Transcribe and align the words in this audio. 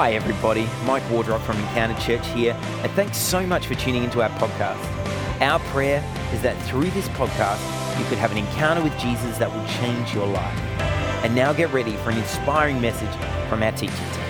Hi, 0.00 0.12
everybody. 0.12 0.68
Mike 0.84 1.02
Wardrop 1.10 1.42
from 1.42 1.56
Encounter 1.56 2.00
Church 2.00 2.24
here, 2.28 2.56
and 2.84 2.92
thanks 2.92 3.18
so 3.18 3.44
much 3.44 3.66
for 3.66 3.74
tuning 3.74 4.04
into 4.04 4.22
our 4.22 4.28
podcast. 4.38 4.78
Our 5.40 5.58
prayer 5.72 5.98
is 6.32 6.40
that 6.42 6.56
through 6.68 6.90
this 6.90 7.08
podcast, 7.08 7.58
you 7.98 8.04
could 8.04 8.18
have 8.18 8.30
an 8.30 8.38
encounter 8.38 8.80
with 8.80 8.96
Jesus 9.00 9.38
that 9.38 9.52
will 9.52 9.66
change 9.80 10.14
your 10.14 10.28
life. 10.28 10.56
And 11.24 11.34
now 11.34 11.52
get 11.52 11.72
ready 11.72 11.96
for 11.96 12.10
an 12.10 12.18
inspiring 12.18 12.80
message 12.80 13.10
from 13.48 13.60
our 13.64 13.72
teaching 13.72 13.96
team. 13.96 14.24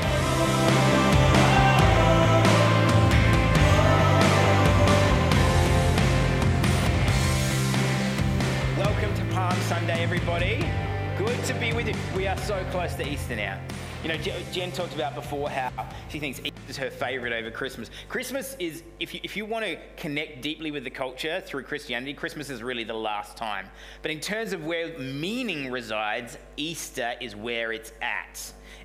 Welcome 8.78 9.14
to 9.16 9.34
Palm 9.34 9.60
Sunday, 9.68 10.02
everybody. 10.02 10.64
Good 11.18 11.44
to 11.44 11.52
be 11.60 11.74
with 11.74 11.88
you. 11.88 11.94
We 12.16 12.26
are 12.26 12.38
so 12.38 12.64
close 12.70 12.94
to 12.94 13.06
Easter 13.06 13.36
now. 13.36 13.60
You 14.04 14.10
know, 14.10 14.16
Jen 14.52 14.70
talked 14.70 14.94
about 14.94 15.16
before 15.16 15.50
how 15.50 15.72
she 16.08 16.20
thinks 16.20 16.38
Easter 16.38 16.52
is 16.68 16.76
her 16.76 16.88
favorite 16.88 17.32
over 17.32 17.50
Christmas. 17.50 17.90
Christmas 18.08 18.54
is, 18.60 18.84
if 19.00 19.12
you, 19.12 19.18
if 19.24 19.36
you 19.36 19.44
want 19.44 19.64
to 19.64 19.76
connect 19.96 20.40
deeply 20.40 20.70
with 20.70 20.84
the 20.84 20.90
culture 20.90 21.42
through 21.44 21.64
Christianity, 21.64 22.14
Christmas 22.14 22.48
is 22.48 22.62
really 22.62 22.84
the 22.84 22.94
last 22.94 23.36
time. 23.36 23.66
But 24.02 24.12
in 24.12 24.20
terms 24.20 24.52
of 24.52 24.64
where 24.64 24.96
meaning 25.00 25.72
resides, 25.72 26.38
Easter 26.56 27.14
is 27.20 27.34
where 27.34 27.72
it's 27.72 27.92
at. 28.00 28.40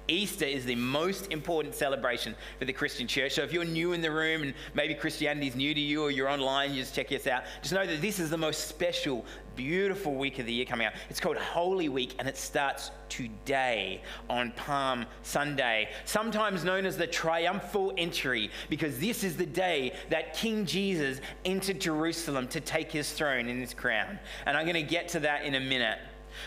Easter 0.07 0.45
is 0.45 0.65
the 0.65 0.75
most 0.75 1.31
important 1.31 1.75
celebration 1.75 2.35
for 2.59 2.65
the 2.65 2.73
Christian 2.73 3.07
church. 3.07 3.33
So 3.33 3.43
if 3.43 3.53
you're 3.53 3.63
new 3.63 3.93
in 3.93 4.01
the 4.01 4.11
room 4.11 4.41
and 4.41 4.53
maybe 4.73 4.95
Christianity 4.95 5.47
is 5.47 5.55
new 5.55 5.73
to 5.73 5.79
you 5.79 6.01
or 6.01 6.11
you're 6.11 6.27
online, 6.27 6.73
you 6.73 6.81
just 6.81 6.95
check 6.95 7.09
this 7.09 7.27
out. 7.27 7.43
Just 7.61 7.73
know 7.73 7.85
that 7.85 8.01
this 8.01 8.19
is 8.19 8.29
the 8.29 8.37
most 8.37 8.67
special, 8.67 9.25
beautiful 9.55 10.15
week 10.15 10.39
of 10.39 10.45
the 10.45 10.53
year 10.53 10.65
coming 10.65 10.87
out. 10.87 10.93
It's 11.09 11.19
called 11.19 11.37
Holy 11.37 11.89
Week 11.89 12.15
and 12.19 12.27
it 12.27 12.37
starts 12.37 12.91
today 13.09 14.01
on 14.29 14.51
Palm 14.51 15.05
Sunday, 15.21 15.89
sometimes 16.05 16.63
known 16.63 16.85
as 16.85 16.97
the 16.97 17.07
triumphal 17.07 17.93
entry, 17.97 18.49
because 18.69 18.99
this 18.99 19.23
is 19.23 19.37
the 19.37 19.45
day 19.45 19.93
that 20.09 20.33
King 20.33 20.65
Jesus 20.65 21.21
entered 21.45 21.79
Jerusalem 21.79 22.47
to 22.49 22.59
take 22.59 22.91
his 22.91 23.11
throne 23.11 23.47
and 23.47 23.59
his 23.59 23.73
crown. 23.73 24.19
And 24.45 24.57
I'm 24.57 24.65
going 24.65 24.75
to 24.75 24.81
get 24.83 25.07
to 25.09 25.19
that 25.21 25.45
in 25.45 25.55
a 25.55 25.59
minute. 25.59 25.99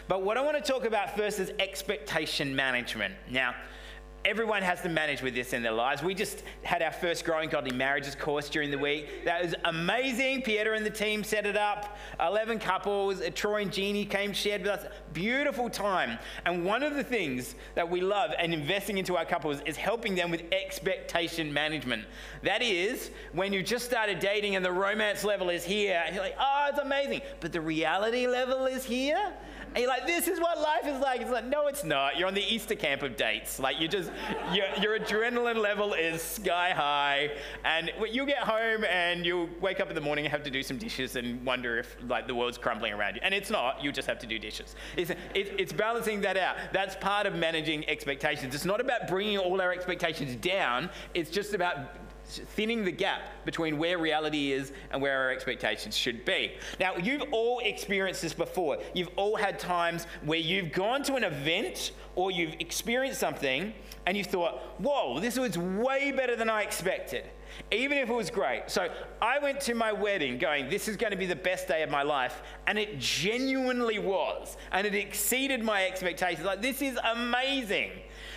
But 0.08 0.22
what 0.22 0.36
I 0.36 0.40
want 0.40 0.62
to 0.62 0.72
talk 0.72 0.84
about 0.84 1.16
first 1.16 1.38
is 1.38 1.52
expectation 1.58 2.54
management. 2.54 3.14
Now, 3.30 3.54
everyone 4.26 4.60
has 4.60 4.80
to 4.82 4.88
manage 4.88 5.22
with 5.22 5.36
this 5.36 5.52
in 5.52 5.62
their 5.62 5.72
lives. 5.72 6.02
We 6.02 6.12
just 6.12 6.42
had 6.62 6.82
our 6.82 6.90
first 6.90 7.24
Growing 7.24 7.48
Godly 7.48 7.70
Marriages 7.70 8.16
course 8.16 8.48
during 8.48 8.72
the 8.72 8.78
week. 8.78 9.24
That 9.24 9.44
was 9.44 9.54
amazing. 9.64 10.42
Pieter 10.42 10.74
and 10.74 10.84
the 10.84 10.90
team 10.90 11.22
set 11.22 11.46
it 11.46 11.56
up. 11.56 11.96
11 12.20 12.58
couples. 12.58 13.20
Uh, 13.20 13.30
Troy 13.32 13.62
and 13.62 13.72
Jeannie 13.72 14.04
came, 14.04 14.32
shared 14.32 14.62
with 14.62 14.70
us. 14.70 14.86
Beautiful 15.12 15.70
time. 15.70 16.18
And 16.44 16.64
one 16.64 16.82
of 16.82 16.96
the 16.96 17.04
things 17.04 17.54
that 17.76 17.88
we 17.88 18.00
love 18.00 18.32
and 18.36 18.52
investing 18.52 18.98
into 18.98 19.16
our 19.16 19.24
couples 19.24 19.60
is 19.64 19.76
helping 19.76 20.16
them 20.16 20.32
with 20.32 20.42
expectation 20.50 21.52
management. 21.52 22.04
That 22.42 22.62
is, 22.62 23.12
when 23.32 23.52
you 23.52 23.62
just 23.62 23.84
started 23.84 24.18
dating 24.18 24.56
and 24.56 24.64
the 24.64 24.72
romance 24.72 25.22
level 25.22 25.50
is 25.50 25.64
here, 25.64 26.02
and 26.04 26.16
you're 26.16 26.24
like, 26.24 26.36
oh, 26.38 26.66
it's 26.70 26.80
amazing. 26.80 27.20
But 27.38 27.52
the 27.52 27.60
reality 27.60 28.26
level 28.26 28.66
is 28.66 28.84
here 28.84 29.32
and 29.76 29.82
you're 29.82 29.90
like, 29.90 30.06
this 30.06 30.26
is 30.26 30.40
what 30.40 30.58
life 30.58 30.86
is 30.86 30.98
like. 31.02 31.20
It's 31.20 31.30
like, 31.30 31.44
no, 31.44 31.66
it's 31.66 31.84
not. 31.84 32.16
You're 32.16 32.28
on 32.28 32.32
the 32.32 32.54
Easter 32.54 32.74
camp 32.74 33.02
of 33.02 33.14
dates. 33.14 33.58
Like, 33.58 33.78
you 33.78 33.88
just, 33.88 34.10
your, 34.50 34.64
your 34.80 34.98
adrenaline 34.98 35.58
level 35.58 35.92
is 35.92 36.22
sky 36.22 36.70
high. 36.70 37.32
And 37.62 37.92
you 38.10 38.24
get 38.24 38.38
home 38.38 38.86
and 38.86 39.26
you 39.26 39.50
wake 39.60 39.78
up 39.78 39.90
in 39.90 39.94
the 39.94 40.00
morning 40.00 40.24
and 40.24 40.32
have 40.32 40.42
to 40.44 40.50
do 40.50 40.62
some 40.62 40.78
dishes 40.78 41.16
and 41.16 41.44
wonder 41.44 41.78
if, 41.78 41.94
like, 42.08 42.26
the 42.26 42.34
world's 42.34 42.56
crumbling 42.56 42.94
around 42.94 43.16
you. 43.16 43.20
And 43.22 43.34
it's 43.34 43.50
not. 43.50 43.84
You 43.84 43.92
just 43.92 44.08
have 44.08 44.18
to 44.20 44.26
do 44.26 44.38
dishes. 44.38 44.76
It's, 44.96 45.10
it, 45.10 45.20
it's 45.34 45.74
balancing 45.74 46.22
that 46.22 46.38
out. 46.38 46.56
That's 46.72 46.96
part 46.96 47.26
of 47.26 47.34
managing 47.34 47.86
expectations. 47.86 48.54
It's 48.54 48.64
not 48.64 48.80
about 48.80 49.08
bringing 49.08 49.36
all 49.36 49.60
our 49.60 49.74
expectations 49.74 50.36
down, 50.36 50.88
it's 51.12 51.28
just 51.28 51.52
about 51.52 51.76
thinning 52.26 52.84
the 52.84 52.92
gap 52.92 53.44
between 53.44 53.78
where 53.78 53.98
reality 53.98 54.52
is 54.52 54.72
and 54.90 55.00
where 55.00 55.18
our 55.18 55.30
expectations 55.30 55.96
should 55.96 56.24
be. 56.24 56.54
Now, 56.80 56.96
you've 56.96 57.24
all 57.32 57.60
experienced 57.60 58.22
this 58.22 58.34
before. 58.34 58.78
You've 58.94 59.10
all 59.16 59.36
had 59.36 59.58
times 59.58 60.06
where 60.24 60.38
you've 60.38 60.72
gone 60.72 61.02
to 61.04 61.14
an 61.14 61.24
event 61.24 61.92
or 62.14 62.30
you've 62.30 62.54
experienced 62.58 63.20
something 63.20 63.72
and 64.06 64.16
you 64.16 64.24
thought, 64.24 64.60
whoa, 64.78 65.20
this 65.20 65.38
was 65.38 65.58
way 65.58 66.12
better 66.12 66.36
than 66.36 66.48
I 66.48 66.62
expected, 66.62 67.24
even 67.72 67.98
if 67.98 68.08
it 68.08 68.14
was 68.14 68.30
great. 68.30 68.64
So 68.68 68.88
I 69.20 69.38
went 69.40 69.60
to 69.62 69.74
my 69.74 69.92
wedding 69.92 70.38
going, 70.38 70.68
this 70.68 70.86
is 70.86 70.96
going 70.96 71.10
to 71.10 71.16
be 71.16 71.26
the 71.26 71.36
best 71.36 71.66
day 71.66 71.82
of 71.82 71.90
my 71.90 72.02
life, 72.02 72.42
and 72.66 72.78
it 72.78 72.98
genuinely 72.98 73.98
was, 73.98 74.56
and 74.70 74.86
it 74.86 74.94
exceeded 74.94 75.62
my 75.62 75.86
expectations. 75.86 76.46
Like, 76.46 76.62
this 76.62 76.82
is 76.82 76.96
amazing. 77.12 77.90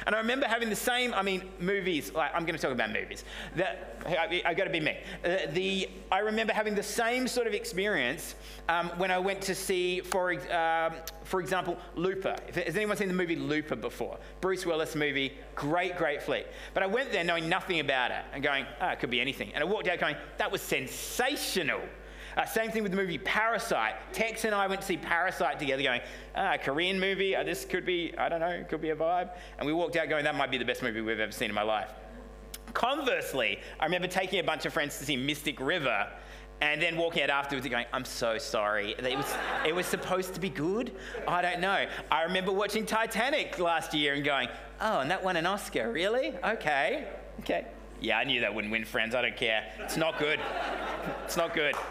And 0.06 0.16
I 0.16 0.20
remember 0.20 0.48
having 0.48 0.70
the 0.70 0.76
same, 0.76 1.14
I 1.14 1.22
mean, 1.22 1.44
movies, 1.60 2.14
like, 2.14 2.32
I'm 2.34 2.46
going 2.46 2.56
to 2.56 2.62
talk 2.62 2.72
about 2.72 2.92
movies. 2.92 3.24
That, 3.56 4.02
I, 4.06 4.42
I 4.46 4.54
got 4.54 4.66
to 4.66 4.70
be 4.70 4.80
me. 4.80 4.98
Uh, 5.24 5.38
the, 5.52 5.90
I 6.12 6.20
remember 6.20 6.54
having 6.54 6.76
the 6.76 6.84
same 6.84 7.28
sort 7.28 7.48
of 7.48 7.54
experience 7.54 8.36
um, 8.68 8.90
when 8.98 9.12
I 9.12 9.20
went 9.20 9.42
to 9.42 9.56
see, 9.56 10.02
for, 10.02 10.34
um, 10.54 10.94
for 11.24 11.42
example, 11.42 11.78
Looper. 11.96 12.36
Has 12.54 12.76
anyone 12.76 12.98
seen 12.98 13.08
the 13.08 13.14
movie 13.14 13.36
Looper 13.36 13.76
before? 13.76 14.18
Bruce 14.42 14.66
Willis 14.66 14.96
movie, 14.96 15.34
great, 15.56 15.98
great 15.98 16.22
flick. 16.22 16.48
But 16.74 16.84
I 16.84 16.88
went 16.88 17.12
there 17.12 17.24
knowing 17.24 17.50
nothing 17.50 17.80
about 17.80 18.12
it 18.12 18.24
and 18.34 18.44
going, 18.44 18.66
oh, 18.82 18.90
it 18.90 19.00
could 19.00 19.10
be 19.10 19.22
anything. 19.22 19.52
And 19.54 19.64
I 19.64 19.66
walked 19.66 19.88
out 19.88 20.00
going, 20.00 20.16
that 20.38 20.52
was 20.52 20.62
sensational. 20.62 21.82
Uh, 22.38 22.46
same 22.46 22.72
thing 22.72 22.84
with 22.84 22.92
the 22.92 22.98
movie 22.98 23.18
Parasite. 23.18 23.96
Tex 24.14 24.46
and 24.46 24.54
I 24.54 24.68
went 24.68 24.82
to 24.82 24.88
see 24.88 24.98
Parasite 24.98 25.60
together, 25.60 25.84
going, 25.84 26.02
ah, 26.36 26.58
Korean 26.58 27.00
movie, 27.00 27.36
uh, 27.36 27.44
this 27.44 27.66
could 27.66 27.86
be, 27.86 28.14
I 28.18 28.30
don't 28.30 28.40
know, 28.40 28.64
could 28.70 28.82
be 28.82 28.92
a 28.92 28.96
vibe. 28.96 29.32
And 29.58 29.66
we 29.66 29.74
walked 29.74 29.96
out 29.96 30.10
going, 30.10 30.24
that 30.24 30.36
might 30.36 30.52
be 30.52 30.58
the 30.58 30.66
best 30.66 30.84
movie 30.84 31.02
we've 31.02 31.20
ever 31.20 31.32
seen 31.32 31.50
in 31.50 31.56
my 31.56 31.64
life. 31.64 31.92
Conversely, 32.74 33.60
I 33.80 33.86
remember 33.86 34.08
taking 34.08 34.40
a 34.40 34.44
bunch 34.44 34.66
of 34.66 34.74
friends 34.74 34.98
to 35.00 35.06
see 35.06 35.18
Mystic 35.18 35.60
River 35.60 36.08
and 36.62 36.82
then 36.82 36.98
walking 36.98 37.24
out 37.24 37.30
afterwards 37.30 37.66
and 37.66 37.72
going, 37.72 37.86
I'm 37.94 38.06
so 38.06 38.38
sorry. 38.38 38.92
It 38.92 39.18
was, 39.18 39.36
it 39.66 39.74
was 39.74 39.86
supposed 39.86 40.34
to 40.34 40.40
be 40.40 40.50
good? 40.50 40.96
I 41.28 41.42
don't 41.42 41.62
know. 41.62 41.86
I 42.12 42.24
remember 42.24 42.52
watching 42.52 42.86
Titanic 42.86 43.60
last 43.60 43.94
year 43.94 44.14
and 44.14 44.24
going, 44.24 44.50
oh, 44.82 45.00
and 45.00 45.10
that 45.10 45.24
won 45.24 45.38
an 45.38 45.46
Oscar, 45.46 45.92
really? 45.92 46.34
Okay, 46.44 47.08
okay. 47.40 47.66
Yeah, 48.02 48.18
I 48.18 48.24
knew 48.24 48.42
that 48.42 48.54
wouldn't 48.54 48.72
win 48.72 48.86
friends. 48.86 49.14
I 49.14 49.22
don't 49.22 49.36
care. 49.36 49.66
It's 49.80 49.98
not 49.98 50.20
good. 50.20 50.40
It's 51.26 51.36
not 51.36 51.54
good. 51.54 51.76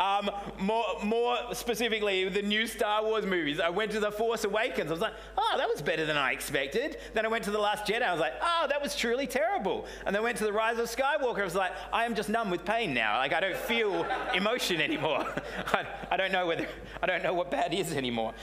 um, 0.00 0.30
more, 0.58 0.84
more 1.02 1.36
specifically, 1.52 2.28
the 2.28 2.42
new 2.42 2.66
Star 2.66 3.02
Wars 3.02 3.24
movies. 3.24 3.60
I 3.60 3.70
went 3.70 3.92
to 3.92 4.00
The 4.00 4.10
Force 4.10 4.44
Awakens. 4.44 4.90
I 4.90 4.92
was 4.92 5.00
like, 5.00 5.14
oh, 5.38 5.54
that 5.56 5.68
was 5.68 5.80
better 5.80 6.04
than 6.04 6.16
I 6.16 6.32
expected. 6.32 6.98
Then 7.14 7.24
I 7.24 7.28
went 7.28 7.44
to 7.44 7.50
The 7.50 7.58
Last 7.58 7.86
Jedi. 7.86 8.02
I 8.02 8.12
was 8.12 8.20
like, 8.20 8.34
oh, 8.42 8.66
that 8.68 8.82
was 8.82 8.94
truly 8.94 9.26
terrible. 9.26 9.86
And 10.04 10.14
then 10.14 10.20
I 10.20 10.24
went 10.24 10.36
to 10.38 10.44
The 10.44 10.52
Rise 10.52 10.78
of 10.78 10.86
Skywalker. 10.86 11.40
I 11.40 11.44
was 11.44 11.54
like, 11.54 11.72
I 11.92 12.04
am 12.04 12.14
just 12.14 12.28
numb 12.28 12.50
with 12.50 12.64
pain 12.64 12.92
now. 12.92 13.18
Like, 13.18 13.32
I 13.32 13.40
don't 13.40 13.56
feel 13.56 14.06
emotion 14.34 14.80
anymore. 14.80 15.26
I, 15.66 15.86
I 16.10 16.16
don't 16.16 16.32
know 16.32 16.46
whether, 16.46 16.66
I 17.02 17.06
don't 17.06 17.22
know 17.22 17.34
what 17.34 17.50
bad 17.50 17.72
is 17.72 17.92
anymore. 17.92 18.34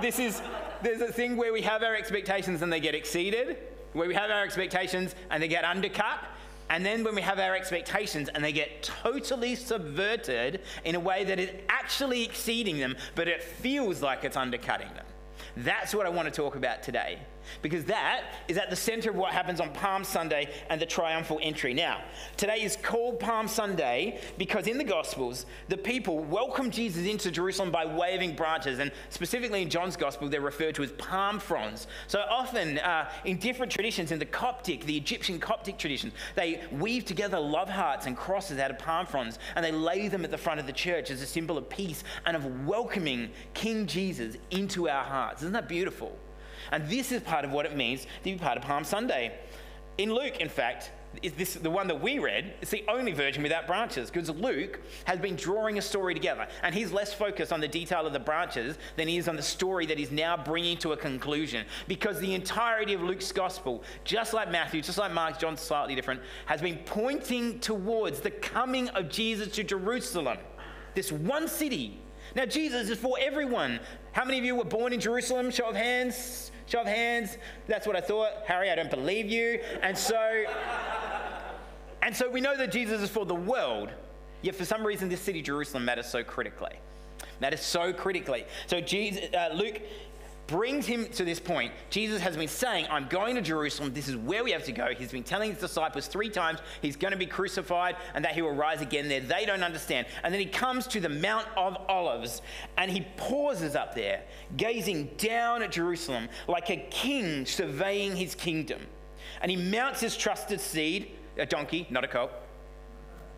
This 0.00 0.18
is, 0.18 0.40
there's 0.82 1.02
a 1.02 1.12
thing 1.12 1.36
where 1.36 1.52
we 1.52 1.62
have 1.62 1.82
our 1.82 1.94
expectations 1.94 2.62
and 2.62 2.72
they 2.72 2.80
get 2.80 2.94
exceeded 2.94 3.58
where 3.92 4.08
we 4.08 4.14
have 4.14 4.30
our 4.30 4.42
expectations 4.42 5.14
and 5.30 5.42
they 5.42 5.48
get 5.48 5.64
undercut, 5.64 6.20
and 6.70 6.86
then 6.86 7.02
when 7.02 7.16
we 7.16 7.22
have 7.22 7.40
our 7.40 7.56
expectations 7.56 8.28
and 8.32 8.44
they 8.44 8.52
get 8.52 8.82
totally 8.82 9.56
subverted 9.56 10.60
in 10.84 10.94
a 10.94 11.00
way 11.00 11.24
that 11.24 11.40
is 11.40 11.50
actually 11.68 12.22
exceeding 12.24 12.78
them, 12.78 12.96
but 13.16 13.26
it 13.26 13.42
feels 13.42 14.00
like 14.02 14.24
it's 14.24 14.36
undercutting 14.36 14.88
them. 14.94 15.04
That's 15.56 15.94
what 15.94 16.06
I 16.06 16.10
want 16.10 16.26
to 16.26 16.30
talk 16.30 16.54
about 16.54 16.82
today 16.82 17.18
because 17.62 17.84
that 17.84 18.24
is 18.48 18.56
at 18.56 18.70
the 18.70 18.76
center 18.76 19.10
of 19.10 19.16
what 19.16 19.32
happens 19.32 19.60
on 19.60 19.72
Palm 19.72 20.04
Sunday 20.04 20.50
and 20.68 20.80
the 20.80 20.86
triumphal 20.86 21.38
entry. 21.42 21.74
Now, 21.74 22.02
today 22.36 22.62
is 22.62 22.76
called 22.76 23.20
Palm 23.20 23.48
Sunday 23.48 24.20
because 24.38 24.66
in 24.66 24.78
the 24.78 24.84
Gospels, 24.84 25.46
the 25.68 25.76
people 25.76 26.18
welcome 26.18 26.70
Jesus 26.70 27.06
into 27.06 27.30
Jerusalem 27.30 27.70
by 27.70 27.84
waving 27.84 28.34
branches, 28.34 28.78
and 28.78 28.92
specifically 29.08 29.62
in 29.62 29.70
John's 29.70 29.96
Gospel, 29.96 30.28
they're 30.28 30.40
referred 30.40 30.74
to 30.76 30.82
as 30.82 30.92
palm 30.92 31.38
fronds. 31.38 31.86
So 32.06 32.20
often 32.28 32.78
uh, 32.78 33.10
in 33.24 33.38
different 33.38 33.72
traditions, 33.72 34.12
in 34.12 34.18
the 34.18 34.26
Coptic, 34.26 34.84
the 34.84 34.96
Egyptian 34.96 35.38
Coptic 35.38 35.78
tradition, 35.78 36.12
they 36.34 36.62
weave 36.72 37.04
together 37.04 37.38
love 37.38 37.68
hearts 37.68 38.06
and 38.06 38.16
crosses 38.16 38.58
out 38.58 38.70
of 38.70 38.78
palm 38.78 39.06
fronds, 39.06 39.38
and 39.56 39.64
they 39.64 39.72
lay 39.72 40.08
them 40.08 40.24
at 40.24 40.30
the 40.30 40.38
front 40.38 40.60
of 40.60 40.66
the 40.66 40.72
church 40.72 41.10
as 41.10 41.22
a 41.22 41.26
symbol 41.26 41.58
of 41.58 41.68
peace 41.68 42.04
and 42.26 42.36
of 42.36 42.66
welcoming 42.66 43.30
King 43.54 43.86
Jesus 43.86 44.36
into 44.50 44.88
our 44.88 45.04
hearts. 45.04 45.42
Isn't 45.42 45.52
that 45.52 45.68
beautiful? 45.68 46.16
And 46.72 46.88
this 46.88 47.12
is 47.12 47.22
part 47.22 47.44
of 47.44 47.52
what 47.52 47.66
it 47.66 47.76
means 47.76 48.02
to 48.02 48.08
be 48.24 48.36
part 48.36 48.56
of 48.56 48.62
Palm 48.62 48.84
Sunday. 48.84 49.38
In 49.98 50.14
Luke, 50.14 50.40
in 50.40 50.48
fact, 50.48 50.92
is 51.22 51.32
this 51.32 51.54
the 51.54 51.70
one 51.70 51.88
that 51.88 52.00
we 52.00 52.18
read? 52.18 52.54
It's 52.60 52.70
the 52.70 52.84
only 52.88 53.12
version 53.12 53.42
without 53.42 53.66
branches 53.66 54.10
because 54.10 54.30
Luke 54.30 54.80
has 55.04 55.18
been 55.18 55.34
drawing 55.34 55.76
a 55.76 55.82
story 55.82 56.14
together, 56.14 56.46
and 56.62 56.74
he's 56.74 56.92
less 56.92 57.12
focused 57.12 57.52
on 57.52 57.60
the 57.60 57.68
detail 57.68 58.06
of 58.06 58.12
the 58.12 58.20
branches 58.20 58.78
than 58.96 59.08
he 59.08 59.16
is 59.16 59.28
on 59.28 59.36
the 59.36 59.42
story 59.42 59.86
that 59.86 59.98
he's 59.98 60.12
now 60.12 60.36
bringing 60.36 60.76
to 60.78 60.92
a 60.92 60.96
conclusion. 60.96 61.66
Because 61.88 62.20
the 62.20 62.34
entirety 62.34 62.94
of 62.94 63.02
Luke's 63.02 63.32
gospel, 63.32 63.82
just 64.04 64.32
like 64.32 64.50
Matthew, 64.50 64.82
just 64.82 64.98
like 64.98 65.12
Mark, 65.12 65.38
John's 65.38 65.60
slightly 65.60 65.94
different, 65.94 66.20
has 66.46 66.62
been 66.62 66.78
pointing 66.86 67.58
towards 67.58 68.20
the 68.20 68.30
coming 68.30 68.88
of 68.90 69.08
Jesus 69.08 69.48
to 69.56 69.64
Jerusalem, 69.64 70.38
this 70.94 71.10
one 71.10 71.48
city 71.48 71.98
Now, 72.34 72.46
Jesus 72.46 72.88
is 72.90 72.98
for 72.98 73.16
everyone. 73.20 73.80
How 74.12 74.24
many 74.24 74.38
of 74.38 74.44
you 74.44 74.56
were 74.56 74.64
born 74.64 74.92
in 74.92 75.00
Jerusalem? 75.00 75.50
Show 75.50 75.68
of 75.68 75.76
hands. 75.76 76.52
Show 76.66 76.80
of 76.80 76.86
hands. 76.86 77.36
That's 77.66 77.86
what 77.86 77.96
I 77.96 78.00
thought. 78.00 78.30
Harry, 78.46 78.70
I 78.70 78.74
don't 78.74 78.90
believe 78.90 79.26
you. 79.26 79.60
And 79.82 79.96
so, 79.96 80.44
and 82.02 82.14
so 82.14 82.30
we 82.30 82.40
know 82.40 82.56
that 82.56 82.72
Jesus 82.72 83.02
is 83.02 83.10
for 83.10 83.26
the 83.26 83.34
world. 83.34 83.90
Yet 84.42 84.54
for 84.54 84.64
some 84.64 84.86
reason, 84.86 85.08
this 85.08 85.20
city, 85.20 85.42
Jerusalem, 85.42 85.84
matters 85.84 86.06
so 86.06 86.22
critically. 86.22 86.76
Matters 87.40 87.60
so 87.60 87.92
critically. 87.92 88.44
So 88.66 88.80
Jesus, 88.80 89.32
uh, 89.34 89.50
Luke 89.54 89.80
brings 90.50 90.84
him 90.84 91.06
to 91.06 91.24
this 91.24 91.38
point. 91.38 91.72
Jesus 91.90 92.20
has 92.20 92.36
been 92.36 92.48
saying, 92.48 92.86
I'm 92.90 93.06
going 93.06 93.36
to 93.36 93.40
Jerusalem. 93.40 93.94
This 93.94 94.08
is 94.08 94.16
where 94.16 94.42
we 94.42 94.50
have 94.50 94.64
to 94.64 94.72
go. 94.72 94.88
He's 94.96 95.12
been 95.12 95.22
telling 95.22 95.52
his 95.52 95.60
disciples 95.60 96.08
three 96.08 96.28
times 96.28 96.58
he's 96.82 96.96
going 96.96 97.12
to 97.12 97.18
be 97.18 97.26
crucified 97.26 97.96
and 98.14 98.24
that 98.24 98.34
he 98.34 98.42
will 98.42 98.54
rise 98.54 98.82
again 98.82 99.08
there. 99.08 99.20
They 99.20 99.46
don't 99.46 99.62
understand. 99.62 100.08
And 100.24 100.34
then 100.34 100.40
he 100.40 100.46
comes 100.46 100.88
to 100.88 101.00
the 101.00 101.08
Mount 101.08 101.46
of 101.56 101.76
Olives 101.88 102.42
and 102.76 102.90
he 102.90 103.06
pauses 103.16 103.76
up 103.76 103.94
there, 103.94 104.22
gazing 104.56 105.12
down 105.16 105.62
at 105.62 105.70
Jerusalem 105.70 106.28
like 106.48 106.68
a 106.68 106.78
king 106.90 107.46
surveying 107.46 108.16
his 108.16 108.34
kingdom. 108.34 108.80
And 109.40 109.50
he 109.52 109.56
mounts 109.56 110.00
his 110.00 110.16
trusted 110.16 110.60
steed, 110.60 111.12
a 111.38 111.46
donkey, 111.46 111.86
not 111.90 112.02
a 112.02 112.08
colt. 112.08 112.32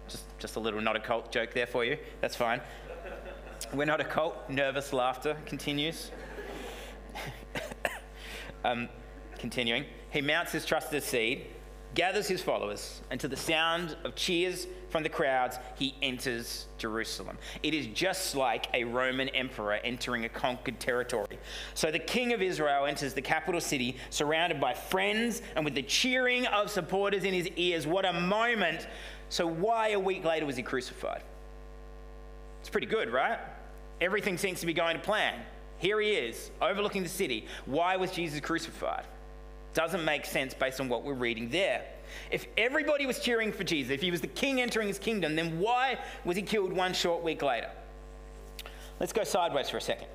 Just, 0.09 0.25
just 0.39 0.57
a 0.57 0.61
little 0.61 0.81
not 0.81 0.97
a 0.97 1.01
cult 1.01 1.31
joke 1.31 1.53
there 1.53 1.67
for 1.67 1.85
you. 1.85 1.99
That's 2.23 2.37
fine. 2.37 2.63
We're 3.75 3.85
not 3.85 4.01
a 4.01 4.05
cult. 4.05 4.49
Nervous 4.49 4.93
laughter 4.93 5.37
continues. 5.47 6.11
um, 8.65 8.89
continuing, 9.39 9.85
he 10.11 10.21
mounts 10.21 10.53
his 10.53 10.65
trusted 10.65 11.03
steed, 11.03 11.47
gathers 11.95 12.27
his 12.27 12.41
followers, 12.41 13.03
and 13.11 13.21
to 13.21 13.29
the 13.29 13.37
sound 13.37 13.97
of 14.05 14.15
cheers 14.15 14.67
from 14.89 15.03
the 15.03 15.09
crowds, 15.09 15.59
he 15.75 15.95
enters 16.03 16.67
Jerusalem. 16.79 17.39
It 17.63 17.75
is 17.75 17.87
just 17.89 18.37
like 18.37 18.69
a 18.75 18.85
Roman 18.85 19.29
emperor 19.31 19.75
entering 19.75 20.25
a 20.25 20.29
conquered 20.29 20.79
territory. 20.79 21.39
So 21.75 21.91
the 21.91 21.99
king 21.99 22.33
of 22.33 22.43
Israel 22.43 22.85
enters 22.85 23.15
the 23.15 23.23
capital 23.23 23.61
city, 23.61 23.97
surrounded 24.11 24.61
by 24.61 24.75
friends 24.75 25.43
and 25.57 25.65
with 25.65 25.75
the 25.75 25.83
cheering 25.83 26.47
of 26.47 26.71
supporters 26.71 27.25
in 27.25 27.33
his 27.33 27.49
ears. 27.57 27.87
What 27.87 28.05
a 28.05 28.13
moment! 28.13 28.87
So, 29.31 29.47
why 29.47 29.89
a 29.89 29.99
week 29.99 30.27
later 30.27 30.45
was 30.45 30.57
he 30.59 30.63
crucified? 30.63 31.23
It's 32.61 32.69
pretty 32.69 32.87
good, 32.87 33.09
right? 33.09 33.39
Everything 33.99 34.37
seems 34.37 34.61
to 34.61 34.67
be 34.67 34.75
going 34.75 34.95
to 34.95 35.03
plan. 35.03 35.41
Here 35.83 36.01
he 36.01 36.13
is, 36.13 36.53
overlooking 36.61 37.03
the 37.03 37.09
city. 37.09 37.45
Why 37.67 37.97
was 37.97 38.13
Jesus 38.13 38.39
crucified? 38.39 39.03
Doesn't 39.75 40.05
make 40.05 40.25
sense 40.25 40.55
based 40.55 40.81
on 40.81 40.89
what 40.89 41.03
we're 41.03 41.15
reading 41.15 41.49
there. 41.49 41.83
If 42.31 42.47
everybody 42.57 43.05
was 43.05 43.19
cheering 43.19 43.51
for 43.51 43.65
Jesus, 43.65 43.91
if 43.91 44.01
he 44.01 44.13
was 44.13 44.21
the 44.21 44.29
king 44.29 44.61
entering 44.61 44.87
his 44.87 45.01
kingdom, 45.01 45.35
then 45.35 45.59
why 45.59 45.99
was 46.25 46.37
he 46.37 46.43
killed 46.43 46.73
one 46.73 46.95
short 46.95 47.25
week 47.25 47.43
later? 47.43 47.69
Let's 49.01 49.13
go 49.13 49.25
sideways 49.25 49.71
for 49.71 49.79
a 49.79 49.81
second. 49.81 50.07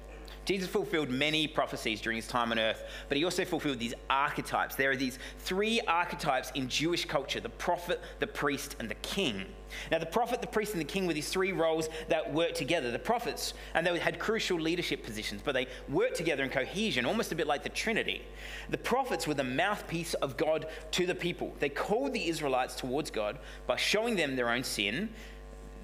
Jesus 0.47 0.69
fulfilled 0.69 1.09
many 1.09 1.45
prophecies 1.45 1.99
during 1.99 2.15
his 2.15 2.25
time 2.25 2.53
on 2.53 2.57
earth, 2.57 2.85
but 3.09 3.17
he 3.17 3.25
also 3.25 3.43
fulfilled 3.43 3.79
these 3.79 3.93
archetypes. 4.09 4.75
There 4.75 4.89
are 4.89 4.95
these 4.95 5.19
three 5.39 5.81
archetypes 5.81 6.51
in 6.55 6.69
Jewish 6.69 7.03
culture 7.03 7.41
the 7.41 7.49
prophet, 7.49 7.99
the 8.19 8.27
priest, 8.27 8.77
and 8.79 8.89
the 8.89 8.95
king. 8.95 9.45
Now, 9.91 9.99
the 9.99 10.05
prophet, 10.05 10.39
the 10.39 10.47
priest, 10.47 10.71
and 10.71 10.79
the 10.79 10.85
king 10.85 11.05
were 11.05 11.13
these 11.13 11.27
three 11.27 11.51
roles 11.51 11.89
that 12.07 12.33
worked 12.33 12.55
together. 12.55 12.91
The 12.91 12.97
prophets, 12.97 13.55
and 13.73 13.85
they 13.85 13.99
had 13.99 14.19
crucial 14.19 14.57
leadership 14.57 15.03
positions, 15.03 15.41
but 15.43 15.51
they 15.51 15.67
worked 15.89 16.15
together 16.15 16.45
in 16.45 16.49
cohesion, 16.49 17.05
almost 17.05 17.33
a 17.33 17.35
bit 17.35 17.45
like 17.45 17.63
the 17.63 17.69
Trinity. 17.69 18.21
The 18.69 18.77
prophets 18.77 19.27
were 19.27 19.33
the 19.33 19.43
mouthpiece 19.43 20.13
of 20.13 20.37
God 20.37 20.67
to 20.91 21.05
the 21.05 21.15
people. 21.15 21.53
They 21.59 21.67
called 21.67 22.13
the 22.13 22.29
Israelites 22.29 22.75
towards 22.75 23.11
God 23.11 23.37
by 23.65 23.75
showing 23.75 24.15
them 24.15 24.37
their 24.37 24.49
own 24.49 24.63
sin 24.63 25.09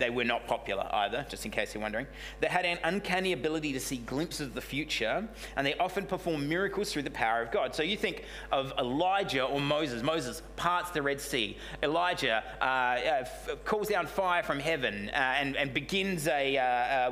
they 0.03 0.09
were 0.09 0.25
not 0.25 0.45
popular 0.47 0.85
either, 0.91 1.25
just 1.29 1.45
in 1.45 1.51
case 1.51 1.73
you're 1.73 1.81
wondering. 1.81 2.05
They 2.41 2.47
had 2.47 2.65
an 2.65 2.77
uncanny 2.83 3.31
ability 3.31 3.71
to 3.71 3.79
see 3.79 3.97
glimpses 3.97 4.47
of 4.47 4.53
the 4.53 4.59
future, 4.59 5.25
and 5.55 5.65
they 5.65 5.75
often 5.75 6.05
performed 6.05 6.49
miracles 6.49 6.91
through 6.91 7.03
the 7.03 7.11
power 7.11 7.41
of 7.41 7.51
God. 7.51 7.73
So 7.73 7.83
you 7.83 7.95
think 7.95 8.25
of 8.51 8.73
Elijah 8.77 9.45
or 9.45 9.61
Moses. 9.61 10.03
Moses 10.03 10.43
parts 10.57 10.91
the 10.91 11.01
Red 11.01 11.21
Sea. 11.21 11.57
Elijah 11.81 12.43
uh, 12.59 12.63
uh, 12.63 13.25
calls 13.63 13.87
down 13.87 14.05
fire 14.05 14.43
from 14.43 14.59
heaven 14.59 15.09
uh, 15.13 15.15
and, 15.15 15.55
and, 15.55 15.73
begins 15.73 16.27
a, 16.27 16.57
uh, 16.57 17.11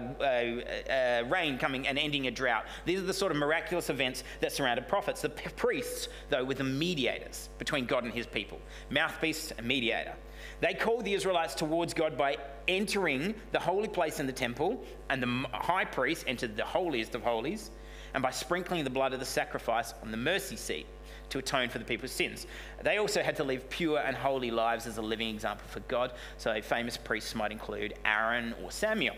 a, 0.90 1.24
rain 1.30 1.58
coming 1.58 1.88
and 1.88 1.98
ending 1.98 2.28
a 2.28 2.32
drought. 2.32 2.66
These 2.86 3.00
are 3.00 3.04
the 3.04 3.14
sort 3.14 3.32
of 3.32 3.38
miraculous 3.38 3.90
events 3.90 4.26
that 4.42 4.52
surrounded 4.52 4.90
prophets. 4.90 5.22
The 5.22 5.30
priests, 5.30 6.10
though, 6.30 6.44
were 6.44 6.56
the 6.56 6.66
mediators 6.66 7.48
between 7.58 7.86
God 7.86 8.04
and 8.04 8.14
his 8.14 8.28
people, 8.28 8.60
mouthpiece 8.90 9.52
and 9.58 9.66
mediator. 9.66 10.16
They 10.62 10.75
called 10.75 11.06
the 11.06 11.13
Israelites 11.13 11.56
towards 11.56 11.94
God 11.94 12.18
by 12.18 12.38
entering 12.68 13.34
the 13.52 13.60
holy 13.60 13.88
place 13.88 14.19
in 14.19 14.28
the 14.28 14.31
temple, 14.31 14.84
and 15.10 15.22
the 15.22 15.48
high 15.52 15.86
priest 15.86 16.24
entered 16.28 16.56
the 16.56 16.63
holiest 16.63 17.16
of 17.16 17.24
holies, 17.24 17.72
and 18.13 18.22
by 18.22 18.30
sprinkling 18.30 18.84
the 18.84 18.90
blood 18.90 19.12
of 19.13 19.19
the 19.19 19.25
sacrifice 19.25 19.94
on 20.04 20.12
the 20.12 20.18
mercy 20.18 20.56
seat 20.56 20.86
to 21.30 21.40
atone 21.40 21.69
for 21.69 21.80
the 21.80 21.86
people's 21.86 22.12
sins. 22.12 22.46
They 22.84 22.98
also 22.98 23.24
had 23.24 23.36
to 23.38 23.44
live 23.44 23.69
pure 23.69 24.00
and 24.00 24.16
holy 24.16 24.52
lives 24.52 24.86
as 24.86 24.98
a 24.98 25.02
living 25.02 25.30
example 25.30 25.66
for 25.68 25.80
God. 25.81 26.13
So, 26.38 26.62
famous 26.62 26.96
priests 26.96 27.34
might 27.34 27.52
include 27.52 27.96
Aaron 28.06 28.54
or 28.62 28.69
Samuel. 28.69 29.16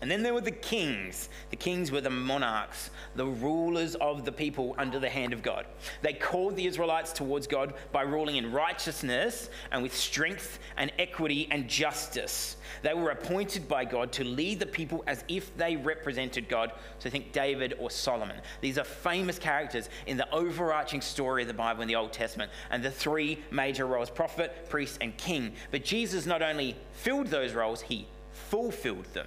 And 0.00 0.10
then 0.10 0.22
there 0.22 0.32
were 0.32 0.40
the 0.40 0.50
kings. 0.50 1.28
The 1.50 1.56
kings 1.56 1.92
were 1.92 2.00
the 2.00 2.10
monarchs, 2.10 2.90
the 3.16 3.26
rulers 3.26 3.96
of 3.96 4.24
the 4.24 4.32
people 4.32 4.74
under 4.78 4.98
the 4.98 5.10
hand 5.10 5.32
of 5.32 5.42
God. 5.42 5.66
They 6.00 6.14
called 6.14 6.56
the 6.56 6.66
Israelites 6.66 7.12
towards 7.12 7.46
God 7.46 7.74
by 7.92 8.02
ruling 8.02 8.36
in 8.36 8.50
righteousness 8.50 9.50
and 9.70 9.82
with 9.82 9.94
strength 9.94 10.58
and 10.78 10.90
equity 10.98 11.48
and 11.50 11.68
justice. 11.68 12.56
They 12.82 12.94
were 12.94 13.10
appointed 13.10 13.68
by 13.68 13.84
God 13.84 14.10
to 14.12 14.24
lead 14.24 14.58
the 14.58 14.66
people 14.66 15.04
as 15.06 15.22
if 15.28 15.54
they 15.58 15.76
represented 15.76 16.48
God. 16.48 16.72
So 16.98 17.10
think 17.10 17.32
David 17.32 17.74
or 17.78 17.90
Solomon. 17.90 18.40
These 18.62 18.78
are 18.78 18.84
famous 18.84 19.38
characters 19.38 19.90
in 20.06 20.16
the 20.16 20.32
overarching 20.34 21.02
story 21.02 21.42
of 21.42 21.48
the 21.48 21.54
Bible 21.54 21.82
in 21.82 21.88
the 21.88 21.96
Old 21.96 22.12
Testament 22.12 22.50
and 22.70 22.82
the 22.82 22.90
three 22.90 23.38
major 23.50 23.86
roles 23.86 24.08
prophet, 24.08 24.68
priest, 24.70 24.98
and 25.02 25.16
king. 25.18 25.52
But 25.70 25.84
Jesus 25.84 26.24
not 26.24 26.40
only 26.40 26.76
filled 26.92 27.26
those 27.26 27.52
roles, 27.52 27.82
he 27.82 28.06
fulfilled 28.32 29.06
them. 29.12 29.26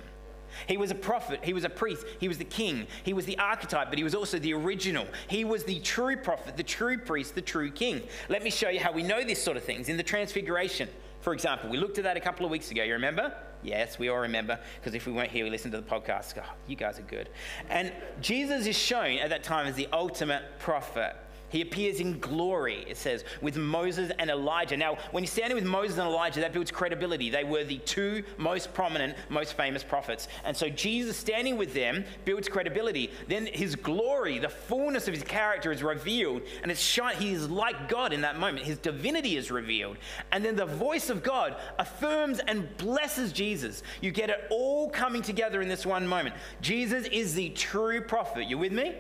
He 0.68 0.78
was 0.78 0.92
a 0.92 0.96
prophet, 0.96 1.40
he 1.44 1.54
was 1.54 1.64
a 1.64 1.70
priest, 1.70 2.06
he 2.20 2.28
was 2.28 2.38
the 2.38 2.46
king, 2.46 2.88
he 3.04 3.14
was 3.14 3.26
the 3.26 3.38
archetype, 3.38 3.90
but 3.90 3.98
he 3.98 4.04
was 4.04 4.16
also 4.16 4.40
the 4.40 4.54
original. 4.54 5.08
He 5.28 5.46
was 5.46 5.64
the 5.64 5.80
true 5.80 6.18
prophet, 6.18 6.58
the 6.58 6.64
true 6.64 6.98
priest, 6.98 7.36
the 7.36 7.42
true 7.42 7.72
king. 7.72 8.02
Let 8.30 8.44
me 8.44 8.50
show 8.50 8.70
you 8.70 8.80
how 8.80 8.92
we 8.92 9.04
know 9.04 9.24
this 9.24 9.42
sort 9.42 9.58
of 9.58 9.64
things 9.64 9.90
in 9.90 9.98
the 9.98 10.04
Transfiguration. 10.04 10.90
For 11.22 11.34
example, 11.34 11.70
we 11.70 11.78
looked 11.78 11.98
at 11.98 12.04
that 12.04 12.18
a 12.18 12.20
couple 12.20 12.46
of 12.46 12.52
weeks 12.52 12.70
ago. 12.72 12.84
You 12.84 12.94
remember? 12.94 13.34
Yes, 13.64 13.98
we 13.98 14.10
all 14.10 14.20
remember, 14.20 14.60
because 14.76 14.94
if 14.94 15.08
we 15.08 15.14
weren't 15.14 15.32
here, 15.32 15.46
we 15.46 15.50
listened 15.50 15.72
to 15.72 15.80
the 15.80 15.88
podcast. 15.88 16.34
Oh, 16.38 16.54
you 16.68 16.76
guys 16.76 17.00
are 17.00 17.04
good. 17.04 17.30
And 17.70 17.94
Jesus 18.20 18.68
is 18.68 18.78
shown 18.78 19.20
at 19.20 19.30
that 19.30 19.44
time 19.44 19.66
as 19.66 19.76
the 19.76 19.88
ultimate 19.94 20.44
prophet. 20.60 21.16
He 21.54 21.62
appears 21.62 22.00
in 22.00 22.20
glory, 22.20 22.84
it 22.88 22.98
says, 22.98 23.24
with 23.40 23.58
Moses 23.58 24.12
and 24.18 24.32
Elijah. 24.32 24.76
Now, 24.76 24.98
when 25.12 25.24
you're 25.24 25.30
standing 25.30 25.54
with 25.54 25.66
Moses 25.66 26.00
and 26.00 26.08
Elijah, 26.08 26.40
that 26.40 26.52
builds 26.52 26.72
credibility. 26.72 27.30
They 27.30 27.44
were 27.44 27.64
the 27.64 27.78
two 27.78 28.24
most 28.40 28.74
prominent, 28.74 29.16
most 29.30 29.56
famous 29.56 29.84
prophets. 29.84 30.30
And 30.46 30.58
so 30.58 30.68
Jesus 30.68 31.16
standing 31.16 31.56
with 31.56 31.76
them 31.76 32.06
builds 32.26 32.50
credibility. 32.50 33.12
Then 33.28 33.46
his 33.46 33.76
glory, 33.76 34.40
the 34.40 34.50
fullness 34.50 35.08
of 35.08 35.14
his 35.14 35.22
character 35.22 35.72
is 35.72 35.84
revealed, 35.84 36.42
and 36.64 36.72
it's 36.72 36.82
shine, 36.82 37.18
he 37.18 37.34
is 37.34 37.48
like 37.48 37.88
God 37.88 38.14
in 38.14 38.22
that 38.22 38.40
moment. 38.40 38.66
His 38.66 38.80
divinity 38.80 39.38
is 39.38 39.52
revealed. 39.52 39.98
And 40.32 40.44
then 40.44 40.56
the 40.56 40.66
voice 40.66 41.12
of 41.12 41.22
God 41.22 41.56
affirms 41.78 42.40
and 42.40 42.76
blesses 42.78 43.32
Jesus. 43.32 43.84
You 44.02 44.10
get 44.10 44.32
it 44.32 44.48
all 44.50 44.90
coming 44.90 45.22
together 45.22 45.62
in 45.62 45.70
this 45.70 45.86
one 45.86 46.08
moment. 46.08 46.34
Jesus 46.62 47.06
is 47.12 47.36
the 47.36 47.50
true 47.50 48.02
prophet. 48.02 48.50
You 48.50 48.58
with 48.58 48.72
me? 48.72 48.96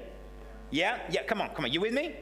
Yeah? 0.74 0.98
Yeah, 1.10 1.22
come 1.24 1.39
on, 1.39 1.50
come 1.50 1.65
on. 1.65 1.72
You 1.72 1.82
with 1.82 1.94
me? 1.94 2.15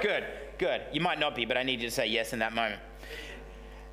Good, 0.00 0.24
good. 0.56 0.80
You 0.90 1.02
might 1.02 1.20
not 1.20 1.34
be, 1.36 1.44
but 1.44 1.58
I 1.58 1.62
need 1.62 1.80
you 1.80 1.88
to 1.88 1.94
say 1.94 2.06
yes 2.06 2.32
in 2.32 2.38
that 2.38 2.54
moment. 2.54 2.80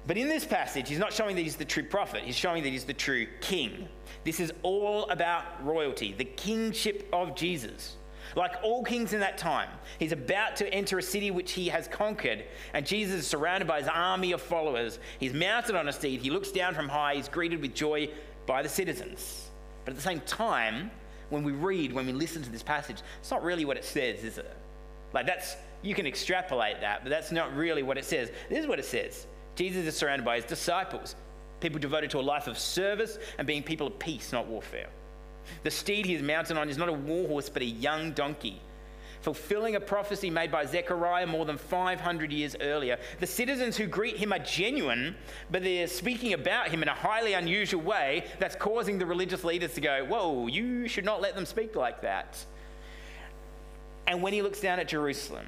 But 0.08 0.18
in 0.18 0.30
this 0.30 0.46
passage, 0.46 0.88
he's 0.88 0.98
not 0.98 1.12
showing 1.12 1.36
that 1.36 1.42
he's 1.42 1.58
the 1.58 1.66
true 1.66 1.84
prophet, 1.84 2.24
he's 2.24 2.38
showing 2.38 2.64
that 2.64 2.70
he's 2.70 2.86
the 2.86 2.94
true 2.94 3.28
king. 3.42 3.90
This 4.24 4.40
is 4.40 4.54
all 4.64 5.10
about 5.10 5.44
royalty, 5.66 6.16
the 6.18 6.24
kingship 6.24 7.10
of 7.12 7.36
Jesus. 7.36 7.98
Like 8.36 8.54
all 8.64 8.82
kings 8.84 9.12
in 9.12 9.20
that 9.20 9.38
time, 9.38 9.70
he's 10.00 10.14
about 10.14 10.56
to 10.58 10.74
enter 10.74 10.98
a 10.98 11.04
city 11.04 11.30
which 11.30 11.52
he 11.52 11.68
has 11.68 11.90
conquered, 11.90 12.46
and 12.74 12.86
Jesus 12.86 13.20
is 13.20 13.28
surrounded 13.28 13.68
by 13.68 13.80
his 13.80 13.90
army 13.90 14.32
of 14.32 14.42
followers. 14.42 15.00
He's 15.20 15.34
mounted 15.34 15.76
on 15.76 15.90
a 15.90 15.94
steed, 15.94 16.22
he 16.22 16.30
looks 16.30 16.52
down 16.52 16.74
from 16.76 16.88
high, 16.88 17.16
he's 17.16 17.28
greeted 17.28 17.62
with 17.62 17.74
joy 17.74 18.10
by 18.46 18.64
the 18.64 18.70
citizens. 18.70 19.50
But 19.84 19.92
at 19.92 19.98
the 19.98 20.04
same 20.04 20.22
time, 20.22 20.92
when 21.30 21.44
we 21.44 21.52
read, 21.52 21.92
when 21.94 22.06
we 22.06 22.14
listen 22.14 22.42
to 22.44 22.50
this 22.50 22.64
passage, 22.64 22.98
it's 23.20 23.32
not 23.32 23.44
really 23.44 23.66
what 23.66 23.78
it 23.78 23.86
says, 23.86 24.24
is 24.24 24.38
it? 24.38 24.56
Like 25.14 25.26
that's, 25.26 25.56
you 25.82 25.96
can 25.96 26.06
extrapolate 26.06 26.82
that, 26.82 27.04
but 27.04 27.10
that's 27.10 27.32
not 27.32 27.56
really 27.56 27.84
what 27.84 27.98
it 27.98 28.06
says. 28.06 28.30
This 28.50 28.60
is 28.60 28.68
what 28.68 28.80
it 28.80 28.86
says 28.86 29.28
Jesus 29.56 29.86
is 29.86 29.96
surrounded 29.96 30.24
by 30.24 30.36
his 30.36 30.46
disciples, 30.46 31.16
people 31.60 31.80
devoted 31.80 32.12
to 32.12 32.20
a 32.20 32.22
life 32.22 32.48
of 32.48 32.58
service 32.58 33.18
and 33.38 33.48
being 33.48 33.64
people 33.64 33.88
of 33.88 33.98
peace, 34.00 34.32
not 34.32 34.48
warfare. 34.48 34.90
The 35.64 35.72
steed 35.72 36.06
he 36.06 36.14
is 36.14 36.22
mounted 36.22 36.58
on 36.58 36.70
is 36.70 36.78
not 36.78 36.90
a 36.90 36.94
war 36.94 37.28
horse, 37.28 37.50
but 37.50 37.62
a 37.62 37.66
young 37.66 38.12
donkey. 38.12 38.62
Fulfilling 39.28 39.76
a 39.76 39.80
prophecy 39.82 40.30
made 40.30 40.50
by 40.50 40.66
Zechariah 40.66 41.28
more 41.28 41.44
than 41.44 41.58
500 41.58 42.32
years 42.32 42.56
earlier. 42.62 42.98
The 43.20 43.28
citizens 43.28 43.76
who 43.76 43.86
greet 43.86 44.16
him 44.16 44.32
are 44.32 44.40
genuine, 44.40 45.18
but 45.52 45.64
they're 45.64 45.88
speaking 45.88 46.32
about 46.32 46.70
him 46.70 46.82
in 46.82 46.88
a 46.88 46.94
highly 46.94 47.34
unusual 47.34 47.82
way 47.82 48.24
that's 48.40 48.56
causing 48.56 48.98
the 48.98 49.06
religious 49.06 49.44
leaders 49.44 49.74
to 49.74 49.82
go, 49.82 50.06
Whoa, 50.06 50.48
you 50.48 50.88
should 50.88 51.04
not 51.04 51.20
let 51.20 51.36
them 51.36 51.46
speak 51.46 51.76
like 51.76 52.04
that. 52.04 52.42
And 54.08 54.22
when 54.22 54.32
he 54.32 54.42
looks 54.42 54.62
down 54.62 54.80
at 54.80 54.88
Jerusalem, 54.88 55.48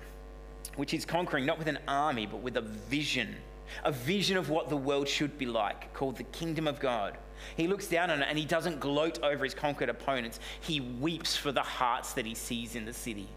which 0.75 0.91
he's 0.91 1.05
conquering 1.05 1.45
not 1.45 1.57
with 1.57 1.69
an 1.69 1.79
army, 1.88 2.25
but 2.25 2.41
with 2.41 2.57
a 2.57 2.62
vision, 2.62 3.33
a 3.86 3.93
vision 3.93 4.36
of 4.36 4.50
what 4.50 4.67
the 4.67 4.75
world 4.75 5.07
should 5.07 5.38
be 5.38 5.45
like, 5.45 5.93
called 5.93 6.17
the 6.17 6.24
kingdom 6.24 6.67
of 6.67 6.81
God. 6.81 7.17
He 7.55 7.65
looks 7.65 7.88
down 7.88 8.12
on 8.12 8.21
it 8.21 8.27
and 8.27 8.38
he 8.38 8.43
doesn't 8.43 8.81
gloat 8.81 9.24
over 9.24 9.45
his 9.45 9.53
conquered 9.53 9.88
opponents. 9.88 10.41
He 10.59 10.81
weeps 10.81 11.38
for 11.38 11.53
the 11.53 11.62
hearts 11.62 12.12
that 12.15 12.25
he 12.25 12.36
sees 12.36 12.75
in 12.75 12.83
the 12.83 12.91
city. 12.91 13.29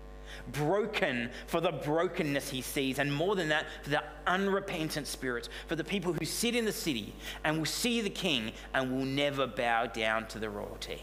Broken 0.52 1.30
for 1.46 1.60
the 1.60 1.72
brokenness 1.72 2.50
he 2.50 2.60
sees, 2.60 2.98
and 2.98 3.12
more 3.12 3.36
than 3.36 3.48
that, 3.48 3.66
for 3.82 3.90
the 3.90 4.02
unrepentant 4.26 5.06
spirits, 5.06 5.48
for 5.66 5.76
the 5.76 5.84
people 5.84 6.12
who 6.12 6.24
sit 6.24 6.54
in 6.54 6.64
the 6.64 6.72
city 6.72 7.14
and 7.44 7.58
will 7.58 7.64
see 7.64 8.00
the 8.00 8.10
king 8.10 8.52
and 8.74 8.90
will 8.92 9.04
never 9.04 9.46
bow 9.46 9.86
down 9.86 10.26
to 10.28 10.38
the 10.38 10.50
royalty. 10.50 11.02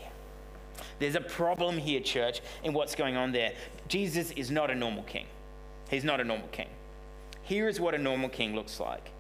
There's 1.00 1.16
a 1.16 1.22
problem 1.22 1.78
here, 1.78 2.02
church, 2.02 2.42
in 2.64 2.74
what's 2.74 2.96
going 2.96 3.16
on 3.16 3.32
there. 3.32 3.54
Jesus 3.88 4.32
is 4.32 4.52
not 4.52 4.70
a 4.70 4.76
normal 4.76 5.04
king. 5.04 5.26
He's 5.90 6.04
not 6.04 6.20
a 6.20 6.24
normal 6.24 6.48
king. 6.50 6.68
Here 7.42 7.68
is 7.68 7.80
what 7.80 7.96
a 7.96 7.98
normal 7.98 8.30
king 8.30 8.56
looks 8.56 8.80
like. 8.80 9.12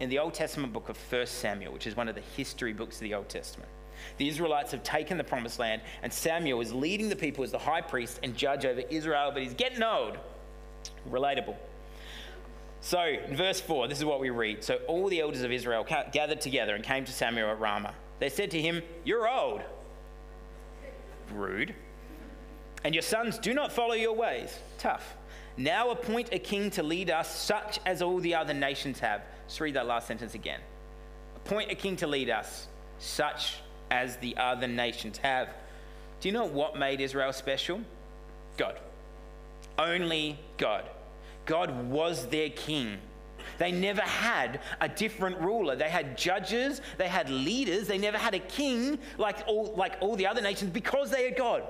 In 0.00 0.08
the 0.08 0.18
Old 0.18 0.34
Testament 0.34 0.72
book 0.72 0.88
of 0.88 0.96
1 1.12 1.26
Samuel, 1.26 1.72
which 1.72 1.86
is 1.86 1.96
one 1.96 2.08
of 2.08 2.14
the 2.14 2.20
history 2.20 2.72
books 2.72 2.96
of 2.96 3.02
the 3.02 3.14
Old 3.14 3.28
Testament, 3.28 3.70
the 4.16 4.28
Israelites 4.28 4.72
have 4.72 4.82
taken 4.82 5.18
the 5.18 5.24
promised 5.24 5.58
land, 5.58 5.82
and 6.02 6.12
Samuel 6.12 6.60
is 6.60 6.72
leading 6.72 7.08
the 7.08 7.16
people 7.16 7.44
as 7.44 7.50
the 7.50 7.58
high 7.58 7.80
priest 7.80 8.20
and 8.22 8.36
judge 8.36 8.64
over 8.64 8.82
Israel, 8.90 9.30
but 9.32 9.42
he's 9.42 9.54
getting 9.54 9.82
old. 9.82 10.18
Relatable. 11.10 11.56
So, 12.80 13.00
in 13.00 13.36
verse 13.36 13.60
4, 13.60 13.88
this 13.88 13.98
is 13.98 14.04
what 14.04 14.20
we 14.20 14.30
read. 14.30 14.62
So, 14.62 14.76
all 14.86 15.08
the 15.08 15.20
elders 15.20 15.42
of 15.42 15.50
Israel 15.50 15.84
gathered 16.12 16.40
together 16.40 16.74
and 16.74 16.84
came 16.84 17.04
to 17.04 17.12
Samuel 17.12 17.50
at 17.50 17.58
Ramah. 17.58 17.94
They 18.18 18.28
said 18.28 18.50
to 18.52 18.60
him, 18.60 18.82
You're 19.04 19.28
old. 19.28 19.62
Rude. 21.32 21.74
And 22.84 22.94
your 22.94 23.02
sons 23.02 23.38
do 23.38 23.52
not 23.52 23.72
follow 23.72 23.94
your 23.94 24.14
ways. 24.14 24.56
Tough. 24.78 25.16
Now 25.56 25.90
appoint 25.90 26.28
a 26.32 26.38
king 26.38 26.70
to 26.70 26.82
lead 26.84 27.10
us, 27.10 27.34
such 27.34 27.80
as 27.84 28.00
all 28.00 28.18
the 28.18 28.34
other 28.36 28.54
nations 28.54 29.00
have. 29.00 29.22
Let's 29.44 29.60
read 29.60 29.74
that 29.74 29.86
last 29.86 30.06
sentence 30.06 30.34
again. 30.34 30.60
Appoint 31.36 31.72
a 31.72 31.74
king 31.74 31.96
to 31.96 32.06
lead 32.06 32.30
us, 32.30 32.68
such 32.98 33.56
as 33.90 34.16
the 34.18 34.36
other 34.36 34.66
nations 34.66 35.18
have. 35.18 35.48
Do 36.20 36.28
you 36.28 36.32
know 36.32 36.44
what 36.44 36.78
made 36.78 37.00
Israel 37.00 37.32
special? 37.32 37.80
God. 38.56 38.78
Only 39.78 40.38
God. 40.56 40.84
God 41.46 41.88
was 41.88 42.26
their 42.26 42.50
king. 42.50 42.98
They 43.58 43.72
never 43.72 44.02
had 44.02 44.60
a 44.80 44.88
different 44.88 45.38
ruler. 45.40 45.74
They 45.74 45.88
had 45.88 46.18
judges, 46.18 46.80
they 46.98 47.08
had 47.08 47.30
leaders, 47.30 47.88
they 47.88 47.98
never 47.98 48.18
had 48.18 48.34
a 48.34 48.38
king 48.38 48.98
like 49.16 49.38
all, 49.46 49.74
like 49.76 49.96
all 50.00 50.16
the 50.16 50.26
other 50.26 50.42
nations 50.42 50.70
because 50.70 51.10
they 51.10 51.24
had 51.24 51.36
God. 51.36 51.62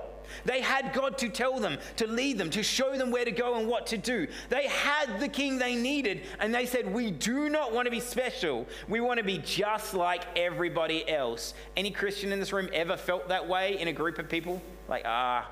They 0.45 0.61
had 0.61 0.93
God 0.93 1.17
to 1.19 1.29
tell 1.29 1.59
them, 1.59 1.77
to 1.97 2.07
lead 2.07 2.37
them, 2.37 2.49
to 2.51 2.63
show 2.63 2.97
them 2.97 3.11
where 3.11 3.25
to 3.25 3.31
go 3.31 3.55
and 3.55 3.67
what 3.67 3.87
to 3.87 3.97
do. 3.97 4.27
They 4.49 4.67
had 4.67 5.19
the 5.19 5.27
king 5.27 5.57
they 5.57 5.75
needed, 5.75 6.23
and 6.39 6.53
they 6.53 6.65
said, 6.65 6.93
We 6.93 7.11
do 7.11 7.49
not 7.49 7.73
want 7.73 7.85
to 7.85 7.91
be 7.91 7.99
special. 7.99 8.67
We 8.87 9.01
want 9.01 9.17
to 9.19 9.23
be 9.23 9.39
just 9.39 9.93
like 9.93 10.23
everybody 10.35 11.07
else. 11.09 11.53
Any 11.75 11.91
Christian 11.91 12.31
in 12.31 12.39
this 12.39 12.53
room 12.53 12.69
ever 12.73 12.97
felt 12.97 13.29
that 13.29 13.47
way 13.47 13.79
in 13.79 13.87
a 13.87 13.93
group 13.93 14.19
of 14.19 14.29
people? 14.29 14.61
Like, 14.87 15.03
ah, 15.05 15.49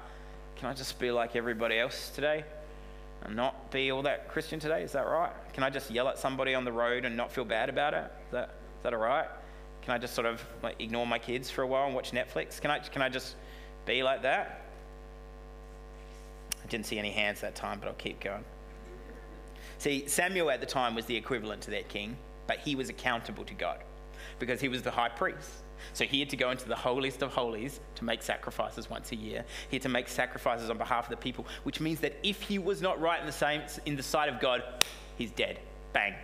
can 0.56 0.70
I 0.70 0.74
just 0.74 1.00
be 1.00 1.12
like 1.12 1.36
everybody 1.36 1.80
else 1.80 2.10
today? 2.10 2.44
And 3.24 3.36
not 3.36 3.72
be 3.72 3.92
all 3.92 4.04
that 4.04 4.30
Christian 4.30 4.60
today? 4.60 4.84
Is 4.84 4.92
that 4.94 5.08
right? 5.08 5.32
Can 5.54 5.64
I 5.64 5.70
just 5.70 5.92
yell 5.92 6.08
at 6.08 6.18
somebody 6.18 6.54
on 6.54 6.66
the 6.66 6.72
road 6.72 7.06
and 7.06 7.16
not 7.16 7.32
feel 7.32 7.46
bad 7.46 7.70
about 7.70 7.94
it? 7.94 8.12
Is 8.28 8.32
that, 8.32 8.50
is 8.50 8.84
that 8.84 8.94
all 8.94 9.00
right? 9.00 9.28
Can 9.82 9.94
I 9.94 9.98
just 9.98 10.14
sort 10.14 10.28
of 10.28 10.44
like 10.62 10.76
ignore 10.80 11.08
my 11.08 11.20
kids 11.20 11.50
for 11.50 11.62
a 11.62 11.68
while 11.68 11.86
and 11.86 11.96
watch 11.96 12.12
Netflix? 12.12 12.60
Can 12.60 12.72
I, 12.72 12.80
can 12.80 13.02
I 13.02 13.10
just 13.10 13.36
be 13.86 14.04
like 14.04 14.24
that? 14.24 14.67
I 16.68 16.70
didn't 16.70 16.86
see 16.86 17.00
any 17.00 17.12
hands 17.12 17.40
that 17.42 17.56
time, 17.56 17.80
but 17.80 17.88
I'll 17.88 17.94
keep 17.94 18.20
going. 18.20 18.44
See, 19.78 20.06
Samuel 20.08 20.50
at 20.50 20.60
the 20.60 20.66
time 20.66 20.96
was 20.96 21.06
the 21.06 21.16
equivalent 21.16 21.62
to 21.62 21.72
their 21.72 21.84
king, 21.84 22.18
but 22.46 22.60
he 22.60 22.76
was 22.76 22.90
accountable 22.90 23.46
to 23.46 23.54
God 23.54 23.80
because 24.38 24.60
he 24.60 24.68
was 24.68 24.82
the 24.82 24.92
high 24.92 25.10
priest. 25.10 25.50
So 25.94 26.04
he 26.04 26.20
had 26.20 26.30
to 26.32 26.36
go 26.36 26.50
into 26.52 26.68
the 26.68 26.76
holiest 26.76 27.22
of 27.22 27.32
holies 27.32 27.80
to 27.96 28.04
make 28.04 28.22
sacrifices 28.22 28.90
once 28.90 29.14
a 29.14 29.16
year. 29.16 29.46
He 29.70 29.78
had 29.78 29.84
to 29.84 29.90
make 29.90 30.10
sacrifices 30.10 30.70
on 30.70 30.78
behalf 30.78 31.06
of 31.06 31.12
the 31.12 31.18
people, 31.18 31.46
which 31.64 31.80
means 31.80 32.02
that 32.02 32.16
if 32.24 32.42
he 32.42 32.60
was 32.60 32.82
not 32.82 33.00
right 33.00 33.20
in 33.20 33.26
the 33.26 33.32
same 33.32 33.62
in 33.86 33.96
the 33.96 34.04
sight 34.04 34.28
of 34.28 34.42
God, 34.42 34.64
he's 35.18 35.32
dead. 35.32 35.60
Bang. 35.94 36.16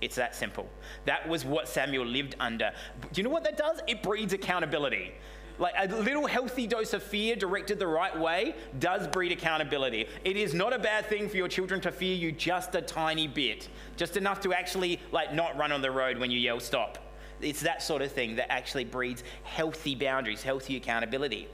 It's 0.00 0.16
that 0.16 0.36
simple. 0.36 0.68
That 1.04 1.28
was 1.28 1.44
what 1.44 1.68
Samuel 1.68 2.06
lived 2.06 2.36
under. 2.38 2.72
Do 3.12 3.20
you 3.20 3.24
know 3.24 3.30
what 3.30 3.44
that 3.44 3.56
does? 3.56 3.80
It 3.88 4.02
breeds 4.02 4.32
accountability. 4.32 5.14
Like 5.60 5.74
a 5.76 5.94
little 5.94 6.26
healthy 6.26 6.66
dose 6.66 6.94
of 6.94 7.02
fear 7.02 7.36
directed 7.36 7.78
the 7.78 7.86
right 7.86 8.18
way 8.18 8.54
does 8.78 9.06
breed 9.06 9.30
accountability. 9.30 10.06
It 10.24 10.38
is 10.38 10.54
not 10.54 10.72
a 10.72 10.78
bad 10.78 11.04
thing 11.06 11.28
for 11.28 11.36
your 11.36 11.48
children 11.48 11.82
to 11.82 11.92
fear 11.92 12.14
you 12.14 12.32
just 12.32 12.74
a 12.74 12.80
tiny 12.80 13.28
bit, 13.28 13.68
just 13.96 14.16
enough 14.16 14.40
to 14.40 14.54
actually 14.54 14.98
like 15.12 15.34
not 15.34 15.58
run 15.58 15.70
on 15.70 15.82
the 15.82 15.90
road 15.90 16.16
when 16.16 16.30
you 16.30 16.38
yell 16.38 16.60
stop. 16.60 16.96
It's 17.42 17.60
that 17.60 17.82
sort 17.82 18.00
of 18.00 18.10
thing 18.10 18.36
that 18.36 18.50
actually 18.50 18.84
breeds 18.84 19.22
healthy 19.44 19.94
boundaries, 19.94 20.42
healthy 20.42 20.76
accountability. 20.78 21.46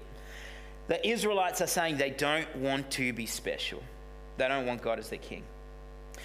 The 0.87 1.05
Israelites 1.07 1.61
are 1.61 1.67
saying 1.67 1.97
they 1.97 2.11
don't 2.11 2.55
want 2.57 2.89
to 2.93 3.13
be 3.13 3.27
special. 3.27 3.83
They 4.37 4.47
don't 4.47 4.67
want 4.67 4.83
God 4.83 5.01
as 5.01 5.09
their 5.09 5.19
king. 5.19 5.43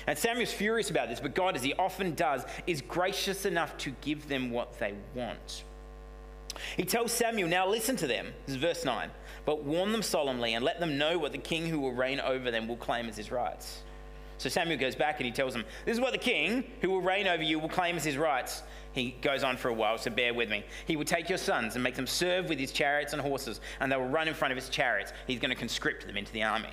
And 0.05 0.17
Samuel's 0.17 0.53
furious 0.53 0.91
about 0.91 1.09
this, 1.09 1.19
but 1.19 1.33
God, 1.33 1.55
as 1.55 1.63
he 1.63 1.73
often 1.73 2.13
does, 2.13 2.43
is 2.67 2.81
gracious 2.81 3.45
enough 3.45 3.75
to 3.79 3.89
give 4.01 4.27
them 4.27 4.51
what 4.51 4.77
they 4.77 4.93
want. 5.15 5.63
He 6.77 6.83
tells 6.83 7.11
Samuel, 7.11 7.49
Now 7.49 7.67
listen 7.67 7.95
to 7.97 8.07
them. 8.07 8.27
This 8.45 8.55
is 8.55 8.61
verse 8.61 8.85
9. 8.85 9.09
But 9.45 9.63
warn 9.63 9.91
them 9.91 10.03
solemnly 10.03 10.53
and 10.53 10.63
let 10.63 10.79
them 10.79 10.97
know 10.97 11.17
what 11.17 11.31
the 11.31 11.37
king 11.37 11.67
who 11.67 11.79
will 11.79 11.93
reign 11.93 12.19
over 12.19 12.51
them 12.51 12.67
will 12.67 12.77
claim 12.77 13.07
as 13.07 13.17
his 13.17 13.31
rights. 13.31 13.83
So 14.37 14.49
Samuel 14.49 14.79
goes 14.79 14.95
back 14.95 15.17
and 15.17 15.25
he 15.25 15.31
tells 15.31 15.53
them, 15.53 15.65
This 15.85 15.93
is 15.93 16.01
what 16.01 16.13
the 16.13 16.17
king 16.17 16.63
who 16.81 16.89
will 16.89 17.01
reign 17.01 17.27
over 17.27 17.43
you 17.43 17.59
will 17.59 17.69
claim 17.69 17.95
as 17.95 18.03
his 18.03 18.17
rights. 18.17 18.63
He 18.91 19.11
goes 19.21 19.43
on 19.43 19.55
for 19.55 19.69
a 19.69 19.73
while, 19.73 19.97
so 19.99 20.09
bear 20.09 20.33
with 20.33 20.49
me. 20.49 20.65
He 20.87 20.95
will 20.95 21.05
take 21.05 21.29
your 21.29 21.37
sons 21.37 21.75
and 21.75 21.83
make 21.83 21.95
them 21.95 22.07
serve 22.07 22.49
with 22.49 22.57
his 22.57 22.71
chariots 22.71 23.13
and 23.13 23.21
horses, 23.21 23.61
and 23.79 23.91
they 23.91 23.95
will 23.95 24.09
run 24.09 24.27
in 24.27 24.33
front 24.33 24.51
of 24.51 24.57
his 24.57 24.67
chariots. 24.67 25.13
He's 25.27 25.39
going 25.39 25.51
to 25.51 25.55
conscript 25.55 26.07
them 26.07 26.17
into 26.17 26.33
the 26.33 26.43
army. 26.43 26.71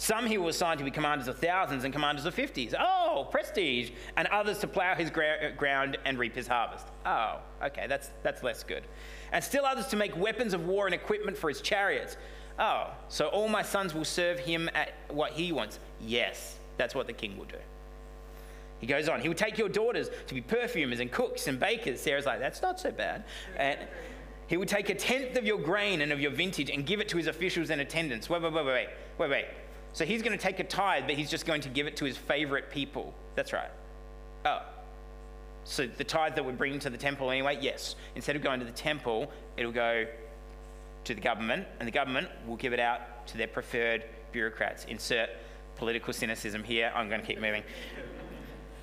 Some 0.00 0.24
he 0.24 0.38
will 0.38 0.48
assign 0.48 0.78
to 0.78 0.84
be 0.84 0.90
commanders 0.90 1.28
of 1.28 1.38
thousands 1.38 1.84
and 1.84 1.92
commanders 1.92 2.24
of 2.24 2.32
fifties. 2.32 2.74
Oh, 2.76 3.28
prestige. 3.30 3.90
And 4.16 4.26
others 4.28 4.58
to 4.60 4.66
plow 4.66 4.94
his 4.94 5.10
gra- 5.10 5.52
ground 5.58 5.98
and 6.06 6.18
reap 6.18 6.34
his 6.34 6.46
harvest. 6.46 6.86
Oh, 7.04 7.40
okay, 7.62 7.84
that's, 7.86 8.08
that's 8.22 8.42
less 8.42 8.62
good. 8.62 8.82
And 9.30 9.44
still 9.44 9.66
others 9.66 9.88
to 9.88 9.96
make 9.96 10.16
weapons 10.16 10.54
of 10.54 10.64
war 10.64 10.86
and 10.86 10.94
equipment 10.94 11.36
for 11.36 11.50
his 11.50 11.60
chariots. 11.60 12.16
Oh, 12.58 12.94
so 13.08 13.26
all 13.26 13.46
my 13.46 13.60
sons 13.60 13.92
will 13.92 14.06
serve 14.06 14.38
him 14.38 14.70
at 14.74 14.94
what 15.08 15.32
he 15.32 15.52
wants. 15.52 15.78
Yes, 16.00 16.56
that's 16.78 16.94
what 16.94 17.06
the 17.06 17.12
king 17.12 17.36
will 17.36 17.44
do. 17.44 17.58
He 18.78 18.86
goes 18.86 19.06
on, 19.06 19.20
he 19.20 19.28
will 19.28 19.34
take 19.34 19.58
your 19.58 19.68
daughters 19.68 20.08
to 20.28 20.34
be 20.34 20.40
perfumers 20.40 21.00
and 21.00 21.12
cooks 21.12 21.46
and 21.46 21.60
bakers. 21.60 22.00
Sarah's 22.00 22.24
like, 22.24 22.40
that's 22.40 22.62
not 22.62 22.80
so 22.80 22.90
bad. 22.90 23.24
And 23.58 23.78
he 24.46 24.56
will 24.56 24.64
take 24.64 24.88
a 24.88 24.94
tenth 24.94 25.36
of 25.36 25.44
your 25.44 25.58
grain 25.58 26.00
and 26.00 26.10
of 26.10 26.20
your 26.20 26.30
vintage 26.30 26.70
and 26.70 26.86
give 26.86 27.00
it 27.00 27.08
to 27.10 27.18
his 27.18 27.26
officials 27.26 27.68
and 27.68 27.82
attendants. 27.82 28.30
Wait, 28.30 28.40
wait, 28.40 28.54
wait, 28.54 28.64
wait, 28.64 28.88
wait, 29.18 29.30
wait. 29.30 29.44
So 29.92 30.04
he's 30.04 30.22
going 30.22 30.36
to 30.36 30.42
take 30.42 30.60
a 30.60 30.64
tithe, 30.64 31.04
but 31.06 31.16
he's 31.16 31.30
just 31.30 31.46
going 31.46 31.60
to 31.62 31.68
give 31.68 31.86
it 31.86 31.96
to 31.96 32.04
his 32.04 32.16
favorite 32.16 32.70
people. 32.70 33.14
That's 33.34 33.52
right. 33.52 33.70
Oh. 34.44 34.62
So 35.64 35.86
the 35.86 36.04
tithe 36.04 36.36
that 36.36 36.44
would 36.44 36.56
bring 36.58 36.78
to 36.80 36.90
the 36.90 36.96
temple 36.96 37.30
anyway, 37.30 37.58
yes. 37.60 37.96
Instead 38.14 38.36
of 38.36 38.42
going 38.42 38.60
to 38.60 38.66
the 38.66 38.72
temple, 38.72 39.30
it'll 39.56 39.72
go 39.72 40.06
to 41.04 41.14
the 41.14 41.20
government, 41.20 41.66
and 41.78 41.86
the 41.86 41.92
government 41.92 42.28
will 42.46 42.56
give 42.56 42.72
it 42.72 42.80
out 42.80 43.26
to 43.28 43.38
their 43.38 43.48
preferred 43.48 44.04
bureaucrats. 44.32 44.84
Insert 44.84 45.30
political 45.76 46.12
cynicism 46.12 46.62
here. 46.62 46.92
I'm 46.94 47.08
going 47.08 47.20
to 47.20 47.26
keep 47.26 47.40
moving. 47.40 47.62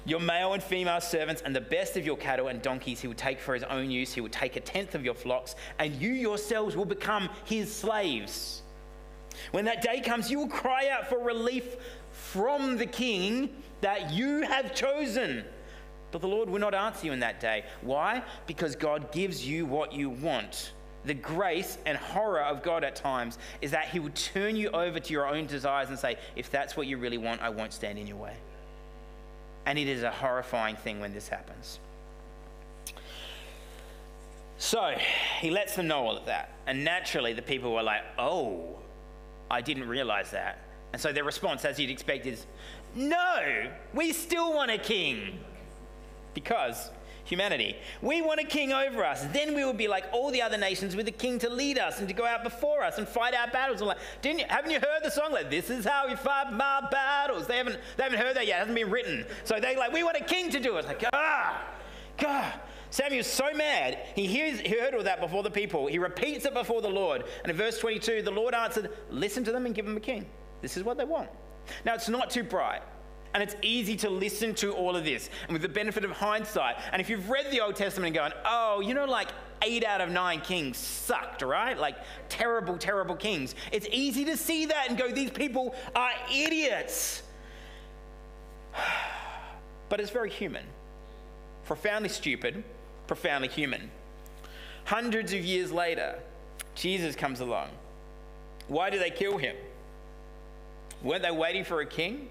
Your 0.05 0.19
male 0.19 0.53
and 0.53 0.63
female 0.63 1.01
servants 1.01 1.41
and 1.41 1.55
the 1.55 1.61
best 1.61 1.97
of 1.97 2.05
your 2.05 2.15
cattle 2.15 2.47
and 2.47 2.61
donkeys 2.61 3.01
he 3.01 3.07
will 3.07 3.15
take 3.15 3.39
for 3.39 3.53
his 3.53 3.63
own 3.63 3.91
use. 3.91 4.13
He 4.13 4.21
will 4.21 4.29
take 4.29 4.55
a 4.55 4.61
tenth 4.61 4.95
of 4.95 5.03
your 5.03 5.13
flocks, 5.13 5.55
and 5.79 5.93
you 5.95 6.11
yourselves 6.11 6.75
will 6.75 6.85
become 6.85 7.29
his 7.45 7.73
slaves. 7.73 8.61
When 9.51 9.65
that 9.65 9.81
day 9.81 10.01
comes, 10.01 10.29
you 10.29 10.39
will 10.39 10.47
cry 10.47 10.89
out 10.89 11.07
for 11.07 11.19
relief 11.19 11.75
from 12.11 12.77
the 12.77 12.85
king 12.85 13.49
that 13.81 14.11
you 14.11 14.41
have 14.41 14.73
chosen. 14.73 15.43
But 16.11 16.21
the 16.21 16.27
Lord 16.27 16.49
will 16.49 16.59
not 16.59 16.73
answer 16.73 17.07
you 17.07 17.11
in 17.11 17.19
that 17.19 17.39
day. 17.39 17.65
Why? 17.81 18.23
Because 18.45 18.75
God 18.75 19.11
gives 19.11 19.45
you 19.45 19.65
what 19.65 19.93
you 19.93 20.09
want. 20.09 20.71
The 21.05 21.13
grace 21.13 21.77
and 21.85 21.97
horror 21.97 22.41
of 22.41 22.63
God 22.63 22.83
at 22.83 22.95
times 22.95 23.37
is 23.61 23.71
that 23.71 23.89
He 23.89 23.99
will 23.99 24.11
turn 24.11 24.55
you 24.55 24.69
over 24.69 24.99
to 24.99 25.13
your 25.13 25.27
own 25.27 25.45
desires 25.45 25.89
and 25.89 25.99
say, 25.99 26.17
if 26.35 26.49
that's 26.49 26.75
what 26.75 26.87
you 26.87 26.97
really 26.97 27.17
want, 27.17 27.41
I 27.41 27.49
won't 27.49 27.73
stand 27.73 27.97
in 27.97 28.07
your 28.07 28.17
way. 28.17 28.35
And 29.65 29.77
it 29.77 29.87
is 29.87 30.03
a 30.03 30.11
horrifying 30.11 30.75
thing 30.75 30.99
when 30.99 31.13
this 31.13 31.27
happens. 31.27 31.79
So 34.57 34.95
he 35.39 35.51
lets 35.51 35.75
them 35.75 35.87
know 35.87 36.05
all 36.05 36.17
of 36.17 36.25
that. 36.25 36.51
And 36.65 36.83
naturally, 36.83 37.33
the 37.33 37.41
people 37.41 37.73
were 37.73 37.83
like, 37.83 38.01
oh, 38.17 38.79
I 39.49 39.61
didn't 39.61 39.87
realize 39.87 40.31
that. 40.31 40.59
And 40.93 41.01
so 41.01 41.11
their 41.11 41.23
response, 41.23 41.65
as 41.65 41.79
you'd 41.79 41.89
expect, 41.89 42.25
is 42.25 42.45
no, 42.95 43.69
we 43.93 44.13
still 44.13 44.53
want 44.53 44.71
a 44.71 44.77
king. 44.77 45.39
Because 46.33 46.91
humanity. 47.27 47.75
We 48.01 48.21
want 48.21 48.39
a 48.39 48.45
king 48.45 48.71
over 48.71 49.03
us. 49.03 49.23
Then 49.33 49.53
we 49.53 49.65
would 49.65 49.77
be 49.77 49.87
like 49.87 50.05
all 50.11 50.31
the 50.31 50.41
other 50.41 50.57
nations 50.57 50.95
with 50.95 51.07
a 51.07 51.11
king 51.11 51.39
to 51.39 51.49
lead 51.49 51.77
us 51.77 51.99
and 51.99 52.07
to 52.07 52.13
go 52.13 52.25
out 52.25 52.43
before 52.43 52.83
us 52.83 52.97
and 52.97 53.07
fight 53.07 53.33
our 53.33 53.47
battles. 53.47 53.81
And 53.81 53.89
like, 53.89 53.97
didn't 54.21 54.39
you, 54.39 54.45
haven't 54.47 54.71
you 54.71 54.79
heard 54.79 55.03
the 55.03 55.11
song? 55.11 55.31
Like, 55.31 55.49
this 55.49 55.69
is 55.69 55.85
how 55.85 56.07
we 56.07 56.15
fight 56.15 56.51
my 56.53 56.87
battles. 56.89 57.47
They 57.47 57.57
haven't, 57.57 57.79
they 57.97 58.03
haven't 58.03 58.19
heard 58.19 58.35
that 58.35 58.47
yet. 58.47 58.55
It 58.55 58.59
hasn't 58.59 58.75
been 58.75 58.89
written. 58.89 59.25
So 59.43 59.59
they 59.59 59.75
like, 59.75 59.91
we 59.91 60.03
want 60.03 60.17
a 60.17 60.23
king 60.23 60.49
to 60.51 60.59
do 60.59 60.77
it. 60.77 60.85
Like, 60.85 61.03
ah, 61.13 61.65
God. 62.17 62.53
Samuel's 62.89 63.27
so 63.27 63.51
mad. 63.53 63.99
He, 64.15 64.25
hears, 64.25 64.59
he 64.59 64.79
heard 64.79 64.93
all 64.93 65.03
that 65.03 65.19
before 65.19 65.43
the 65.43 65.51
people. 65.51 65.87
He 65.87 65.99
repeats 65.99 66.45
it 66.45 66.53
before 66.53 66.81
the 66.81 66.89
Lord. 66.89 67.23
And 67.43 67.51
in 67.51 67.57
verse 67.57 67.79
22, 67.79 68.21
the 68.21 68.31
Lord 68.31 68.53
answered, 68.53 68.91
Listen 69.11 69.43
to 69.43 69.51
them 69.51 69.65
and 69.65 69.75
give 69.75 69.85
them 69.85 69.97
a 69.97 70.01
king. 70.01 70.25
This 70.61 70.77
is 70.77 70.83
what 70.83 70.97
they 70.97 71.03
want. 71.03 71.29
Now, 71.85 71.93
it's 71.93 72.09
not 72.09 72.29
too 72.29 72.43
bright. 72.43 72.81
And 73.33 73.43
it's 73.43 73.55
easy 73.61 73.95
to 73.97 74.09
listen 74.09 74.55
to 74.55 74.71
all 74.71 74.95
of 74.95 75.03
this. 75.03 75.29
And 75.43 75.53
with 75.53 75.61
the 75.61 75.69
benefit 75.69 76.05
of 76.05 76.11
hindsight, 76.11 76.77
and 76.91 77.01
if 77.01 77.09
you've 77.09 77.29
read 77.29 77.51
the 77.51 77.61
Old 77.61 77.75
Testament 77.75 78.07
and 78.07 78.15
going, 78.15 78.31
oh, 78.45 78.79
you 78.79 78.93
know, 78.93 79.05
like 79.05 79.27
eight 79.61 79.83
out 79.83 80.01
of 80.01 80.09
nine 80.09 80.41
kings 80.41 80.77
sucked, 80.77 81.41
right? 81.41 81.77
Like 81.77 81.97
terrible, 82.29 82.77
terrible 82.77 83.15
kings. 83.15 83.53
It's 83.71 83.87
easy 83.91 84.25
to 84.25 84.37
see 84.37 84.67
that 84.67 84.89
and 84.89 84.97
go, 84.97 85.11
these 85.11 85.31
people 85.31 85.75
are 85.95 86.11
idiots. 86.33 87.23
But 89.89 90.01
it's 90.01 90.11
very 90.11 90.29
human. 90.29 90.65
Profoundly 91.63 92.09
stupid, 92.09 92.61
profoundly 93.07 93.47
human. 93.47 93.89
Hundreds 94.85 95.33
of 95.33 95.43
years 95.43 95.71
later, 95.71 96.19
Jesus 96.75 97.15
comes 97.15 97.39
along. 97.39 97.69
Why 98.67 98.89
do 98.89 98.99
they 98.99 99.09
kill 99.09 99.37
him? 99.37 99.55
Weren't 101.01 101.23
they 101.23 101.31
waiting 101.31 101.63
for 101.63 101.81
a 101.81 101.85
king? 101.85 102.29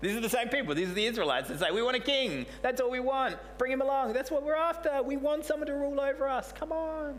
These 0.00 0.16
are 0.16 0.20
the 0.20 0.28
same 0.28 0.48
people. 0.48 0.74
These 0.74 0.90
are 0.90 0.94
the 0.94 1.06
Israelites 1.06 1.48
that 1.48 1.60
say, 1.60 1.70
We 1.70 1.82
want 1.82 1.96
a 1.96 2.00
king. 2.00 2.46
That's 2.60 2.80
all 2.80 2.90
we 2.90 3.00
want. 3.00 3.36
Bring 3.56 3.70
him 3.70 3.80
along. 3.80 4.12
That's 4.12 4.30
what 4.30 4.42
we're 4.42 4.56
after. 4.56 5.02
We 5.02 5.16
want 5.16 5.44
someone 5.44 5.68
to 5.68 5.74
rule 5.74 6.00
over 6.00 6.28
us. 6.28 6.52
Come 6.52 6.72
on. 6.72 7.18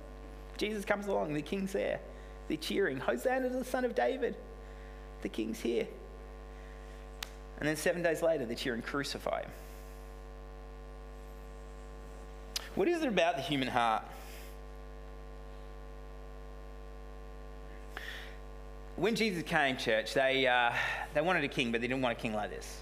Jesus 0.58 0.84
comes 0.84 1.08
along. 1.08 1.34
The 1.34 1.42
king's 1.42 1.72
there. 1.72 2.00
They're 2.50 2.58
cheering, 2.58 2.98
Hosanna 2.98 3.50
to 3.50 3.56
the 3.56 3.64
Son 3.64 3.86
of 3.86 3.96
David. 3.96 4.36
The 5.22 5.30
king's 5.30 5.62
here. 5.62 5.88
And 7.60 7.68
then 7.68 7.78
seven 7.78 8.04
days 8.04 8.22
later, 8.22 8.46
they're 8.46 8.56
cheering, 8.56 8.82
Crucify 8.82 9.44
him. 9.44 9.52
What 12.76 12.88
is 12.88 13.02
it 13.02 13.08
about 13.08 13.36
the 13.36 13.42
human 13.42 13.68
heart? 13.68 14.04
when 18.96 19.16
Jesus 19.16 19.44
came, 19.44 19.78
church, 19.78 20.14
they, 20.14 20.46
uh, 20.46 20.72
they 21.14 21.22
wanted 21.22 21.44
a 21.44 21.48
king, 21.48 21.72
but 21.72 21.82
they 21.82 21.88
didn't 21.88 22.02
want 22.02 22.18
a 22.18 22.22
king 22.22 22.34
like 22.34 22.50
this. 22.50 22.82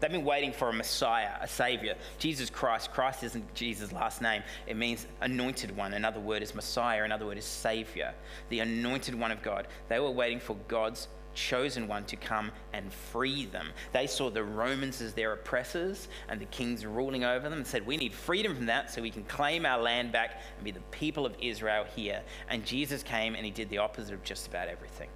They've 0.00 0.10
been 0.10 0.24
waiting 0.24 0.52
for 0.52 0.68
a 0.68 0.72
Messiah, 0.72 1.30
a 1.40 1.48
Savior. 1.48 1.94
Jesus 2.18 2.50
Christ. 2.50 2.92
Christ 2.92 3.22
isn't 3.22 3.54
Jesus' 3.54 3.92
last 3.92 4.20
name. 4.20 4.42
It 4.66 4.76
means 4.76 5.06
anointed 5.22 5.74
one. 5.74 5.94
Another 5.94 6.20
word 6.20 6.42
is 6.42 6.54
Messiah. 6.54 7.04
Another 7.04 7.24
word 7.24 7.38
is 7.38 7.46
Savior. 7.46 8.12
The 8.50 8.60
anointed 8.60 9.14
one 9.14 9.30
of 9.30 9.42
God. 9.42 9.68
They 9.88 9.98
were 9.98 10.10
waiting 10.10 10.38
for 10.38 10.56
God's 10.68 11.08
chosen 11.36 11.86
one 11.86 12.04
to 12.06 12.16
come 12.16 12.50
and 12.72 12.92
free 12.92 13.46
them. 13.46 13.68
They 13.92 14.08
saw 14.08 14.30
the 14.30 14.42
Romans 14.42 15.00
as 15.00 15.12
their 15.12 15.32
oppressors 15.32 16.08
and 16.28 16.40
the 16.40 16.46
kings 16.46 16.84
ruling 16.84 17.22
over 17.22 17.48
them 17.48 17.58
and 17.58 17.66
said, 17.66 17.86
We 17.86 17.96
need 17.96 18.12
freedom 18.12 18.56
from 18.56 18.66
that 18.66 18.90
so 18.90 19.02
we 19.02 19.10
can 19.10 19.22
claim 19.24 19.64
our 19.64 19.80
land 19.80 20.10
back 20.10 20.40
and 20.56 20.64
be 20.64 20.72
the 20.72 20.80
people 20.90 21.24
of 21.24 21.36
Israel 21.40 21.84
here. 21.94 22.22
And 22.48 22.64
Jesus 22.64 23.04
came 23.04 23.36
and 23.36 23.44
he 23.44 23.52
did 23.52 23.68
the 23.68 23.78
opposite 23.78 24.14
of 24.14 24.24
just 24.24 24.48
about 24.48 24.66
everything. 24.66 25.08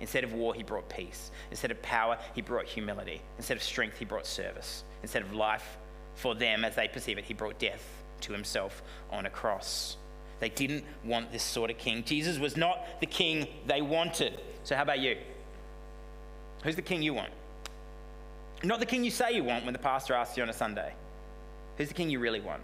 Instead 0.00 0.24
of 0.24 0.32
war, 0.32 0.54
he 0.54 0.62
brought 0.62 0.88
peace. 0.88 1.30
Instead 1.50 1.70
of 1.70 1.80
power, 1.82 2.18
he 2.34 2.42
brought 2.42 2.66
humility. 2.66 3.22
Instead 3.36 3.56
of 3.56 3.62
strength, 3.62 3.98
he 3.98 4.04
brought 4.04 4.26
service. 4.26 4.84
Instead 5.02 5.22
of 5.22 5.32
life 5.32 5.78
for 6.14 6.34
them 6.34 6.64
as 6.64 6.74
they 6.74 6.88
perceive 6.88 7.18
it, 7.18 7.24
he 7.24 7.34
brought 7.34 7.58
death 7.58 7.86
to 8.22 8.32
himself 8.32 8.82
on 9.10 9.26
a 9.26 9.30
cross. 9.30 9.96
They 10.40 10.48
didn't 10.48 10.84
want 11.04 11.32
this 11.32 11.42
sort 11.42 11.70
of 11.70 11.78
king. 11.78 12.02
Jesus 12.02 12.38
was 12.38 12.56
not 12.56 13.00
the 13.00 13.06
king 13.06 13.46
they 13.66 13.82
wanted. 13.82 14.40
So, 14.64 14.74
how 14.74 14.82
about 14.82 15.00
you? 15.00 15.16
Who's 16.62 16.76
the 16.76 16.82
king 16.82 17.02
you 17.02 17.14
want? 17.14 17.32
Not 18.62 18.80
the 18.80 18.86
king 18.86 19.04
you 19.04 19.10
say 19.10 19.32
you 19.32 19.44
want 19.44 19.64
when 19.64 19.72
the 19.72 19.78
pastor 19.78 20.14
asks 20.14 20.36
you 20.36 20.42
on 20.42 20.50
a 20.50 20.54
Sunday. 20.54 20.92
Who's 21.78 21.88
the 21.88 21.94
king 21.94 22.10
you 22.10 22.18
really 22.18 22.40
want? 22.40 22.62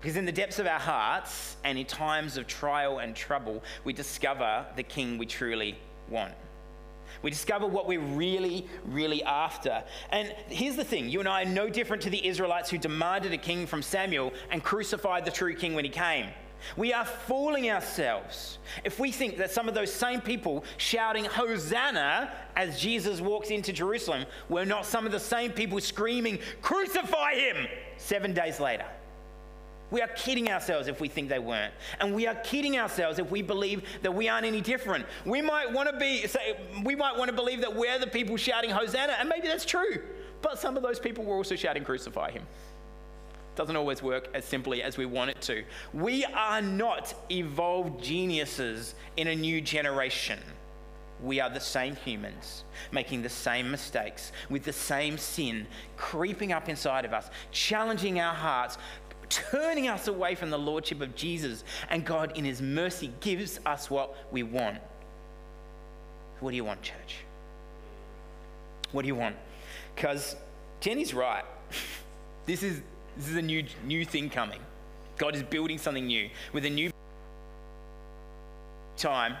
Because 0.00 0.16
in 0.16 0.26
the 0.26 0.32
depths 0.32 0.58
of 0.58 0.66
our 0.66 0.78
hearts 0.78 1.56
and 1.64 1.78
in 1.78 1.86
times 1.86 2.36
of 2.36 2.46
trial 2.46 2.98
and 2.98 3.16
trouble, 3.16 3.62
we 3.84 3.92
discover 3.92 4.66
the 4.76 4.82
king 4.82 5.18
we 5.18 5.26
truly 5.26 5.76
want. 6.08 6.34
We 7.22 7.30
discover 7.30 7.66
what 7.66 7.88
we're 7.88 8.00
really, 8.00 8.66
really 8.84 9.22
after. 9.24 9.82
And 10.10 10.32
here's 10.48 10.76
the 10.76 10.84
thing 10.84 11.08
you 11.08 11.20
and 11.20 11.28
I 11.28 11.42
are 11.42 11.46
no 11.46 11.70
different 11.70 12.02
to 12.02 12.10
the 12.10 12.24
Israelites 12.24 12.70
who 12.70 12.76
demanded 12.76 13.32
a 13.32 13.38
king 13.38 13.66
from 13.66 13.82
Samuel 13.82 14.32
and 14.50 14.62
crucified 14.62 15.24
the 15.24 15.30
true 15.30 15.54
king 15.54 15.74
when 15.74 15.84
he 15.84 15.90
came. 15.90 16.26
We 16.76 16.92
are 16.92 17.04
fooling 17.04 17.70
ourselves 17.70 18.58
if 18.84 18.98
we 18.98 19.12
think 19.12 19.36
that 19.38 19.50
some 19.50 19.68
of 19.68 19.74
those 19.74 19.92
same 19.92 20.20
people 20.20 20.64
shouting 20.76 21.24
Hosanna 21.24 22.32
as 22.56 22.80
Jesus 22.80 23.20
walks 23.20 23.50
into 23.50 23.72
Jerusalem 23.72 24.24
were 24.48 24.64
not 24.64 24.86
some 24.86 25.06
of 25.06 25.12
the 25.12 25.20
same 25.20 25.52
people 25.52 25.80
screaming, 25.80 26.38
Crucify 26.62 27.34
him, 27.34 27.68
seven 27.96 28.32
days 28.32 28.60
later. 28.60 28.86
We 29.90 30.00
are 30.02 30.08
kidding 30.08 30.50
ourselves 30.50 30.88
if 30.88 31.00
we 31.00 31.08
think 31.08 31.28
they 31.28 31.38
weren't. 31.38 31.72
And 32.00 32.14
we 32.14 32.26
are 32.26 32.34
kidding 32.36 32.78
ourselves 32.78 33.18
if 33.18 33.30
we 33.30 33.42
believe 33.42 33.84
that 34.02 34.12
we 34.12 34.28
aren't 34.28 34.46
any 34.46 34.60
different. 34.60 35.06
We 35.24 35.40
might 35.40 35.70
want 35.70 35.88
to 35.88 35.96
be 35.96 36.26
say, 36.26 36.56
we 36.82 36.96
might 36.96 37.16
want 37.16 37.30
to 37.30 37.36
believe 37.36 37.60
that 37.60 37.74
we're 37.74 37.98
the 37.98 38.06
people 38.06 38.36
shouting 38.36 38.70
Hosanna, 38.70 39.14
and 39.20 39.28
maybe 39.28 39.46
that's 39.46 39.64
true. 39.64 40.02
But 40.42 40.58
some 40.58 40.76
of 40.76 40.82
those 40.82 40.98
people 40.98 41.24
were 41.24 41.36
also 41.36 41.54
shouting 41.54 41.84
crucify 41.84 42.30
him. 42.32 42.44
Doesn't 43.56 43.76
always 43.76 44.02
work 44.02 44.28
as 44.34 44.44
simply 44.44 44.82
as 44.82 44.96
we 44.96 45.06
want 45.06 45.30
it 45.30 45.40
to. 45.42 45.64
We 45.92 46.24
are 46.24 46.60
not 46.60 47.14
evolved 47.30 48.02
geniuses 48.02 48.94
in 49.16 49.28
a 49.28 49.34
new 49.34 49.60
generation. 49.60 50.40
We 51.22 51.40
are 51.40 51.48
the 51.48 51.60
same 51.60 51.94
humans, 51.94 52.64
making 52.90 53.22
the 53.22 53.28
same 53.28 53.70
mistakes, 53.70 54.32
with 54.50 54.64
the 54.64 54.72
same 54.72 55.16
sin 55.16 55.66
creeping 55.96 56.52
up 56.52 56.68
inside 56.68 57.04
of 57.04 57.12
us, 57.12 57.30
challenging 57.52 58.18
our 58.18 58.34
hearts, 58.34 58.76
turning 59.28 59.88
us 59.88 60.08
away 60.08 60.34
from 60.34 60.50
the 60.50 60.58
lordship 60.58 61.00
of 61.00 61.14
Jesus. 61.14 61.64
And 61.88 62.04
God, 62.04 62.36
in 62.36 62.44
His 62.44 62.60
mercy, 62.60 63.12
gives 63.20 63.60
us 63.64 63.88
what 63.88 64.14
we 64.32 64.42
want. 64.42 64.78
What 66.40 66.50
do 66.50 66.56
you 66.56 66.64
want, 66.64 66.82
church? 66.82 67.18
What 68.90 69.02
do 69.02 69.08
you 69.08 69.14
want? 69.14 69.36
Because 69.94 70.36
Jenny's 70.80 71.14
right. 71.14 71.44
this 72.46 72.62
is 72.62 72.82
this 73.16 73.28
is 73.28 73.36
a 73.36 73.42
new 73.42 73.64
new 73.84 74.04
thing 74.04 74.30
coming. 74.30 74.60
God 75.16 75.34
is 75.36 75.42
building 75.42 75.78
something 75.78 76.06
new 76.06 76.28
with 76.52 76.64
a 76.64 76.70
new 76.70 76.90
time. 78.96 79.36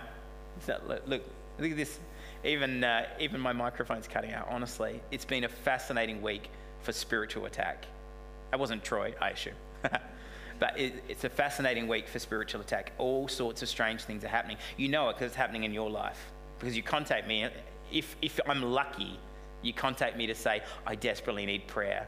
That, 0.66 0.88
look, 0.88 1.22
look, 1.58 1.70
at 1.70 1.76
this. 1.76 1.98
Even 2.44 2.84
uh, 2.84 3.06
even 3.18 3.40
my 3.40 3.52
microphone's 3.52 4.06
cutting 4.06 4.32
out. 4.32 4.48
Honestly, 4.50 5.00
it's 5.10 5.24
been 5.24 5.44
a 5.44 5.48
fascinating 5.48 6.22
week 6.22 6.50
for 6.82 6.92
spiritual 6.92 7.46
attack. 7.46 7.86
That 8.50 8.60
wasn't 8.60 8.84
Troy, 8.84 9.14
I 9.20 9.30
assume. 9.30 9.54
but 10.58 10.78
it, 10.78 11.02
it's 11.08 11.24
a 11.24 11.30
fascinating 11.30 11.88
week 11.88 12.06
for 12.06 12.18
spiritual 12.18 12.60
attack. 12.60 12.92
All 12.98 13.26
sorts 13.26 13.62
of 13.62 13.68
strange 13.68 14.02
things 14.02 14.24
are 14.24 14.28
happening. 14.28 14.58
You 14.76 14.88
know 14.88 15.08
it 15.08 15.14
because 15.14 15.28
it's 15.28 15.36
happening 15.36 15.64
in 15.64 15.72
your 15.72 15.90
life. 15.90 16.32
Because 16.58 16.76
you 16.76 16.82
contact 16.82 17.26
me. 17.26 17.48
If, 17.90 18.16
if 18.22 18.38
I'm 18.46 18.62
lucky, 18.62 19.18
you 19.62 19.72
contact 19.72 20.16
me 20.16 20.26
to 20.26 20.34
say, 20.34 20.62
I 20.86 20.94
desperately 20.94 21.46
need 21.46 21.66
prayer. 21.66 22.06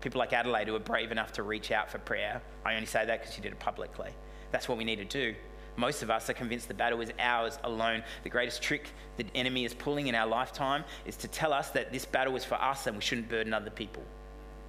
People 0.00 0.18
like 0.18 0.32
Adelaide 0.32 0.68
who 0.68 0.76
are 0.76 0.80
brave 0.80 1.10
enough 1.10 1.32
to 1.32 1.42
reach 1.42 1.70
out 1.70 1.90
for 1.90 1.98
prayer. 1.98 2.40
I 2.64 2.74
only 2.74 2.86
say 2.86 3.04
that 3.04 3.20
because 3.20 3.34
she 3.34 3.40
did 3.40 3.52
it 3.52 3.58
publicly. 3.58 4.10
That's 4.50 4.68
what 4.68 4.78
we 4.78 4.84
need 4.84 4.96
to 4.96 5.04
do. 5.04 5.34
Most 5.76 6.02
of 6.02 6.10
us 6.10 6.28
are 6.28 6.34
convinced 6.34 6.66
the 6.66 6.74
battle 6.74 7.00
is 7.00 7.12
ours 7.20 7.58
alone. 7.62 8.02
The 8.24 8.30
greatest 8.30 8.62
trick 8.62 8.90
the 9.16 9.26
enemy 9.34 9.64
is 9.64 9.74
pulling 9.74 10.08
in 10.08 10.14
our 10.14 10.26
lifetime 10.26 10.84
is 11.06 11.16
to 11.18 11.28
tell 11.28 11.52
us 11.52 11.70
that 11.70 11.92
this 11.92 12.04
battle 12.04 12.34
is 12.36 12.44
for 12.44 12.56
us 12.56 12.86
and 12.86 12.96
we 12.96 13.02
shouldn't 13.02 13.28
burden 13.28 13.54
other 13.54 13.70
people. 13.70 14.02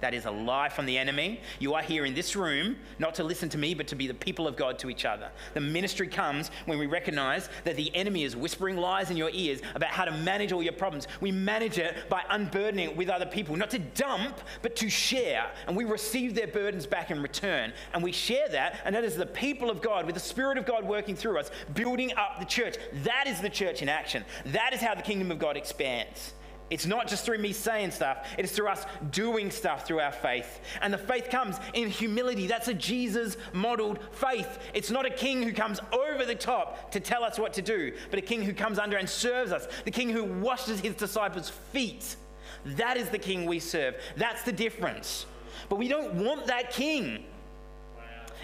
That 0.00 0.14
is 0.14 0.24
a 0.24 0.30
lie 0.30 0.68
from 0.68 0.86
the 0.86 0.96
enemy. 0.96 1.40
You 1.58 1.74
are 1.74 1.82
here 1.82 2.04
in 2.04 2.14
this 2.14 2.34
room 2.34 2.76
not 2.98 3.14
to 3.16 3.24
listen 3.24 3.48
to 3.50 3.58
me, 3.58 3.74
but 3.74 3.86
to 3.88 3.94
be 3.94 4.06
the 4.06 4.14
people 4.14 4.48
of 4.48 4.56
God 4.56 4.78
to 4.80 4.90
each 4.90 5.04
other. 5.04 5.30
The 5.54 5.60
ministry 5.60 6.08
comes 6.08 6.50
when 6.66 6.78
we 6.78 6.86
recognize 6.86 7.48
that 7.64 7.76
the 7.76 7.94
enemy 7.94 8.24
is 8.24 8.34
whispering 8.34 8.76
lies 8.76 9.10
in 9.10 9.16
your 9.16 9.30
ears 9.32 9.60
about 9.74 9.90
how 9.90 10.04
to 10.04 10.10
manage 10.10 10.52
all 10.52 10.62
your 10.62 10.72
problems. 10.72 11.06
We 11.20 11.32
manage 11.32 11.78
it 11.78 12.08
by 12.08 12.22
unburdening 12.30 12.90
it 12.90 12.96
with 12.96 13.08
other 13.08 13.26
people, 13.26 13.56
not 13.56 13.70
to 13.70 13.78
dump, 13.78 14.40
but 14.62 14.76
to 14.76 14.88
share. 14.88 15.50
And 15.66 15.76
we 15.76 15.84
receive 15.84 16.34
their 16.34 16.46
burdens 16.46 16.86
back 16.86 17.10
in 17.10 17.22
return. 17.22 17.72
And 17.92 18.02
we 18.02 18.12
share 18.12 18.48
that, 18.48 18.80
and 18.84 18.94
that 18.94 19.04
is 19.04 19.16
the 19.16 19.26
people 19.26 19.70
of 19.70 19.82
God 19.82 20.06
with 20.06 20.14
the 20.14 20.20
Spirit 20.20 20.58
of 20.58 20.66
God 20.66 20.84
working 20.84 21.16
through 21.16 21.38
us, 21.38 21.50
building 21.74 22.12
up 22.16 22.38
the 22.38 22.46
church. 22.46 22.76
That 23.04 23.26
is 23.26 23.40
the 23.40 23.50
church 23.50 23.82
in 23.82 23.88
action. 23.88 24.24
That 24.46 24.72
is 24.72 24.80
how 24.80 24.94
the 24.94 25.02
kingdom 25.02 25.30
of 25.30 25.38
God 25.38 25.56
expands. 25.56 26.32
It's 26.70 26.86
not 26.86 27.08
just 27.08 27.24
through 27.24 27.38
me 27.38 27.52
saying 27.52 27.90
stuff, 27.90 28.26
it 28.38 28.44
is 28.44 28.52
through 28.52 28.68
us 28.68 28.86
doing 29.10 29.50
stuff 29.50 29.86
through 29.86 30.00
our 30.00 30.12
faith. 30.12 30.60
And 30.80 30.92
the 30.92 30.98
faith 30.98 31.28
comes 31.28 31.56
in 31.74 31.88
humility. 31.88 32.46
That's 32.46 32.68
a 32.68 32.74
Jesus 32.74 33.36
modeled 33.52 33.98
faith. 34.12 34.58
It's 34.72 34.90
not 34.90 35.04
a 35.04 35.10
king 35.10 35.42
who 35.42 35.52
comes 35.52 35.80
over 35.92 36.24
the 36.24 36.34
top 36.34 36.92
to 36.92 37.00
tell 37.00 37.24
us 37.24 37.38
what 37.38 37.52
to 37.54 37.62
do, 37.62 37.92
but 38.10 38.20
a 38.20 38.22
king 38.22 38.42
who 38.42 38.52
comes 38.52 38.78
under 38.78 38.96
and 38.96 39.08
serves 39.08 39.50
us, 39.50 39.66
the 39.84 39.90
king 39.90 40.10
who 40.10 40.24
washes 40.24 40.80
his 40.80 40.94
disciples' 40.94 41.50
feet. 41.72 42.16
That 42.64 42.96
is 42.96 43.08
the 43.08 43.18
king 43.18 43.46
we 43.46 43.58
serve. 43.58 43.96
That's 44.16 44.44
the 44.44 44.52
difference. 44.52 45.26
But 45.68 45.76
we 45.76 45.88
don't 45.88 46.14
want 46.14 46.46
that 46.46 46.70
king. 46.70 47.24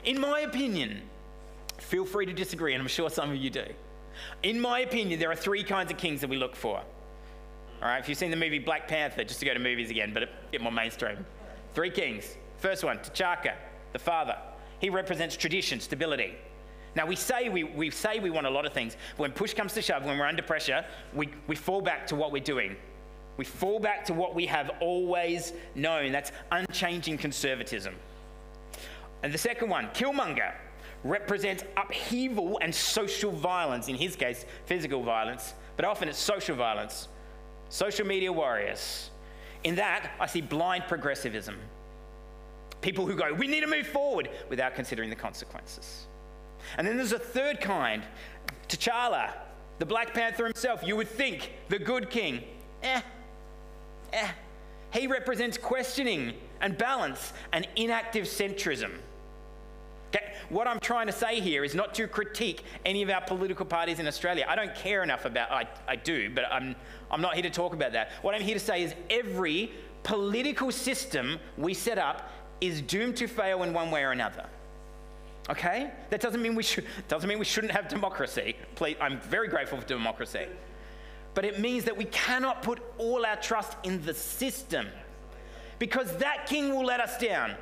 In 0.04 0.20
my 0.20 0.40
opinion, 0.40 1.02
feel 1.78 2.04
free 2.04 2.26
to 2.26 2.32
disagree, 2.32 2.74
and 2.74 2.82
I'm 2.82 2.88
sure 2.88 3.10
some 3.10 3.30
of 3.30 3.36
you 3.36 3.50
do. 3.50 3.66
In 4.42 4.60
my 4.60 4.80
opinion, 4.80 5.20
there 5.20 5.30
are 5.30 5.36
three 5.36 5.62
kinds 5.62 5.90
of 5.90 5.98
kings 5.98 6.20
that 6.22 6.30
we 6.30 6.36
look 6.36 6.56
for. 6.56 6.82
All 7.82 7.88
right, 7.88 7.98
if 7.98 8.08
you've 8.08 8.18
seen 8.18 8.30
the 8.30 8.36
movie 8.36 8.58
Black 8.58 8.88
Panther, 8.88 9.24
just 9.24 9.40
to 9.40 9.46
go 9.46 9.52
to 9.52 9.60
movies 9.60 9.90
again, 9.90 10.12
but 10.14 10.22
a 10.22 10.28
bit 10.50 10.60
more 10.60 10.72
mainstream. 10.72 11.24
Three 11.74 11.90
kings. 11.90 12.36
First 12.58 12.84
one, 12.84 12.98
T'Chaka, 12.98 13.54
the 13.92 13.98
father. 13.98 14.36
He 14.78 14.88
represents 14.88 15.36
tradition, 15.36 15.78
stability. 15.80 16.34
Now, 16.94 17.04
we 17.06 17.16
say 17.16 17.50
we, 17.50 17.64
we 17.64 17.90
say 17.90 18.18
we 18.18 18.30
want 18.30 18.46
a 18.46 18.50
lot 18.50 18.64
of 18.64 18.72
things. 18.72 18.96
But 19.16 19.22
When 19.22 19.32
push 19.32 19.52
comes 19.52 19.74
to 19.74 19.82
shove, 19.82 20.04
when 20.04 20.18
we're 20.18 20.26
under 20.26 20.42
pressure, 20.42 20.84
we, 21.12 21.28
we 21.46 21.54
fall 21.54 21.82
back 21.82 22.06
to 22.06 22.16
what 22.16 22.32
we're 22.32 22.42
doing. 22.42 22.76
We 23.36 23.44
fall 23.44 23.78
back 23.78 24.06
to 24.06 24.14
what 24.14 24.34
we 24.34 24.46
have 24.46 24.70
always 24.80 25.52
known. 25.74 26.12
That's 26.12 26.32
unchanging 26.50 27.18
conservatism. 27.18 27.94
And 29.22 29.32
the 29.32 29.38
second 29.38 29.68
one, 29.68 29.88
Killmonger, 29.88 30.54
represents 31.04 31.62
upheaval 31.76 32.58
and 32.62 32.74
social 32.74 33.30
violence. 33.30 33.88
In 33.88 33.96
his 33.96 34.16
case, 34.16 34.46
physical 34.64 35.02
violence, 35.02 35.52
but 35.76 35.84
often 35.84 36.08
it's 36.08 36.18
social 36.18 36.56
violence. 36.56 37.08
Social 37.68 38.06
media 38.06 38.32
warriors. 38.32 39.10
In 39.64 39.74
that, 39.76 40.12
I 40.20 40.26
see 40.26 40.40
blind 40.40 40.84
progressivism. 40.86 41.56
People 42.80 43.06
who 43.06 43.16
go, 43.16 43.32
we 43.32 43.46
need 43.46 43.62
to 43.62 43.66
move 43.66 43.86
forward 43.86 44.30
without 44.48 44.74
considering 44.74 45.10
the 45.10 45.16
consequences. 45.16 46.06
And 46.76 46.86
then 46.86 46.96
there's 46.96 47.12
a 47.12 47.18
third 47.18 47.60
kind, 47.60 48.02
T'Challa, 48.68 49.32
the 49.78 49.86
Black 49.86 50.14
Panther 50.14 50.44
himself. 50.44 50.82
You 50.84 50.96
would 50.96 51.08
think 51.08 51.52
the 51.68 51.78
good 51.78 52.10
king. 52.10 52.42
Eh, 52.82 53.00
eh. 54.12 54.28
He 54.92 55.06
represents 55.06 55.58
questioning 55.58 56.34
and 56.60 56.78
balance 56.78 57.32
and 57.52 57.66
inactive 57.76 58.24
centrism. 58.24 58.92
What 60.48 60.68
I'm 60.68 60.80
trying 60.80 61.06
to 61.06 61.12
say 61.12 61.40
here 61.40 61.64
is 61.64 61.74
not 61.74 61.94
to 61.94 62.06
critique 62.06 62.64
any 62.84 63.02
of 63.02 63.10
our 63.10 63.20
political 63.20 63.66
parties 63.66 63.98
in 63.98 64.06
Australia. 64.06 64.44
I 64.48 64.54
don't 64.54 64.74
care 64.74 65.02
enough 65.02 65.24
about, 65.24 65.50
I, 65.50 65.66
I 65.88 65.96
do, 65.96 66.30
but 66.30 66.44
I'm, 66.50 66.76
I'm 67.10 67.20
not 67.20 67.34
here 67.34 67.42
to 67.42 67.50
talk 67.50 67.74
about 67.74 67.92
that. 67.92 68.10
What 68.22 68.34
I'm 68.34 68.42
here 68.42 68.54
to 68.54 68.60
say 68.60 68.82
is 68.82 68.94
every 69.10 69.72
political 70.02 70.70
system 70.70 71.38
we 71.58 71.74
set 71.74 71.98
up 71.98 72.30
is 72.60 72.80
doomed 72.80 73.16
to 73.16 73.26
fail 73.26 73.64
in 73.64 73.72
one 73.72 73.90
way 73.90 74.04
or 74.04 74.12
another. 74.12 74.46
Okay? 75.50 75.90
That 76.10 76.20
doesn't 76.20 76.40
mean 76.40 76.54
we 76.54 76.62
should 76.62 76.84
doesn't 77.08 77.28
mean 77.28 77.38
we 77.38 77.44
shouldn't 77.44 77.72
have 77.72 77.88
democracy. 77.88 78.56
Please, 78.74 78.96
I'm 79.00 79.20
very 79.20 79.48
grateful 79.48 79.80
for 79.80 79.86
democracy. 79.86 80.46
But 81.34 81.44
it 81.44 81.60
means 81.60 81.84
that 81.84 81.96
we 81.96 82.06
cannot 82.06 82.62
put 82.62 82.80
all 82.98 83.26
our 83.26 83.36
trust 83.36 83.76
in 83.82 84.04
the 84.04 84.14
system. 84.14 84.86
Because 85.78 86.16
that 86.16 86.46
king 86.46 86.74
will 86.74 86.84
let 86.84 87.00
us 87.00 87.18
down. 87.18 87.54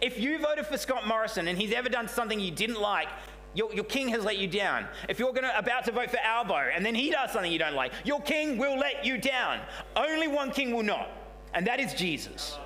If 0.00 0.18
you 0.18 0.38
voted 0.38 0.66
for 0.66 0.76
Scott 0.76 1.06
Morrison 1.06 1.48
and 1.48 1.58
he's 1.58 1.72
ever 1.72 1.88
done 1.88 2.08
something 2.08 2.38
you 2.38 2.50
didn't 2.50 2.80
like, 2.80 3.08
your, 3.54 3.72
your 3.72 3.84
king 3.84 4.08
has 4.08 4.24
let 4.24 4.38
you 4.38 4.46
down. 4.46 4.86
If 5.08 5.18
you're 5.18 5.32
gonna, 5.32 5.52
about 5.56 5.84
to 5.86 5.92
vote 5.92 6.10
for 6.10 6.18
Albo 6.18 6.54
and 6.54 6.84
then 6.84 6.94
he 6.94 7.10
does 7.10 7.32
something 7.32 7.50
you 7.50 7.58
don't 7.58 7.74
like, 7.74 7.92
your 8.04 8.20
king 8.20 8.58
will 8.58 8.78
let 8.78 9.04
you 9.04 9.18
down. 9.18 9.60
Only 9.96 10.28
one 10.28 10.50
king 10.50 10.72
will 10.72 10.82
not, 10.82 11.10
and 11.54 11.66
that 11.66 11.80
is 11.80 11.94
Jesus. 11.94 12.58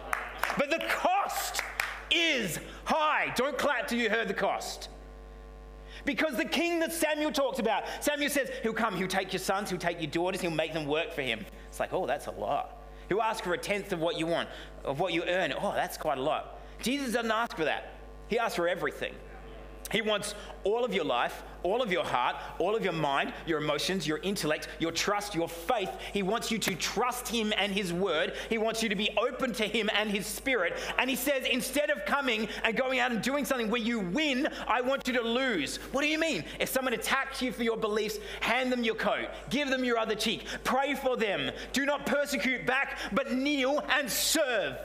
But 0.59 0.71
the 0.71 0.83
cost 0.89 1.63
is 2.11 2.59
high. 2.85 3.33
Don't 3.37 3.57
clap 3.57 3.89
till 3.89 3.99
you 3.99 4.11
heard 4.11 4.29
the 4.29 4.35
cost. 4.35 4.89
Because 6.05 6.37
the 6.37 6.45
king 6.45 6.81
that 6.81 6.93
Samuel 6.93 7.31
talks 7.31 7.59
about, 7.59 7.85
Samuel 8.01 8.29
says, 8.29 8.51
He'll 8.63 8.73
come, 8.73 8.97
he'll 8.97 9.07
take 9.07 9.33
your 9.33 9.41
sons, 9.41 9.71
he'll 9.71 9.79
take 9.79 10.01
your 10.01 10.11
daughters, 10.11 10.41
he'll 10.41 10.51
make 10.51 10.73
them 10.73 10.87
work 10.87 11.13
for 11.13 11.23
him. 11.23 11.45
It's 11.69 11.79
like, 11.79 11.93
oh, 11.93 12.07
that's 12.07 12.27
a 12.27 12.33
lot. 12.33 12.83
He'll 13.09 13.23
ask 13.23 13.45
for 13.45 13.55
a 13.55 13.59
tenth 13.59 13.93
of 13.93 14.01
what 14.01 14.19
you 14.19 14.27
want, 14.27 14.49
of 14.85 14.99
what 14.99 15.13
you 15.13 15.23
earn. 15.25 15.53
Oh, 15.53 15.73
that's 15.75 15.97
quite 15.97 16.19
a 16.19 16.23
lot. 16.23 16.59
Jesus 16.83 17.13
doesn't 17.13 17.31
ask 17.31 17.57
for 17.57 17.65
that, 17.65 17.95
he 18.29 18.39
asks 18.39 18.57
for 18.57 18.69
everything. 18.69 19.15
He 19.93 20.01
wants 20.01 20.35
all 20.65 20.85
of 20.85 20.95
your 20.95 21.05
life, 21.05 21.43
all 21.63 21.83
of 21.83 21.93
your 21.93 22.05
heart, 22.05 22.37
all 22.59 22.75
of 22.75 22.83
your 22.83 22.95
mind, 22.95 23.35
your 23.47 23.59
emotions, 23.59 24.07
your 24.07 24.19
intellect, 24.19 24.69
your 24.79 24.91
trust, 24.91 25.35
your 25.35 25.49
faith. 25.49 25.91
He 26.15 26.23
wants 26.23 26.51
you 26.51 26.59
to 26.61 26.75
trust 26.75 27.29
Him 27.29 27.53
and 27.59 27.71
His 27.71 27.93
Word. 27.93 28.33
He 28.49 28.57
wants 28.57 28.83
you 28.83 28.89
to 28.89 28.97
be 28.97 29.11
open 29.19 29.53
to 29.55 29.65
Him 29.65 29.91
and 29.95 30.11
His 30.11 30.27
Spirit. 30.27 30.79
And 30.99 31.11
He 31.11 31.17
says, 31.17 31.45
instead 31.45 31.91
of 31.91 32.07
coming 32.07 32.49
and 32.65 32.75
going 32.75 33.01
out 33.01 33.13
and 33.13 33.21
doing 33.21 33.45
something 33.45 33.69
where 33.69 33.83
you 33.83 34.01
win, 34.01 34.49
I 34.67 34.81
want 34.81 35.07
you 35.07 35.13
to 35.15 35.23
lose. 35.23 35.77
What 35.93 36.01
do 36.01 36.09
you 36.09 36.19
mean? 36.19 36.45
If 36.59 36.71
someone 36.71 36.95
attacks 36.95 37.43
you 37.43 37.53
for 37.53 37.63
your 37.63 37.77
beliefs, 37.77 38.19
hand 38.41 38.73
them 38.73 38.83
your 38.83 38.95
coat, 38.95 39.29
give 39.51 39.69
them 39.69 39.85
your 39.85 39.99
other 39.99 40.15
cheek, 40.15 40.47
pray 40.65 40.95
for 40.95 41.19
them. 41.19 41.51
Do 41.75 41.85
not 41.85 42.07
persecute 42.07 42.67
back, 42.67 42.99
but 43.13 43.33
kneel 43.33 43.85
and 43.91 44.11
serve. 44.11 44.79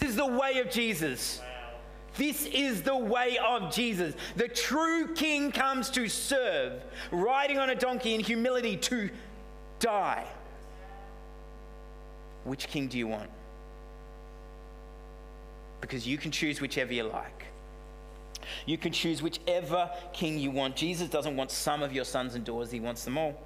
This 0.00 0.10
is 0.10 0.16
the 0.16 0.26
way 0.26 0.58
of 0.58 0.70
Jesus. 0.70 1.40
This 2.16 2.46
is 2.46 2.82
the 2.82 2.96
way 2.96 3.38
of 3.44 3.72
Jesus. 3.72 4.14
The 4.36 4.48
true 4.48 5.14
king 5.14 5.50
comes 5.50 5.90
to 5.90 6.08
serve, 6.08 6.82
riding 7.10 7.58
on 7.58 7.70
a 7.70 7.74
donkey 7.74 8.14
in 8.14 8.20
humility 8.20 8.76
to 8.76 9.10
die. 9.80 10.24
Which 12.44 12.68
king 12.68 12.86
do 12.88 12.98
you 12.98 13.08
want? 13.08 13.30
Because 15.80 16.06
you 16.06 16.16
can 16.18 16.30
choose 16.30 16.60
whichever 16.60 16.92
you 16.92 17.04
like. 17.04 17.46
You 18.66 18.78
can 18.78 18.92
choose 18.92 19.22
whichever 19.22 19.90
king 20.12 20.38
you 20.38 20.50
want. 20.50 20.76
Jesus 20.76 21.08
doesn't 21.08 21.36
want 21.36 21.50
some 21.50 21.82
of 21.82 21.92
your 21.92 22.04
sons 22.04 22.34
and 22.34 22.44
daughters, 22.44 22.70
he 22.70 22.80
wants 22.80 23.04
them 23.04 23.18
all. 23.18 23.40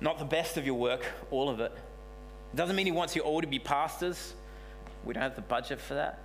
Not 0.00 0.18
the 0.18 0.24
best 0.24 0.56
of 0.56 0.66
your 0.66 0.74
work, 0.74 1.06
all 1.30 1.48
of 1.48 1.60
it. 1.60 1.72
It 2.52 2.56
doesn't 2.56 2.76
mean 2.76 2.86
he 2.86 2.92
wants 2.92 3.16
you 3.16 3.22
all 3.22 3.40
to 3.40 3.46
be 3.46 3.58
pastors. 3.58 4.34
We 5.04 5.14
don't 5.14 5.22
have 5.22 5.36
the 5.36 5.42
budget 5.42 5.80
for 5.80 5.94
that. 5.94 6.20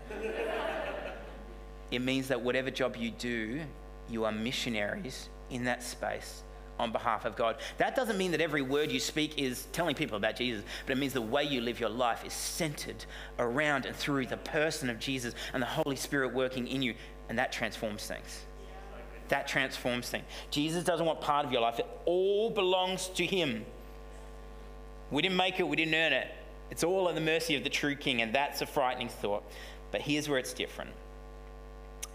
it 1.91 2.01
means 2.01 2.27
that 2.29 2.41
whatever 2.41 2.71
job 2.71 2.95
you 2.95 3.11
do, 3.11 3.61
you 4.09 4.25
are 4.25 4.31
missionaries 4.31 5.29
in 5.49 5.65
that 5.65 5.83
space 5.83 6.43
on 6.79 6.91
behalf 6.91 7.25
of 7.25 7.35
God. 7.35 7.57
That 7.77 7.95
doesn't 7.95 8.17
mean 8.17 8.31
that 8.31 8.41
every 8.41 8.61
word 8.61 8.91
you 8.91 8.99
speak 8.99 9.37
is 9.37 9.67
telling 9.73 9.95
people 9.95 10.15
about 10.17 10.37
Jesus, 10.37 10.63
but 10.85 10.93
it 10.93 10.99
means 10.99 11.13
the 11.13 11.21
way 11.21 11.43
you 11.43 11.61
live 11.61 11.79
your 11.79 11.89
life 11.89 12.25
is 12.25 12.33
centered 12.33 13.05
around 13.37 13.85
and 13.85 13.95
through 13.95 14.27
the 14.27 14.37
person 14.37 14.89
of 14.89 14.97
Jesus 14.97 15.35
and 15.53 15.61
the 15.61 15.67
Holy 15.67 15.97
Spirit 15.97 16.33
working 16.33 16.67
in 16.67 16.81
you, 16.81 16.95
and 17.27 17.37
that 17.37 17.51
transforms 17.51 18.05
things. 18.05 18.45
That 19.27 19.47
transforms 19.47 20.09
things. 20.09 20.23
Jesus 20.49 20.83
doesn't 20.83 21.05
want 21.05 21.21
part 21.21 21.45
of 21.45 21.51
your 21.51 21.61
life, 21.61 21.79
it 21.79 21.87
all 22.05 22.49
belongs 22.49 23.09
to 23.09 23.25
Him. 23.25 23.65
We 25.11 25.21
didn't 25.21 25.37
make 25.37 25.59
it, 25.59 25.67
we 25.67 25.75
didn't 25.75 25.95
earn 25.95 26.13
it. 26.13 26.27
It's 26.71 26.83
all 26.83 27.09
at 27.09 27.15
the 27.15 27.21
mercy 27.21 27.55
of 27.55 27.63
the 27.63 27.69
true 27.69 27.95
King, 27.95 28.21
and 28.21 28.33
that's 28.33 28.61
a 28.61 28.65
frightening 28.65 29.09
thought. 29.09 29.43
But 29.91 30.01
here's 30.01 30.29
where 30.29 30.37
it's 30.37 30.53
different. 30.53 30.91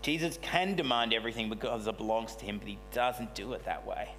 Jesus 0.03 0.39
can 0.43 0.77
demand 0.77 1.15
everything 1.15 1.49
because 1.49 1.87
it 1.87 1.97
belongs 1.97 2.37
to 2.37 2.45
him, 2.45 2.59
but 2.59 2.69
he 2.69 2.79
doesn't 2.93 3.35
do 3.35 3.55
it 3.55 3.65
that 3.65 3.87
way. 3.87 4.11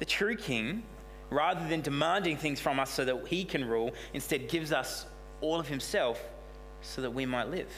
The 0.00 0.04
true 0.04 0.36
king, 0.36 0.82
rather 1.30 1.66
than 1.68 1.82
demanding 1.82 2.36
things 2.36 2.60
from 2.60 2.80
us 2.80 2.90
so 2.90 3.04
that 3.04 3.28
he 3.28 3.44
can 3.44 3.64
rule, 3.64 3.92
instead 4.12 4.48
gives 4.48 4.72
us 4.72 5.06
all 5.40 5.60
of 5.60 5.68
himself 5.68 6.20
so 6.82 7.00
that 7.00 7.10
we 7.12 7.24
might 7.24 7.48
live. 7.48 7.70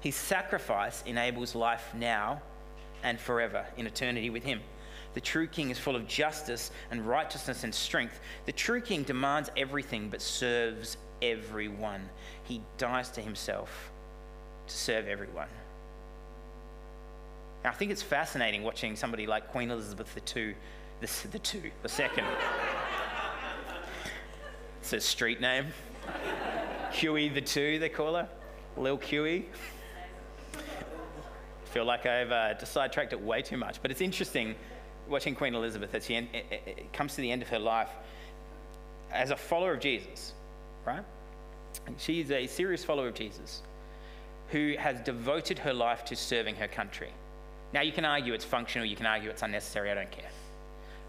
His 0.00 0.14
sacrifice 0.14 1.02
enables 1.06 1.54
life 1.54 1.92
now 1.94 2.42
and 3.02 3.18
forever 3.18 3.64
in 3.76 3.86
eternity 3.86 4.28
with 4.28 4.44
him. 4.44 4.60
The 5.16 5.22
true 5.22 5.46
king 5.46 5.70
is 5.70 5.78
full 5.78 5.96
of 5.96 6.06
justice 6.06 6.70
and 6.90 7.08
righteousness 7.08 7.64
and 7.64 7.74
strength. 7.74 8.20
The 8.44 8.52
true 8.52 8.82
king 8.82 9.02
demands 9.02 9.50
everything 9.56 10.10
but 10.10 10.20
serves 10.20 10.98
everyone. 11.22 12.10
He 12.44 12.60
dies 12.76 13.08
to 13.12 13.22
himself 13.22 13.90
to 14.66 14.76
serve 14.76 15.08
everyone. 15.08 15.48
Now, 17.64 17.70
I 17.70 17.72
think 17.72 17.92
it's 17.92 18.02
fascinating 18.02 18.62
watching 18.62 18.94
somebody 18.94 19.26
like 19.26 19.50
Queen 19.52 19.70
Elizabeth 19.70 20.14
II, 20.36 20.54
the, 21.00 21.28
the 21.32 21.38
two, 21.38 21.70
the 21.82 21.88
second. 21.88 22.26
it's 24.82 24.92
a 24.92 25.00
street 25.00 25.40
name. 25.40 25.64
Huey 26.92 27.30
the 27.30 27.40
two, 27.40 27.78
they 27.78 27.88
call 27.88 28.16
her. 28.16 28.28
Lil 28.76 28.98
Huey. 28.98 29.48
feel 31.64 31.86
like 31.86 32.04
I've 32.04 32.32
uh, 32.32 32.62
sidetracked 32.62 33.14
it 33.14 33.20
way 33.22 33.40
too 33.40 33.56
much, 33.56 33.80
but 33.80 33.90
it's 33.90 34.02
interesting 34.02 34.54
watching 35.08 35.34
Queen 35.34 35.54
Elizabeth 35.54 35.94
as 35.94 36.06
she 36.06 36.16
end, 36.16 36.28
it, 36.32 36.46
it 36.66 36.92
comes 36.92 37.14
to 37.14 37.20
the 37.20 37.30
end 37.30 37.42
of 37.42 37.48
her 37.48 37.58
life 37.58 37.90
as 39.12 39.30
a 39.30 39.36
follower 39.36 39.74
of 39.74 39.80
Jesus, 39.80 40.34
right? 40.84 41.04
She's 41.98 42.30
a 42.30 42.46
serious 42.46 42.84
follower 42.84 43.08
of 43.08 43.14
Jesus 43.14 43.62
who 44.48 44.74
has 44.78 45.00
devoted 45.00 45.58
her 45.58 45.72
life 45.72 46.04
to 46.06 46.16
serving 46.16 46.56
her 46.56 46.68
country. 46.68 47.10
Now, 47.72 47.82
you 47.82 47.92
can 47.92 48.04
argue 48.04 48.32
it's 48.32 48.44
functional, 48.44 48.86
you 48.86 48.96
can 48.96 49.06
argue 49.06 49.28
it's 49.30 49.42
unnecessary, 49.42 49.90
I 49.90 49.94
don't 49.94 50.10
care. 50.10 50.30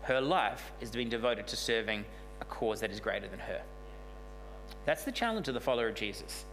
Her 0.01 0.21
life 0.21 0.71
is 0.81 0.89
being 0.91 1.09
devoted 1.09 1.47
to 1.47 1.55
serving 1.55 2.03
a 2.41 2.45
cause 2.45 2.79
that 2.81 2.91
is 2.91 2.99
greater 2.99 3.27
than 3.27 3.39
her. 3.39 3.61
That's 4.85 5.03
the 5.03 5.11
challenge 5.11 5.47
of 5.47 5.53
the 5.53 5.59
follower 5.59 5.89
of 5.89 5.95
Jesus. 5.95 6.45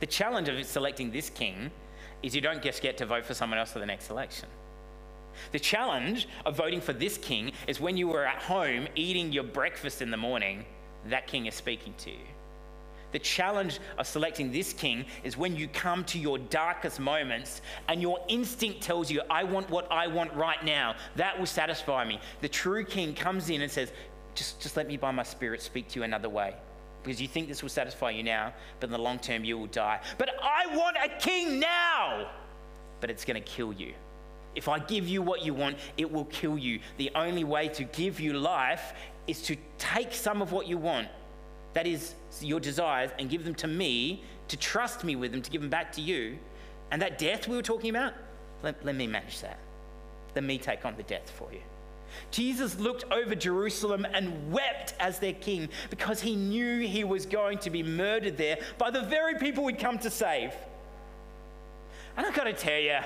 The 0.00 0.06
challenge 0.06 0.48
of 0.48 0.64
selecting 0.64 1.10
this 1.10 1.28
king 1.28 1.70
is 2.22 2.34
you 2.34 2.40
don't 2.40 2.62
just 2.62 2.82
get 2.82 2.96
to 2.98 3.06
vote 3.06 3.24
for 3.24 3.34
someone 3.34 3.58
else 3.58 3.72
for 3.72 3.78
the 3.78 3.86
next 3.86 4.10
election. 4.10 4.48
The 5.52 5.58
challenge 5.58 6.28
of 6.44 6.56
voting 6.56 6.80
for 6.80 6.92
this 6.92 7.18
king 7.18 7.52
is 7.66 7.80
when 7.80 7.96
you 7.96 8.08
were 8.08 8.24
at 8.24 8.42
home 8.42 8.88
eating 8.94 9.32
your 9.32 9.44
breakfast 9.44 10.02
in 10.02 10.10
the 10.10 10.16
morning, 10.16 10.64
that 11.06 11.26
king 11.26 11.46
is 11.46 11.54
speaking 11.54 11.94
to 11.98 12.10
you. 12.10 12.26
The 13.12 13.18
challenge 13.18 13.78
of 13.96 14.06
selecting 14.06 14.52
this 14.52 14.72
king 14.72 15.06
is 15.24 15.36
when 15.36 15.56
you 15.56 15.66
come 15.68 16.04
to 16.04 16.18
your 16.18 16.38
darkest 16.38 17.00
moments 17.00 17.62
and 17.88 18.02
your 18.02 18.20
instinct 18.28 18.82
tells 18.82 19.10
you, 19.10 19.22
I 19.30 19.44
want 19.44 19.70
what 19.70 19.90
I 19.90 20.06
want 20.06 20.32
right 20.34 20.62
now. 20.62 20.94
That 21.16 21.38
will 21.38 21.46
satisfy 21.46 22.04
me. 22.04 22.20
The 22.42 22.48
true 22.48 22.84
king 22.84 23.14
comes 23.14 23.48
in 23.48 23.62
and 23.62 23.72
says, 23.72 23.92
just, 24.34 24.60
just 24.60 24.76
let 24.76 24.86
me 24.86 24.98
by 24.98 25.10
my 25.10 25.22
spirit 25.22 25.62
speak 25.62 25.88
to 25.88 26.00
you 26.00 26.04
another 26.04 26.28
way. 26.28 26.54
Because 27.02 27.20
you 27.22 27.28
think 27.28 27.48
this 27.48 27.62
will 27.62 27.70
satisfy 27.70 28.10
you 28.10 28.22
now, 28.22 28.52
but 28.80 28.88
in 28.88 28.92
the 28.92 28.98
long 28.98 29.18
term 29.18 29.42
you 29.42 29.56
will 29.56 29.66
die. 29.66 30.00
But 30.18 30.30
I 30.42 30.76
want 30.76 30.96
a 31.02 31.08
king 31.18 31.58
now! 31.58 32.30
But 33.00 33.10
it's 33.10 33.24
going 33.24 33.42
to 33.42 33.48
kill 33.48 33.72
you. 33.72 33.94
If 34.58 34.68
I 34.68 34.78
give 34.80 35.08
you 35.08 35.22
what 35.22 35.44
you 35.44 35.54
want, 35.54 35.78
it 35.96 36.10
will 36.12 36.26
kill 36.26 36.58
you. 36.58 36.80
The 36.96 37.10
only 37.14 37.44
way 37.44 37.68
to 37.68 37.84
give 37.84 38.18
you 38.20 38.34
life 38.34 38.92
is 39.26 39.40
to 39.42 39.56
take 39.78 40.12
some 40.12 40.42
of 40.42 40.52
what 40.52 40.66
you 40.66 40.76
want 40.76 41.08
that 41.74 41.86
is 41.86 42.14
your 42.40 42.58
desires, 42.58 43.10
and 43.20 43.30
give 43.30 43.44
them 43.44 43.54
to 43.54 43.68
me, 43.68 44.24
to 44.48 44.56
trust 44.56 45.04
me 45.04 45.14
with 45.14 45.30
them, 45.30 45.42
to 45.42 45.50
give 45.50 45.60
them 45.60 45.70
back 45.70 45.92
to 45.92 46.00
you. 46.00 46.36
And 46.90 47.00
that 47.02 47.18
death 47.18 47.46
we 47.46 47.54
were 47.54 47.62
talking 47.62 47.90
about, 47.90 48.14
let, 48.64 48.84
let 48.84 48.96
me 48.96 49.06
manage 49.06 49.40
that. 49.42 49.58
Let 50.34 50.42
me 50.42 50.58
take 50.58 50.84
on 50.84 50.96
the 50.96 51.04
death 51.04 51.30
for 51.30 51.52
you. 51.52 51.60
Jesus 52.32 52.78
looked 52.80 53.04
over 53.12 53.34
Jerusalem 53.36 54.06
and 54.12 54.50
wept 54.50 54.94
as 54.98 55.20
their 55.20 55.34
king 55.34 55.68
because 55.90 56.20
he 56.20 56.34
knew 56.34 56.80
he 56.80 57.04
was 57.04 57.26
going 57.26 57.58
to 57.58 57.70
be 57.70 57.84
murdered 57.84 58.36
there 58.36 58.58
by 58.78 58.90
the 58.90 59.02
very 59.02 59.36
people 59.36 59.66
he'd 59.68 59.78
come 59.78 59.98
to 59.98 60.10
save. 60.10 60.52
And 62.16 62.26
I've 62.26 62.34
got 62.34 62.44
to 62.44 62.54
tell 62.54 62.80
you, 62.80 62.98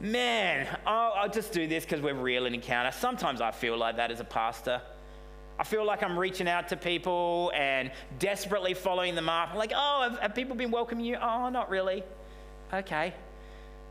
man, 0.00 0.66
I'll, 0.86 1.12
I'll 1.16 1.28
just 1.28 1.52
do 1.52 1.66
this 1.66 1.84
because 1.84 2.00
we're 2.00 2.14
real 2.14 2.46
in 2.46 2.54
encounter. 2.54 2.92
Sometimes 2.92 3.40
I 3.40 3.50
feel 3.50 3.76
like 3.76 3.96
that 3.96 4.10
as 4.10 4.20
a 4.20 4.24
pastor. 4.24 4.80
I 5.58 5.64
feel 5.64 5.86
like 5.86 6.02
I'm 6.02 6.18
reaching 6.18 6.48
out 6.48 6.68
to 6.68 6.76
people 6.76 7.50
and 7.54 7.90
desperately 8.18 8.74
following 8.74 9.14
them 9.14 9.28
up. 9.28 9.50
I'm 9.52 9.56
like, 9.56 9.72
oh, 9.74 10.08
have, 10.08 10.18
have 10.18 10.34
people 10.34 10.54
been 10.54 10.70
welcoming 10.70 11.06
you? 11.06 11.16
Oh, 11.16 11.48
not 11.48 11.70
really. 11.70 12.02
Okay. 12.72 13.14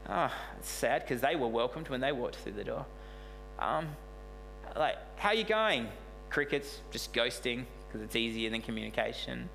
Oh, 0.08 0.32
it's 0.60 0.70
sad 0.70 1.02
because 1.02 1.22
they 1.22 1.36
were 1.36 1.48
welcomed 1.48 1.90
when 1.90 2.02
they 2.02 2.12
walked 2.12 2.36
through 2.36 2.52
the 2.54 2.64
door. 2.64 2.86
Um, 3.58 3.88
like, 4.76 4.98
how 5.18 5.32
you 5.32 5.44
going? 5.44 5.88
Crickets, 6.30 6.82
just 6.92 7.14
ghosting 7.14 7.64
because 7.88 8.02
it's 8.02 8.16
easier 8.16 8.50
than 8.52 8.62
communication. 8.62 9.50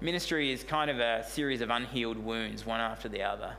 Ministry 0.00 0.52
is 0.52 0.62
kind 0.62 0.90
of 0.90 1.00
a 1.00 1.24
series 1.28 1.60
of 1.60 1.68
unhealed 1.68 2.18
wounds, 2.18 2.64
one 2.64 2.80
after 2.80 3.08
the 3.08 3.22
other. 3.22 3.56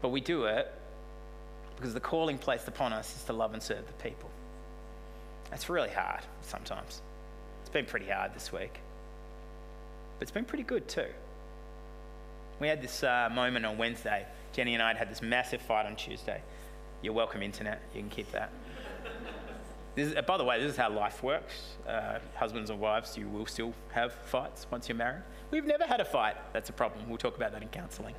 But 0.00 0.10
we 0.10 0.20
do 0.20 0.44
it 0.44 0.72
because 1.76 1.94
the 1.94 2.00
calling 2.00 2.38
placed 2.38 2.68
upon 2.68 2.92
us 2.92 3.14
is 3.16 3.24
to 3.24 3.32
love 3.32 3.52
and 3.52 3.62
serve 3.62 3.86
the 3.86 3.92
people. 3.94 4.30
It's 5.52 5.68
really 5.68 5.90
hard 5.90 6.20
sometimes. 6.42 7.00
It's 7.62 7.70
been 7.70 7.86
pretty 7.86 8.06
hard 8.06 8.34
this 8.34 8.52
week. 8.52 8.80
But 10.18 10.22
it's 10.22 10.30
been 10.30 10.44
pretty 10.44 10.64
good 10.64 10.88
too. 10.88 11.06
We 12.60 12.68
had 12.68 12.82
this 12.82 13.02
uh, 13.02 13.28
moment 13.32 13.64
on 13.64 13.78
Wednesday. 13.78 14.26
Jenny 14.52 14.74
and 14.74 14.82
I 14.82 14.88
had 14.88 14.96
had 14.96 15.10
this 15.10 15.22
massive 15.22 15.62
fight 15.62 15.86
on 15.86 15.94
Tuesday. 15.94 16.40
You're 17.02 17.12
welcome, 17.12 17.42
internet. 17.42 17.80
You 17.94 18.00
can 18.00 18.10
keep 18.10 18.30
that. 18.32 18.50
Is, 19.96 20.14
uh, 20.14 20.22
by 20.22 20.36
the 20.36 20.44
way, 20.44 20.60
this 20.60 20.70
is 20.72 20.76
how 20.76 20.90
life 20.90 21.24
works. 21.24 21.76
Uh, 21.86 22.18
husbands 22.36 22.70
and 22.70 22.78
wives, 22.78 23.16
you 23.16 23.28
will 23.28 23.46
still 23.46 23.74
have 23.90 24.12
fights 24.12 24.64
once 24.70 24.88
you're 24.88 24.96
married. 24.96 25.22
We've 25.50 25.64
never 25.64 25.84
had 25.84 26.00
a 26.00 26.04
fight. 26.04 26.36
That's 26.52 26.70
a 26.70 26.72
problem. 26.72 27.08
We'll 27.08 27.18
talk 27.18 27.36
about 27.36 27.50
that 27.52 27.62
in 27.62 27.68
counselling 27.68 28.14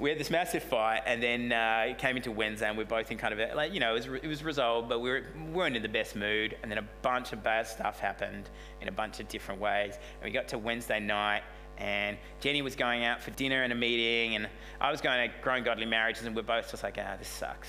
we 0.00 0.08
had 0.08 0.18
this 0.18 0.30
massive 0.30 0.62
fight, 0.62 1.02
and 1.04 1.22
then 1.22 1.52
uh, 1.52 1.90
it 1.90 1.98
came 1.98 2.16
into 2.16 2.30
Wednesday, 2.30 2.66
and 2.66 2.76
we 2.76 2.84
are 2.84 2.86
both 2.86 3.10
in 3.10 3.18
kind 3.18 3.34
of 3.34 3.38
a, 3.38 3.54
like 3.54 3.74
you 3.74 3.80
know 3.80 3.94
it 3.94 4.08
was, 4.08 4.22
it 4.22 4.26
was 4.26 4.42
resolved, 4.42 4.88
but 4.88 5.00
we, 5.00 5.10
were, 5.10 5.24
weren't 5.52 5.76
in 5.76 5.82
the 5.82 5.88
best 5.88 6.16
mood, 6.16 6.56
and 6.62 6.70
then 6.70 6.78
a 6.78 6.84
bunch 7.02 7.32
of 7.34 7.44
bad 7.44 7.66
stuff 7.66 8.00
happened 8.00 8.48
in 8.80 8.88
a 8.88 8.92
bunch 8.92 9.20
of 9.20 9.28
different 9.28 9.60
ways, 9.60 9.94
and 9.94 10.24
we 10.24 10.30
got 10.30 10.48
to 10.48 10.58
Wednesday 10.58 10.98
night, 10.98 11.42
and 11.76 12.16
Jenny 12.40 12.62
was 12.62 12.74
going 12.74 13.04
out 13.04 13.20
for 13.20 13.30
dinner 13.32 13.62
and 13.62 13.72
a 13.74 13.76
meeting, 13.76 14.36
and 14.36 14.48
I 14.80 14.90
was 14.90 15.02
going 15.02 15.28
to 15.28 15.36
Growing 15.42 15.64
Godly 15.64 15.86
Marriages, 15.86 16.24
and 16.24 16.34
we're 16.34 16.42
both 16.42 16.70
just 16.70 16.82
like, 16.82 16.96
ah, 16.98 17.16
this 17.18 17.28
sucks. 17.28 17.68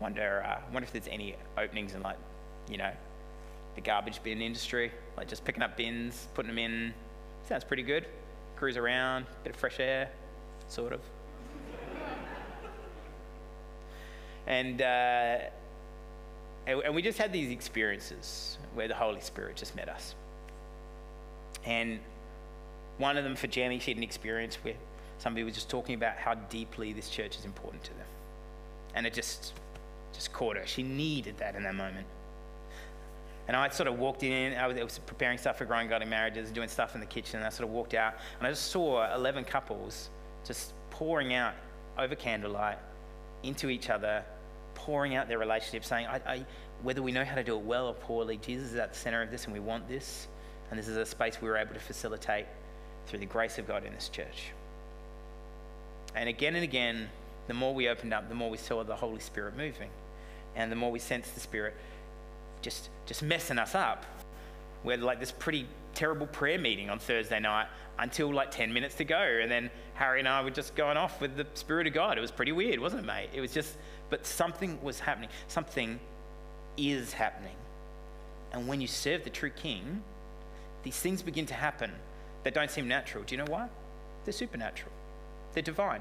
Wonder, 0.00 0.44
uh, 0.46 0.60
wonder 0.72 0.84
if 0.84 0.92
there's 0.92 1.08
any 1.08 1.34
openings 1.56 1.94
in 1.94 2.02
like, 2.02 2.16
you 2.70 2.76
know, 2.76 2.92
the 3.74 3.80
garbage 3.80 4.22
bin 4.22 4.42
industry, 4.42 4.92
like 5.16 5.28
just 5.28 5.44
picking 5.44 5.62
up 5.62 5.76
bins, 5.78 6.28
putting 6.34 6.50
them 6.50 6.58
in. 6.58 6.92
Sounds 7.48 7.64
pretty 7.64 7.82
good. 7.82 8.06
Cruise 8.56 8.76
around, 8.76 9.24
bit 9.44 9.54
of 9.54 9.58
fresh 9.58 9.80
air 9.80 10.10
sort 10.70 10.92
of. 10.92 11.00
and, 14.46 14.80
uh, 14.82 15.38
and 16.66 16.94
we 16.94 17.02
just 17.02 17.18
had 17.18 17.32
these 17.32 17.50
experiences 17.50 18.58
where 18.74 18.88
the 18.88 18.94
Holy 18.94 19.20
Spirit 19.20 19.56
just 19.56 19.74
met 19.74 19.88
us. 19.88 20.14
And 21.64 21.98
one 22.98 23.16
of 23.16 23.24
them 23.24 23.36
for 23.36 23.46
Jamie, 23.46 23.78
she 23.78 23.90
had 23.90 23.98
an 23.98 24.02
experience 24.02 24.56
where 24.56 24.74
somebody 25.18 25.44
was 25.44 25.54
just 25.54 25.68
talking 25.68 25.94
about 25.94 26.16
how 26.16 26.34
deeply 26.34 26.92
this 26.92 27.08
church 27.08 27.36
is 27.36 27.44
important 27.44 27.82
to 27.84 27.90
them. 27.90 28.06
And 28.94 29.06
it 29.06 29.12
just, 29.14 29.52
just 30.12 30.32
caught 30.32 30.56
her. 30.56 30.66
She 30.66 30.82
needed 30.82 31.38
that 31.38 31.54
in 31.54 31.62
that 31.64 31.74
moment. 31.74 32.06
And 33.48 33.56
I 33.56 33.68
sort 33.70 33.88
of 33.88 33.98
walked 33.98 34.22
in, 34.22 34.56
I 34.56 34.66
was, 34.68 34.76
I 34.76 34.84
was 34.84 35.00
preparing 35.00 35.36
stuff 35.36 35.58
for 35.58 35.64
Growing 35.64 35.88
Godly 35.88 36.06
Marriages, 36.06 36.50
doing 36.50 36.68
stuff 36.68 36.94
in 36.94 37.00
the 37.00 37.06
kitchen, 37.06 37.38
and 37.38 37.46
I 37.46 37.50
sort 37.50 37.68
of 37.68 37.74
walked 37.74 37.94
out, 37.94 38.14
and 38.38 38.46
I 38.46 38.50
just 38.50 38.70
saw 38.70 39.12
11 39.14 39.44
couples 39.44 40.10
just 40.46 40.72
pouring 40.90 41.34
out 41.34 41.54
over 41.98 42.14
candlelight 42.14 42.78
into 43.42 43.68
each 43.68 43.90
other, 43.90 44.24
pouring 44.74 45.14
out 45.14 45.28
their 45.28 45.38
relationship, 45.38 45.84
saying, 45.84 46.06
I, 46.06 46.20
I, 46.26 46.44
whether 46.82 47.02
we 47.02 47.12
know 47.12 47.24
how 47.24 47.34
to 47.34 47.44
do 47.44 47.56
it 47.56 47.62
well 47.62 47.88
or 47.88 47.94
poorly, 47.94 48.38
Jesus 48.38 48.72
is 48.72 48.76
at 48.76 48.92
the 48.92 48.98
center 48.98 49.22
of 49.22 49.30
this 49.30 49.44
and 49.44 49.52
we 49.52 49.60
want 49.60 49.88
this. 49.88 50.28
And 50.70 50.78
this 50.78 50.88
is 50.88 50.96
a 50.96 51.04
space 51.04 51.40
we 51.40 51.48
were 51.48 51.56
able 51.56 51.74
to 51.74 51.80
facilitate 51.80 52.46
through 53.06 53.18
the 53.18 53.26
grace 53.26 53.58
of 53.58 53.66
God 53.66 53.84
in 53.84 53.92
this 53.92 54.08
church. 54.08 54.52
And 56.14 56.28
again 56.28 56.54
and 56.54 56.64
again, 56.64 57.08
the 57.48 57.54
more 57.54 57.74
we 57.74 57.88
opened 57.88 58.14
up, 58.14 58.28
the 58.28 58.34
more 58.34 58.50
we 58.50 58.56
saw 58.56 58.84
the 58.84 58.94
Holy 58.94 59.20
Spirit 59.20 59.56
moving. 59.56 59.90
And 60.54 60.70
the 60.70 60.76
more 60.76 60.90
we 60.90 60.98
sensed 60.98 61.34
the 61.34 61.40
Spirit 61.40 61.74
just, 62.62 62.88
just 63.06 63.22
messing 63.22 63.58
us 63.58 63.74
up. 63.74 64.04
We 64.84 64.92
had 64.92 65.02
like 65.02 65.20
this 65.20 65.32
pretty 65.32 65.66
terrible 65.94 66.26
prayer 66.26 66.58
meeting 66.58 66.90
on 66.90 66.98
Thursday 66.98 67.40
night 67.40 67.66
until 68.00 68.32
like 68.32 68.50
10 68.50 68.72
minutes 68.72 68.96
to 68.96 69.04
go. 69.04 69.20
And 69.20 69.50
then 69.50 69.70
Harry 69.94 70.18
and 70.18 70.28
I 70.28 70.42
were 70.42 70.50
just 70.50 70.74
going 70.74 70.96
off 70.96 71.20
with 71.20 71.36
the 71.36 71.46
Spirit 71.54 71.86
of 71.86 71.92
God. 71.92 72.18
It 72.18 72.20
was 72.20 72.30
pretty 72.30 72.52
weird, 72.52 72.80
wasn't 72.80 73.04
it, 73.04 73.06
mate? 73.06 73.28
It 73.32 73.40
was 73.40 73.52
just, 73.52 73.76
but 74.08 74.26
something 74.26 74.82
was 74.82 74.98
happening. 75.00 75.28
Something 75.48 76.00
is 76.76 77.12
happening. 77.12 77.54
And 78.52 78.66
when 78.66 78.80
you 78.80 78.86
serve 78.86 79.22
the 79.22 79.30
true 79.30 79.50
King, 79.50 80.02
these 80.82 80.98
things 80.98 81.22
begin 81.22 81.46
to 81.46 81.54
happen 81.54 81.92
that 82.42 82.54
don't 82.54 82.70
seem 82.70 82.88
natural. 82.88 83.22
Do 83.22 83.34
you 83.34 83.38
know 83.38 83.50
why? 83.50 83.68
They're 84.24 84.32
supernatural, 84.32 84.92
they're 85.52 85.62
divine. 85.62 86.00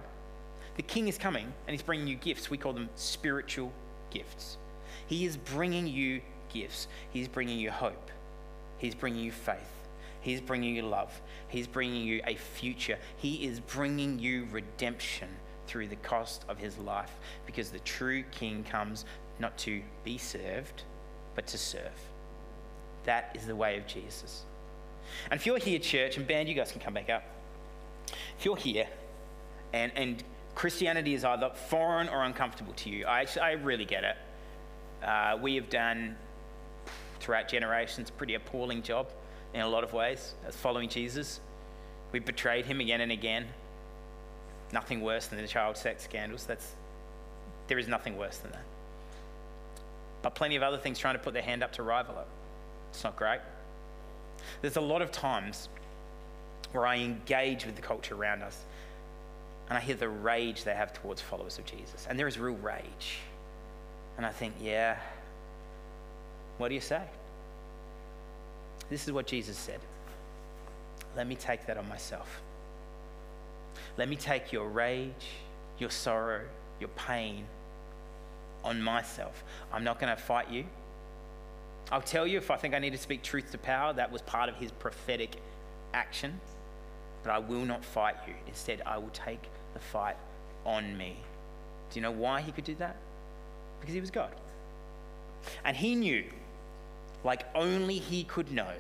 The 0.78 0.84
King 0.84 1.10
is 1.10 1.18
coming 1.18 1.52
and 1.68 1.74
he's 1.74 1.82
bringing 1.82 2.08
you 2.08 2.16
gifts. 2.16 2.50
We 2.50 2.58
call 2.58 2.72
them 2.72 2.88
spiritual 2.96 3.74
gifts. 4.12 4.58
He 5.08 5.26
is 5.26 5.36
bringing 5.36 5.88
you 5.88 6.22
gifts, 6.54 6.88
he's 7.12 7.28
bringing 7.28 7.60
you 7.60 7.72
hope, 7.72 8.10
he's 8.78 8.96
bringing 8.96 9.24
you 9.24 9.32
faith. 9.32 9.79
He's 10.22 10.42
bringing 10.42 10.76
you 10.76 10.84
love. 10.84 11.22
He's 11.48 11.68
bringing 11.68 12.04
you 12.04 12.22
a 12.28 12.36
future. 12.36 12.98
He 13.18 13.46
is 13.46 13.60
bringing 13.60 14.20
you 14.20 14.48
redemption 14.52 15.30
through 15.68 15.88
the 15.88 15.96
cost 15.98 16.44
of 16.50 16.58
his 16.58 16.78
life 16.78 17.12
because 17.46 17.70
the 17.70 17.80
true 17.80 18.24
king 18.32 18.64
comes 18.64 19.06
not 19.40 19.58
to 19.60 19.82
be 20.04 20.18
served, 20.18 20.84
but 21.36 21.48
to 21.48 21.58
serve. 21.58 21.84
That 23.06 23.32
is 23.34 23.46
the 23.46 23.56
way 23.56 23.78
of 23.78 23.88
Jesus. 23.88 24.44
And 25.32 25.40
if 25.40 25.46
you're 25.46 25.58
here, 25.58 25.80
church, 25.80 26.18
and 26.18 26.28
band, 26.28 26.50
you 26.50 26.56
guys 26.56 26.72
can 26.72 26.82
come 26.82 26.94
back 26.94 27.10
up. 27.10 27.24
If 28.38 28.46
you're 28.46 28.58
here 28.58 28.88
and, 29.74 29.92
and 29.96 30.24
Christianity 30.56 31.14
is 31.14 31.24
either 31.24 31.52
foreign 31.70 32.10
or 32.10 32.24
uncomfortable 32.24 32.74
to 32.74 32.90
you, 32.90 33.06
I, 33.06 33.26
I 33.42 33.52
really 33.52 33.86
get 33.86 34.04
it. 34.04 34.18
Uh, 35.04 35.38
we 35.42 35.56
have 35.56 35.70
done, 35.70 36.18
throughout 37.22 37.48
generations, 37.48 38.10
a 38.10 38.12
pretty 38.14 38.34
appalling 38.34 38.84
job 38.84 39.08
in 39.54 39.62
a 39.62 39.68
lot 39.68 39.84
of 39.84 39.94
ways 39.94 40.34
as 40.48 40.56
following 40.56 40.90
Jesus. 40.90 41.40
We 42.12 42.20
betrayed 42.20 42.66
him 42.66 42.80
again 42.80 43.02
and 43.02 43.12
again. 43.12 43.48
Nothing 44.72 45.02
worse 45.02 45.28
than 45.28 45.42
the 45.42 45.48
child 45.48 45.78
sex 45.78 46.04
scandals. 46.04 46.46
That's, 46.46 46.74
there 47.68 47.80
is 47.80 47.88
nothing 47.88 48.18
worse 48.18 48.38
than 48.38 48.52
that. 48.52 48.64
But 50.22 50.36
plenty 50.36 50.56
of 50.56 50.64
other 50.64 50.78
things 50.78 51.00
trying 51.00 51.16
to 51.16 51.20
put 51.20 51.34
their 51.34 51.44
hand 51.44 51.64
up 51.64 51.74
to 51.74 51.84
rival 51.84 52.20
it. 52.20 52.28
It's 52.92 53.04
not 53.04 53.16
great. 53.16 53.40
There's 54.62 54.78
a 54.78 54.82
lot 54.82 55.02
of 55.02 55.12
times 55.12 55.70
where 56.72 56.86
I 56.86 56.98
engage 56.98 57.66
with 57.66 57.76
the 57.76 57.82
culture 57.82 58.16
around 58.16 58.44
us 58.44 58.58
and 59.70 59.78
I 59.78 59.82
hear 59.82 59.96
the 59.96 60.10
rage 60.10 60.64
they 60.64 60.74
have 60.74 60.94
towards 60.94 61.22
followers 61.22 61.58
of 61.58 61.66
Jesus. 61.66 62.08
And 62.10 62.18
there 62.18 62.28
is 62.28 62.40
real 62.40 62.56
rage. 62.56 63.20
And 64.18 64.26
I 64.26 64.32
think, 64.32 64.56
yeah, 64.60 64.98
what 66.58 66.70
do 66.70 66.76
you 66.76 66.82
say? 66.82 67.02
This 68.90 69.08
is 69.08 69.14
what 69.14 69.28
Jesus 69.28 69.58
said. 69.58 69.80
Let 71.16 71.28
me 71.28 71.36
take 71.36 71.66
that 71.68 71.78
on 71.78 71.88
myself. 71.88 72.42
Let 73.98 74.10
me 74.10 74.16
take 74.16 74.52
your 74.52 74.68
rage, 74.68 75.28
your 75.78 75.90
sorrow, 75.90 76.42
your 76.80 76.90
pain 76.90 77.46
on 78.64 78.82
myself. 78.82 79.44
I'm 79.72 79.84
not 79.84 80.00
going 80.00 80.16
to 80.16 80.22
fight 80.22 80.50
you. 80.50 80.66
I'll 81.92 82.02
tell 82.02 82.28
you 82.28 82.38
if 82.38 82.52
I 82.52 82.58
think 82.58 82.74
I 82.74 82.80
need 82.80 82.92
to 82.92 82.98
speak 82.98 83.24
truth 83.24 83.52
to 83.52 83.58
power, 83.58 83.94
that 83.94 84.12
was 84.12 84.22
part 84.22 84.50
of 84.50 84.56
his 84.56 84.72
prophetic 84.72 85.36
action. 85.94 86.40
But 87.24 87.32
I 87.32 87.40
will 87.40 87.66
not 87.66 87.84
fight 87.84 88.16
you. 88.28 88.34
Instead, 88.48 88.82
I 88.86 88.98
will 88.98 89.10
take 89.10 89.42
the 89.74 89.80
fight 89.80 90.16
on 90.66 90.98
me. 90.98 91.18
Do 91.92 92.00
you 92.00 92.02
know 92.02 92.12
why 92.12 92.42
he 92.42 92.52
could 92.52 92.64
do 92.64 92.76
that? 92.76 92.96
Because 93.80 93.94
he 93.94 94.00
was 94.00 94.12
God. 94.12 94.32
And 95.64 95.76
he 95.76 95.96
knew, 95.96 96.26
like 97.24 97.46
only 97.56 97.98
he 97.98 98.24
could 98.24 98.52
know, 98.52 98.74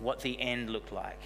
what 0.00 0.20
the 0.20 0.40
end 0.40 0.70
looked 0.70 0.92
like. 0.92 1.20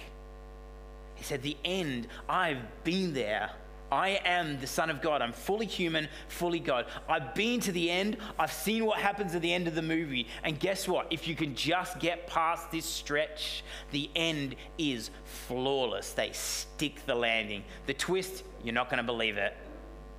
He 1.15 1.23
said, 1.23 1.41
The 1.41 1.57
end, 1.63 2.07
I've 2.27 2.83
been 2.83 3.13
there. 3.13 3.51
I 3.91 4.19
am 4.25 4.59
the 4.59 4.65
Son 4.65 4.89
of 4.89 5.03
God. 5.03 5.21
I'm 5.21 5.33
fully 5.33 5.67
human, 5.67 6.07
fully 6.27 6.59
God. 6.59 6.87
I've 7.07 7.35
been 7.35 7.59
to 7.59 7.71
the 7.71 7.91
end. 7.91 8.17
I've 8.39 8.51
seen 8.51 8.85
what 8.85 8.97
happens 8.97 9.35
at 9.35 9.43
the 9.43 9.53
end 9.53 9.67
of 9.67 9.75
the 9.75 9.83
movie. 9.83 10.27
And 10.43 10.59
guess 10.59 10.87
what? 10.87 11.05
If 11.11 11.27
you 11.27 11.35
can 11.35 11.53
just 11.53 11.99
get 11.99 12.25
past 12.25 12.71
this 12.71 12.85
stretch, 12.85 13.63
the 13.91 14.09
end 14.15 14.55
is 14.79 15.11
flawless. 15.25 16.13
They 16.13 16.31
stick 16.31 17.05
the 17.05 17.13
landing. 17.13 17.63
The 17.85 17.93
twist, 17.93 18.43
you're 18.63 18.73
not 18.73 18.89
going 18.89 18.97
to 18.97 19.03
believe 19.03 19.37
it. 19.37 19.55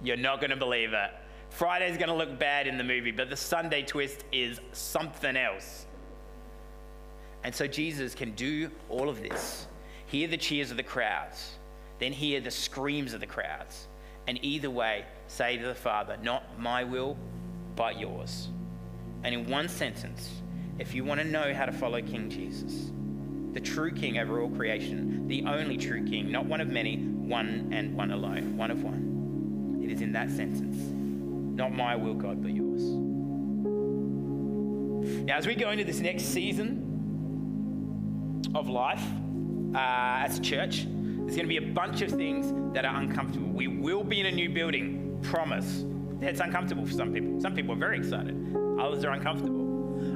You're 0.05 0.17
not 0.17 0.39
going 0.39 0.51
to 0.51 0.57
believe 0.57 0.93
it. 0.93 1.11
Friday's 1.55 1.97
going 1.97 2.09
to 2.09 2.17
look 2.17 2.37
bad 2.37 2.67
in 2.67 2.77
the 2.79 2.83
movie, 2.83 3.13
but 3.13 3.31
the 3.31 3.37
Sunday 3.37 3.83
twist 3.83 4.25
is 4.33 4.61
something 4.73 5.37
else. 5.37 5.87
And 7.45 7.55
so 7.55 7.69
Jesus 7.69 8.13
can 8.13 8.33
do 8.33 8.73
all 8.89 9.09
of 9.09 9.23
this. 9.23 9.69
Hear 10.07 10.27
the 10.27 10.37
cheers 10.37 10.73
of 10.73 10.77
the 10.77 10.83
crowds, 10.83 11.53
then 12.01 12.13
hear 12.13 12.41
the 12.41 12.51
screams 12.51 13.13
of 13.13 13.21
the 13.21 13.27
crowds. 13.27 13.87
And 14.27 14.43
either 14.43 14.69
way, 14.69 15.05
say 15.29 15.57
to 15.57 15.65
the 15.65 15.77
Father, 15.77 16.17
Not 16.21 16.59
my 16.59 16.83
will, 16.83 17.17
but 17.77 18.01
yours. 18.01 18.49
And 19.23 19.33
in 19.33 19.49
one 19.49 19.69
sentence, 19.69 20.29
if 20.81 20.93
you 20.93 21.05
want 21.05 21.21
to 21.21 21.27
know 21.27 21.55
how 21.55 21.67
to 21.67 21.73
follow 21.73 22.03
King 22.03 22.31
Jesus, 22.31 22.91
the 23.53 23.61
true 23.61 23.93
King 23.93 24.19
over 24.19 24.41
all 24.41 24.51
creation, 24.51 25.29
the 25.29 25.45
only 25.45 25.77
true 25.77 26.05
King, 26.05 26.33
not 26.33 26.47
one 26.47 26.61
of 26.61 26.67
many, 26.67 26.97
one 26.97 27.71
and 27.73 27.95
one 27.95 28.11
alone, 28.11 28.57
one 28.57 28.73
of 28.73 28.83
one. 28.83 29.81
It 29.85 29.93
is 29.93 30.01
in 30.01 30.11
that 30.13 30.31
sentence. 30.31 31.04
Not 31.55 31.73
my 31.73 31.97
will, 31.97 32.15
God, 32.15 32.43
but 32.43 32.53
yours. 32.53 32.83
Now, 35.25 35.37
as 35.37 35.47
we 35.47 35.55
go 35.55 35.71
into 35.71 35.85
this 35.85 36.01
next 36.01 36.25
season, 36.25 36.85
of 38.55 38.69
life 38.69 39.03
uh, 39.75 40.25
as 40.25 40.39
a 40.39 40.43
church, 40.43 40.87
there's 40.87 41.37
going 41.37 41.41
to 41.41 41.47
be 41.47 41.57
a 41.57 41.73
bunch 41.73 42.03
of 42.03 42.11
things 42.11 42.53
that 42.75 42.85
are 42.85 42.97
uncomfortable. 43.01 43.49
We 43.49 43.67
will 43.67 44.05
be 44.05 44.21
in 44.21 44.27
a 44.27 44.33
new 44.33 44.49
building, 44.49 45.19
promise. 45.23 45.85
That's 46.21 46.41
uncomfortable 46.41 46.87
for 46.87 46.93
some 46.93 47.13
people. 47.13 47.41
Some 47.41 47.55
people 47.55 47.75
are 47.75 47.79
very 47.79 47.99
excited, 47.99 48.35
others 48.79 49.05
are 49.05 49.13
uncomfortable. 49.13 49.63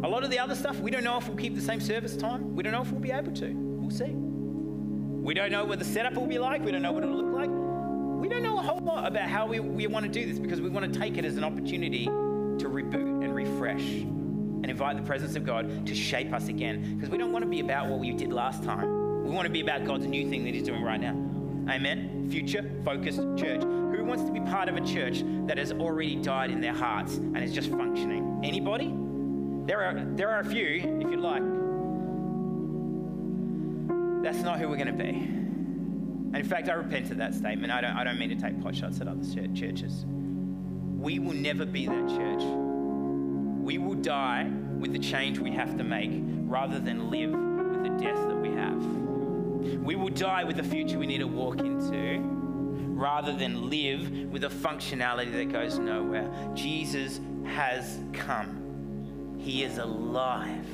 A 0.05 0.09
lot 0.09 0.23
of 0.23 0.31
the 0.31 0.39
other 0.39 0.55
stuff, 0.55 0.79
we 0.81 0.91
don't 0.91 1.05
know 1.05 1.19
if 1.19 1.29
we'll 1.29 1.37
keep 1.37 1.55
the 1.55 1.61
same 1.61 1.81
service 1.81 2.17
time. 2.17 2.55
We 2.55 2.63
don't 2.63 2.73
know 2.73 2.83
if 2.83 2.93
we'll 2.93 3.01
be 3.01 3.11
able 3.11 3.33
to. 3.33 3.53
We'll 3.53 3.91
see. 3.91 4.13
We 4.13 5.35
don't 5.35 5.51
know 5.51 5.65
what 5.65 5.79
the 5.79 5.85
setup 5.85 6.15
will 6.15 6.27
be 6.27 6.39
like. 6.39 6.65
We 6.65 6.71
don't 6.71 6.83
know 6.83 6.93
what 6.93 7.03
it'll 7.03 7.17
look. 7.17 7.28
We 8.29 8.35
don't 8.35 8.43
know 8.43 8.59
a 8.59 8.63
whole 8.63 8.81
lot 8.81 9.07
about 9.07 9.27
how 9.27 9.47
we, 9.47 9.59
we 9.59 9.87
want 9.87 10.05
to 10.05 10.13
do 10.13 10.27
this 10.27 10.39
because 10.39 10.61
we 10.61 10.69
want 10.69 10.93
to 10.93 11.01
take 11.01 11.17
it 11.17 11.25
as 11.25 11.39
an 11.39 11.45
opportunity 11.45 12.05
to 12.05 12.69
reboot 12.69 13.25
and 13.25 13.35
refresh 13.35 13.81
and 13.81 14.67
invite 14.67 14.99
the 14.99 15.03
presence 15.03 15.35
of 15.35 15.47
God 15.47 15.87
to 15.87 15.95
shape 15.95 16.35
us 16.35 16.49
again. 16.49 16.97
Because 16.97 17.09
we 17.09 17.17
don't 17.17 17.33
want 17.33 17.43
to 17.43 17.49
be 17.49 17.61
about 17.61 17.89
what 17.89 18.01
we 18.01 18.13
did 18.13 18.31
last 18.31 18.63
time. 18.63 19.25
We 19.25 19.31
want 19.31 19.47
to 19.47 19.51
be 19.51 19.63
about 19.63 19.87
God's 19.87 20.07
new 20.07 20.29
thing 20.29 20.45
that 20.45 20.53
He's 20.53 20.65
doing 20.65 20.83
right 20.83 21.01
now. 21.01 21.13
Amen. 21.73 22.29
Future 22.31 22.71
focused 22.85 23.21
church. 23.39 23.63
Who 23.63 24.05
wants 24.05 24.25
to 24.25 24.31
be 24.31 24.41
part 24.41 24.69
of 24.69 24.77
a 24.77 24.83
church 24.83 25.23
that 25.47 25.57
has 25.57 25.73
already 25.73 26.17
died 26.17 26.51
in 26.51 26.61
their 26.61 26.75
hearts 26.75 27.17
and 27.17 27.39
is 27.39 27.55
just 27.55 27.71
functioning? 27.71 28.43
Anybody? 28.45 28.95
There 29.65 29.83
are, 29.83 30.05
there 30.17 30.29
are 30.29 30.41
a 30.41 30.45
few, 30.45 31.01
if 31.01 31.11
you'd 31.11 31.21
like. 31.21 31.43
That's 34.23 34.45
not 34.45 34.59
who 34.59 34.69
we're 34.69 34.77
going 34.77 34.99
to 34.99 35.03
be. 35.03 35.48
And 36.33 36.37
in 36.37 36.45
fact, 36.45 36.69
I 36.69 36.75
repent 36.75 37.11
of 37.11 37.17
that 37.19 37.35
statement. 37.35 37.73
I 37.73 37.81
don't, 37.81 37.97
I 37.97 38.05
don't 38.05 38.19
mean 38.19 38.31
to 38.31 38.37
take 38.37 38.61
pot 38.63 38.77
shots 38.77 39.01
at 39.01 39.09
other 39.09 39.25
churches. 39.55 40.05
We 40.07 41.19
will 41.19 41.35
never 41.35 41.65
be 41.65 41.87
that 41.87 42.09
church 42.09 42.69
we 43.69 43.77
will 43.77 43.97
die 43.97 44.51
with 44.79 44.95
the 44.95 44.99
change 44.99 45.39
we 45.39 45.51
have 45.51 45.77
to 45.77 45.85
make 45.85 46.11
rather 46.47 46.81
than 46.81 47.11
live 47.11 47.33
with 47.33 47.83
the 47.83 48.03
death 48.03 48.17
that 48.27 48.35
we 48.35 48.49
have. 48.49 48.83
We 49.85 49.95
will 49.95 50.09
die 50.09 50.43
with 50.43 50.57
the 50.57 50.63
future 50.63 50.99
we 50.99 51.07
need 51.07 51.19
to 51.19 51.27
walk 51.27 51.59
into 51.59 52.21
rather 52.23 53.31
than 53.35 53.69
live 53.69 54.11
with 54.31 54.45
a 54.45 54.49
functionality 54.49 55.33
that 55.33 55.53
goes 55.53 55.79
nowhere. 55.79 56.31
Jesus 56.55 57.21
has 57.45 57.99
come, 58.15 59.37
He 59.39 59.65
is 59.65 59.77
alive. 59.77 60.65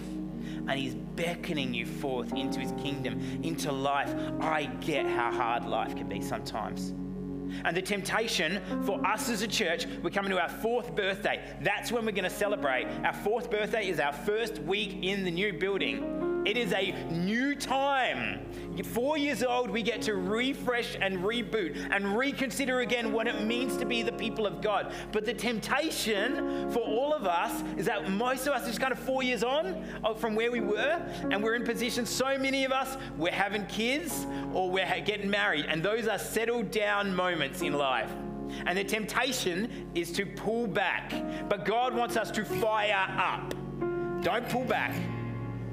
And 0.69 0.73
he's 0.73 0.95
beckoning 0.95 1.75
you 1.75 1.87
forth 1.87 2.33
into 2.33 2.61
his 2.61 2.73
kingdom, 2.73 3.21
into 3.43 3.73
life. 3.73 4.15
I 4.41 4.65
get 4.81 5.07
how 5.07 5.31
hard 5.31 5.65
life 5.65 5.97
can 5.97 6.09
be 6.09 6.21
sometimes. 6.21 6.95
And 7.65 7.77
the 7.77 7.83
temptation 7.83 8.61
for 8.85 9.05
us 9.07 9.29
as 9.29 9.43
a 9.43 9.49
church, 9.49 9.87
we're 10.03 10.11
coming 10.11 10.31
to 10.31 10.41
our 10.41 10.49
fourth 10.49 10.95
birthday. 10.95 11.41
That's 11.61 11.93
when 11.93 12.05
we're 12.05 12.13
going 12.13 12.25
to 12.25 12.31
celebrate. 12.31 12.87
Our 13.05 13.13
fourth 13.13 13.51
birthday 13.51 13.89
is 13.89 14.01
our 14.01 14.13
first 14.13 14.59
week 14.61 15.03
in 15.03 15.25
the 15.25 15.31
new 15.31 15.53
building. 15.53 16.24
It 16.45 16.57
is 16.57 16.73
a 16.73 16.93
new 17.11 17.55
time. 17.55 18.41
Four 18.83 19.17
years 19.17 19.43
old, 19.43 19.71
we 19.71 19.83
get 19.83 20.03
to 20.03 20.17
refresh 20.17 20.97
and 21.01 21.19
reboot 21.19 21.89
and 21.91 22.19
reconsider 22.19 22.81
again 22.81 23.13
what 23.13 23.27
it 23.27 23.45
means 23.45 23.77
to 23.77 23.87
be 23.87 24.03
the 24.03 24.13
people 24.13 24.47
of 24.47 24.61
God. 24.61 24.93
But 25.13 25.25
the 25.25 25.33
temptation 25.33 26.71
for 26.71 26.81
all 26.81 27.15
of 27.15 27.25
us 27.25 27.63
is 27.79 27.87
that 27.87 28.11
most 28.11 28.47
of 28.47 28.53
us 28.53 28.65
are 28.65 28.67
just 28.67 28.81
kind 28.81 28.93
of 28.93 28.99
four 28.99 29.23
years 29.23 29.45
on 29.45 29.85
uh, 30.03 30.15
from 30.15 30.35
where 30.35 30.51
we 30.51 30.61
were, 30.61 31.01
and 31.31 31.43
we're 31.43 31.55
in 31.55 31.65
positions, 31.65 32.11
so 32.11 32.37
many 32.37 32.65
of 32.65 32.73
us, 32.73 32.99
we're 33.17 33.33
having 33.33 33.65
kids 33.67 34.27
or 34.53 34.71
we're 34.71 35.01
getting 35.05 35.31
married, 35.31 35.67
and 35.67 35.83
those 35.83 36.09
are 36.09 36.19
settled 36.19 36.71
down 36.71 37.15
moments 37.15 37.63
in 37.63 37.73
life. 37.73 38.11
And 38.67 38.77
the 38.77 38.85
temptation 38.85 39.89
is 39.95 40.13
to 40.13 40.27
pull 40.27 40.67
back. 40.67 41.13
But 41.49 41.65
God 41.65 41.95
wants 41.95 42.17
us 42.17 42.31
to 42.33 42.45
fire 42.45 43.09
up. 43.19 43.55
Don't 44.23 44.49
pull 44.49 44.65
back. 44.65 44.95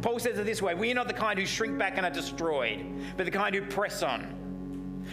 Paul 0.02 0.20
says 0.20 0.38
it 0.40 0.46
this 0.46 0.62
way 0.62 0.74
We 0.74 0.92
are 0.92 0.96
not 0.96 1.08
the 1.08 1.14
kind 1.14 1.38
who 1.38 1.46
shrink 1.46 1.78
back 1.78 1.98
and 1.98 2.06
are 2.06 2.12
destroyed, 2.12 2.86
but 3.18 3.26
the 3.26 3.32
kind 3.32 3.54
who 3.54 3.62
press 3.62 4.04
on. 4.04 4.38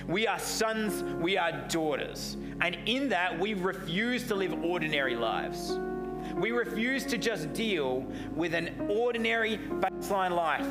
We 0.07 0.27
are 0.27 0.39
sons, 0.39 1.03
we 1.21 1.37
are 1.37 1.53
daughters. 1.69 2.37
And 2.61 2.77
in 2.87 3.09
that, 3.11 3.39
we 3.39 3.55
refuse 3.55 4.27
to 4.29 4.35
live 4.35 4.53
ordinary 4.65 5.17
lives. 5.17 5.79
We 6.37 6.51
refuse 6.51 7.05
to 7.07 7.19
just 7.19 7.53
deal 7.53 8.07
with 8.35 8.55
an 8.55 8.89
ordinary 8.89 9.59
baseline 9.59 10.31
life, 10.31 10.67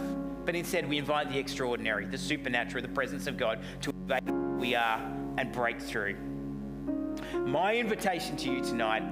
but 0.46 0.56
instead 0.56 0.88
we 0.88 0.98
invite 0.98 1.30
the 1.30 1.40
extraordinary, 1.40 2.06
the 2.06 2.18
supernatural, 2.18 2.82
the 2.82 2.90
presence 2.90 3.28
of 3.28 3.38
God 3.38 3.60
to 3.82 3.92
invade 3.92 4.28
who 4.28 4.58
we 4.58 4.76
are 4.76 5.00
and 5.38 5.52
break 5.52 5.82
through. 5.82 6.16
My 7.34 7.76
invitation 7.76 8.38
to 8.38 8.52
you 8.52 8.62
tonight 8.62 9.04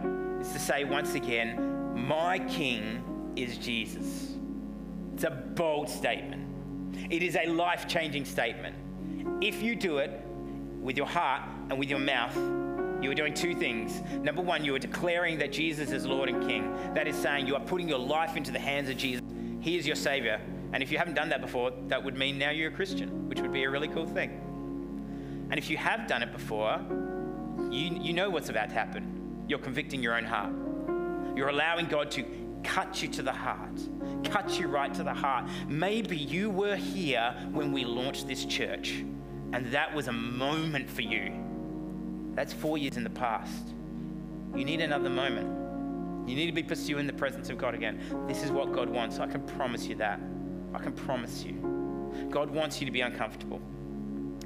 is 0.41 0.52
to 0.52 0.60
say 0.60 0.84
once 0.84 1.15
again, 1.15 2.08
My 2.08 2.39
King 2.39 3.34
is 3.36 3.58
Jesus. 3.58 4.35
It's 5.15 5.23
a 5.23 5.30
bold 5.30 5.88
statement. 5.88 6.45
It 7.10 7.23
is 7.23 7.38
a 7.38 7.45
life 7.45 7.88
changing 7.88 8.25
statement. 8.25 8.75
If 9.41 9.62
you 9.62 9.73
do 9.73 9.99
it 9.99 10.12
with 10.82 10.97
your 10.97 11.06
heart 11.06 11.43
and 11.69 11.80
with 11.80 11.89
your 11.89 11.99
mouth, 11.99 12.36
you 13.01 13.10
are 13.10 13.15
doing 13.15 13.34
two 13.34 13.56
things. 13.56 14.01
Number 14.25 14.41
one, 14.41 14.65
you 14.65 14.75
are 14.75 14.80
declaring 14.80 15.38
that 15.38 15.54
Jesus 15.54 15.91
is 15.91 16.06
Lord 16.06 16.28
and 16.28 16.45
King. 16.45 16.93
That 16.95 17.08
is 17.08 17.15
saying 17.15 17.47
you 17.47 17.56
are 17.56 17.62
putting 17.62 17.88
your 17.88 17.97
life 17.97 18.36
into 18.36 18.51
the 18.51 18.60
hands 18.60 18.89
of 18.89 18.97
Jesus. 18.97 19.23
He 19.62 19.78
is 19.78 19.88
your 19.88 19.95
Savior. 19.95 20.41
And 20.73 20.84
if 20.84 20.91
you 20.91 20.97
haven't 20.97 21.13
done 21.13 21.30
that 21.30 21.39
before, 21.39 21.71
that 21.88 22.04
would 22.04 22.17
mean 22.17 22.38
now 22.38 22.49
you're 22.49 22.67
a 22.67 22.75
Christian, 22.75 23.30
which 23.30 23.39
would 23.39 23.54
be 23.54 23.63
a 23.63 23.69
really 23.69 23.88
cool 23.88 24.06
thing. 24.06 24.32
And 25.49 25.58
if 25.58 25.69
you 25.69 25.78
have 25.78 26.08
done 26.08 26.23
it 26.23 26.34
before, 26.34 26.82
you, 27.71 27.97
you 28.01 28.12
know 28.12 28.30
what's 28.30 28.49
about 28.49 28.67
to 28.67 28.75
happen. 28.75 29.45
You're 29.47 29.60
convicting 29.60 30.04
your 30.04 30.17
own 30.17 30.25
heart. 30.25 30.51
You're 31.38 31.47
allowing 31.47 31.86
God 31.86 32.12
to 32.12 32.45
cut 32.65 33.01
you 33.01 33.08
to 33.10 33.21
the 33.21 33.32
heart, 33.32 33.80
cut 34.23 34.60
you 34.60 34.67
right 34.67 34.93
to 34.93 35.04
the 35.04 35.13
heart. 35.13 35.45
Maybe 35.69 36.17
you 36.17 36.49
were 36.49 36.75
here 36.75 37.34
when 37.51 37.72
we 37.72 37.86
launched 37.86 38.28
this 38.28 38.43
church, 38.45 39.03
and 39.53 39.72
that 39.72 39.93
was 39.93 40.07
a 40.07 40.13
moment 40.13 40.89
for 40.89 41.01
you. 41.01 41.32
That's 42.34 42.51
four 42.51 42.78
years 42.78 42.97
in 42.97 43.03
the 43.03 43.09
past. 43.09 43.74
You 44.55 44.66
need 44.66 44.82
another 44.82 45.09
moment. 45.09 46.28
You 46.28 46.36
need 46.36 46.47
to 46.47 46.51
be 46.51 46.63
pursuing 46.63 47.07
the 47.07 47.13
presence 47.13 47.49
of 47.49 47.57
God 47.57 47.76
again. 47.76 48.01
This 48.28 48.43
is 48.43 48.51
what 48.51 48.74
God 48.74 48.89
wants. 48.89 49.20
I 49.20 49.28
can 49.28 49.41
promise 49.41 49.86
you 49.86 49.95
that. 49.95 50.20
I 50.74 50.80
can 50.80 50.91
promise 50.91 51.43
you. 51.43 51.53
God 52.30 52.49
wants 52.49 52.80
you 52.82 52.86
to 52.86 52.91
be 52.91 53.01
uncomfortable. 53.01 53.61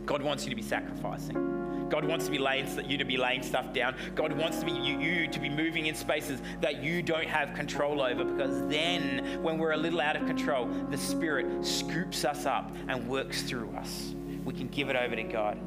God 0.05 0.21
wants 0.21 0.43
you 0.43 0.49
to 0.49 0.55
be 0.55 0.61
sacrificing. 0.61 1.58
God 1.89 2.05
wants 2.05 2.25
to 2.25 2.31
be 2.31 2.37
laying 2.37 2.67
you 2.89 2.97
to 2.97 3.05
be 3.05 3.17
laying 3.17 3.43
stuff 3.43 3.73
down. 3.73 3.95
God 4.15 4.33
wants 4.33 4.59
to 4.59 4.65
be 4.65 4.71
you, 4.71 4.99
you 4.99 5.27
to 5.27 5.39
be 5.39 5.49
moving 5.49 5.87
in 5.87 5.95
spaces 5.95 6.41
that 6.61 6.83
you 6.83 7.01
don't 7.01 7.27
have 7.27 7.53
control 7.53 8.01
over 8.01 8.23
because 8.23 8.67
then 8.67 9.41
when 9.41 9.57
we're 9.57 9.71
a 9.71 9.77
little 9.77 10.01
out 10.01 10.15
of 10.15 10.25
control, 10.25 10.67
the 10.89 10.97
Spirit 10.97 11.65
scoops 11.65 12.25
us 12.25 12.45
up 12.45 12.75
and 12.87 13.07
works 13.07 13.41
through 13.43 13.71
us. 13.71 14.13
We 14.45 14.53
can 14.53 14.67
give 14.67 14.89
it 14.89 14.95
over 14.95 15.15
to 15.15 15.23
God. 15.23 15.57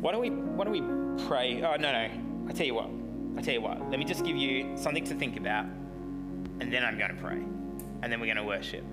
Why 0.00 0.12
don't 0.12 0.20
we 0.20 0.30
why 0.30 0.64
don't 0.64 0.72
we 0.72 1.26
pray? 1.26 1.62
Oh 1.62 1.76
no 1.76 1.92
no. 1.92 2.10
I 2.48 2.52
tell 2.52 2.66
you 2.66 2.74
what. 2.74 2.90
I 3.36 3.42
tell 3.42 3.54
you 3.54 3.60
what. 3.60 3.90
Let 3.90 3.98
me 3.98 4.04
just 4.04 4.24
give 4.24 4.36
you 4.36 4.76
something 4.76 5.04
to 5.04 5.14
think 5.14 5.36
about 5.36 5.66
and 6.60 6.72
then 6.72 6.84
I'm 6.84 6.98
going 6.98 7.14
to 7.14 7.20
pray. 7.20 7.42
And 8.02 8.12
then 8.12 8.20
we're 8.20 8.26
going 8.26 8.36
to 8.36 8.44
worship. 8.44 8.84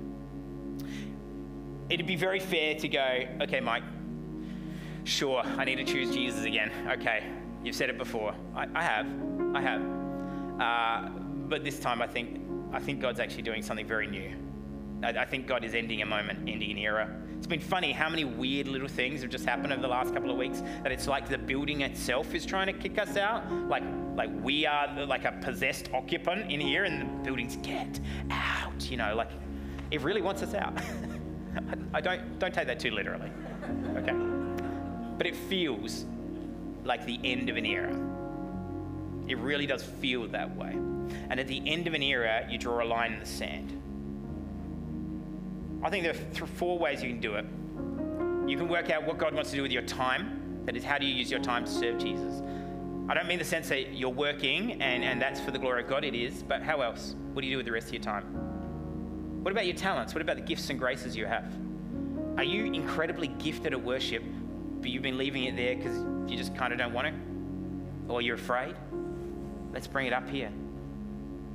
It'd 1.90 2.08
be 2.08 2.16
very 2.16 2.40
fair 2.40 2.76
to 2.76 2.88
go, 2.88 3.28
okay, 3.42 3.60
Mike, 3.60 3.84
sure, 5.08 5.42
I 5.42 5.66
need 5.66 5.76
to 5.76 5.84
choose 5.84 6.14
Jesus 6.14 6.44
again. 6.44 6.72
Okay, 6.90 7.24
you've 7.64 7.76
said 7.76 7.90
it 7.90 7.98
before. 7.98 8.36
I, 8.56 8.68
I 8.76 8.84
have. 8.84 9.08
I 9.56 9.62
have. 9.62 9.82
Uh, 10.60 11.10
but 11.48 11.64
this 11.64 11.80
time 11.80 12.02
I 12.02 12.08
think, 12.08 12.42
I 12.72 12.80
think 12.80 13.00
God's 13.00 13.20
actually 13.20 13.44
doing 13.44 13.62
something 13.62 13.88
very 13.88 14.08
new. 14.08 14.34
I, 15.04 15.10
I 15.10 15.26
think 15.26 15.48
God 15.48 15.64
is 15.64 15.74
ending 15.74 16.02
a 16.02 16.06
moment, 16.06 16.40
ending 16.48 16.72
an 16.72 16.78
era. 16.78 17.16
It's 17.38 17.48
been 17.48 17.60
funny 17.60 17.92
how 17.92 18.10
many 18.10 18.26
weird 18.26 18.68
little 18.68 18.88
things 18.88 19.22
have 19.22 19.30
just 19.30 19.46
happened 19.46 19.72
over 19.72 19.82
the 19.82 19.88
last 19.88 20.14
couple 20.14 20.32
of 20.32 20.38
weeks 20.38 20.62
that 20.82 20.92
it's 20.92 21.08
like 21.08 21.30
the 21.30 21.38
building 21.38 21.82
itself 21.82 22.34
is 22.34 22.46
trying 22.46 22.68
to 22.68 22.74
kick 22.74 22.98
us 22.98 23.16
out. 23.16 23.50
Like, 23.70 23.84
like 24.16 24.32
we 24.42 24.66
are 24.66 25.06
like 25.06 25.24
a 25.24 25.34
possessed 25.44 25.90
occupant 25.94 26.52
in 26.52 26.60
here 26.60 26.86
and 26.86 27.20
the 27.20 27.24
building's 27.24 27.58
get 27.58 28.00
out, 28.32 28.90
you 28.90 28.98
know, 28.98 29.16
like 29.16 29.30
it 29.92 30.02
really 30.02 30.22
wants 30.22 30.42
us 30.42 30.56
out. 30.56 30.74
I 31.94 32.02
don't, 32.02 32.40
don't 32.40 32.54
take 32.54 32.68
that 32.68 32.80
too 32.80 32.92
literally, 32.92 33.32
okay? 33.96 34.14
But 35.18 35.28
it 35.28 35.36
feels 35.36 36.06
like 36.84 37.06
the 37.06 37.20
end 37.24 37.50
of 37.50 37.58
an 37.58 37.66
era. 37.66 37.94
It 39.28 39.38
really 39.38 39.66
does 39.66 39.84
feel 39.84 40.28
that 40.28 40.56
way. 40.56 40.72
And 41.30 41.40
at 41.40 41.48
the 41.48 41.62
end 41.66 41.88
of 41.88 41.94
an 41.94 42.04
era, 42.04 42.48
you 42.50 42.58
draw 42.58 42.84
a 42.84 42.86
line 42.86 43.14
in 43.14 43.20
the 43.20 43.26
sand. 43.26 43.74
I 45.84 45.90
think 45.90 46.04
there 46.04 46.14
are 46.14 46.48
four 46.48 46.80
ways 46.80 47.04
you 47.04 47.10
can 47.10 47.20
do 47.20 47.36
it. 47.36 47.46
You 48.50 48.58
can 48.58 48.70
work 48.70 48.90
out 48.90 49.06
what 49.06 49.18
God 49.18 49.34
wants 49.34 49.50
to 49.52 49.56
do 49.56 49.62
with 49.62 49.72
your 49.72 49.84
time. 49.84 50.64
That 50.66 50.76
is, 50.76 50.84
how 50.84 50.98
do 50.98 51.06
you 51.06 51.14
use 51.14 51.30
your 51.30 51.40
time 51.42 51.66
to 51.66 51.72
serve 51.72 51.98
Jesus? 52.00 52.42
I 53.10 53.14
don't 53.14 53.28
mean 53.28 53.40
the 53.40 53.46
sense 53.46 53.70
that 53.70 53.94
you're 53.94 54.10
working 54.10 54.82
and, 54.82 55.04
and 55.04 55.22
that's 55.22 55.40
for 55.40 55.52
the 55.52 55.60
glory 55.60 55.84
of 55.84 55.90
God, 55.90 56.04
it 56.04 56.14
is, 56.14 56.44
but 56.44 56.62
how 56.62 56.82
else? 56.82 57.16
What 57.34 57.42
do 57.42 57.48
you 57.48 57.54
do 57.54 57.58
with 57.58 57.66
the 57.66 57.72
rest 57.72 57.88
of 57.88 57.94
your 57.94 58.04
time? 58.04 58.24
What 59.44 59.52
about 59.52 59.66
your 59.66 59.76
talents? 59.76 60.14
What 60.14 60.22
about 60.22 60.36
the 60.36 60.42
gifts 60.42 60.70
and 60.70 60.78
graces 60.78 61.16
you 61.16 61.26
have? 61.26 61.54
Are 62.38 62.44
you 62.44 62.66
incredibly 62.66 63.28
gifted 63.28 63.74
at 63.74 63.82
worship, 63.82 64.24
but 64.80 64.90
you've 64.90 65.04
been 65.04 65.18
leaving 65.18 65.46
it 65.46 65.56
there 65.56 65.76
because 65.76 65.98
you 66.30 66.38
just 66.38 66.56
kind 66.56 66.74
of 66.74 66.80
don't 66.80 66.94
want 66.94 67.08
to? 67.08 68.14
Or 68.14 68.22
you're 68.22 68.36
afraid? 68.36 68.76
Let's 69.74 69.88
bring 69.88 70.08
it 70.08 70.14
up 70.14 70.30
here. 70.30 70.52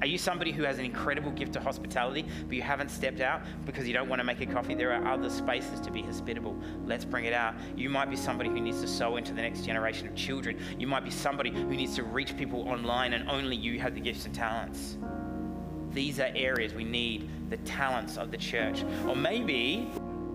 Are 0.03 0.07
you 0.07 0.19
somebody 0.19 0.51
who 0.51 0.65
has 0.65 0.81
an 0.81 0.85
incredible 0.85 1.31
gift 1.31 1.55
of 1.55 1.63
hospitality, 1.63 2.27
but 2.49 2.57
you 2.57 2.63
haven't 2.63 2.91
stepped 2.91 3.21
out 3.21 3.43
because 3.65 3.87
you 3.87 3.95
don't 3.95 4.09
want 4.09 4.19
to 4.19 4.25
make 4.25 4.41
a 4.41 4.47
coffee? 4.47 4.75
There 4.75 4.93
are 4.93 5.07
other 5.07 5.31
spaces 5.31 5.79
to 5.79 5.93
be 5.93 6.03
hospitable. 6.03 6.57
Let's 6.85 7.05
bring 7.05 7.25
it 7.25 7.33
out. 7.33 7.55
You 7.77 7.89
might 7.89 8.11
be 8.11 8.17
somebody 8.17 8.51
who 8.51 8.61
needs 8.61 8.81
to 8.81 8.89
sow 8.89 9.17
into 9.17 9.33
the 9.33 9.43
next 9.43 9.65
generation 9.65 10.09
of 10.09 10.17
children. 10.17 10.59
You 10.77 10.89
might 10.89 11.05
be 11.05 11.13
somebody 11.13 11.53
who 11.53 11.67
needs 11.67 11.95
to 11.95 12.03
reach 12.03 12.37
people 12.37 12.69
online, 12.69 13.13
and 13.13 13.31
only 13.31 13.55
you 13.55 13.79
have 13.79 13.95
the 13.95 14.01
gifts 14.01 14.27
and 14.27 14.35
talents. 14.35 14.99
These 15.93 16.19
are 16.19 16.33
areas 16.35 16.75
we 16.75 16.83
need 16.83 17.31
the 17.49 17.59
talents 17.59 18.17
of 18.17 18.33
the 18.33 18.39
church. 18.39 18.83
Or 19.07 19.15
maybe 19.15 19.89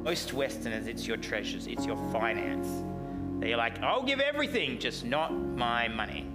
most 0.08 0.32
Westerners, 0.32 0.88
it's 0.88 1.06
your 1.06 1.18
treasures, 1.18 1.68
it's 1.68 1.86
your 1.86 1.98
finance. 2.14 2.70
They're 3.42 3.58
like, 3.58 3.84
I'll 3.84 4.04
give 4.04 4.22
everything, 4.22 4.80
just 4.80 5.04
not 5.04 5.34
my 5.34 5.90
money. 5.90 6.26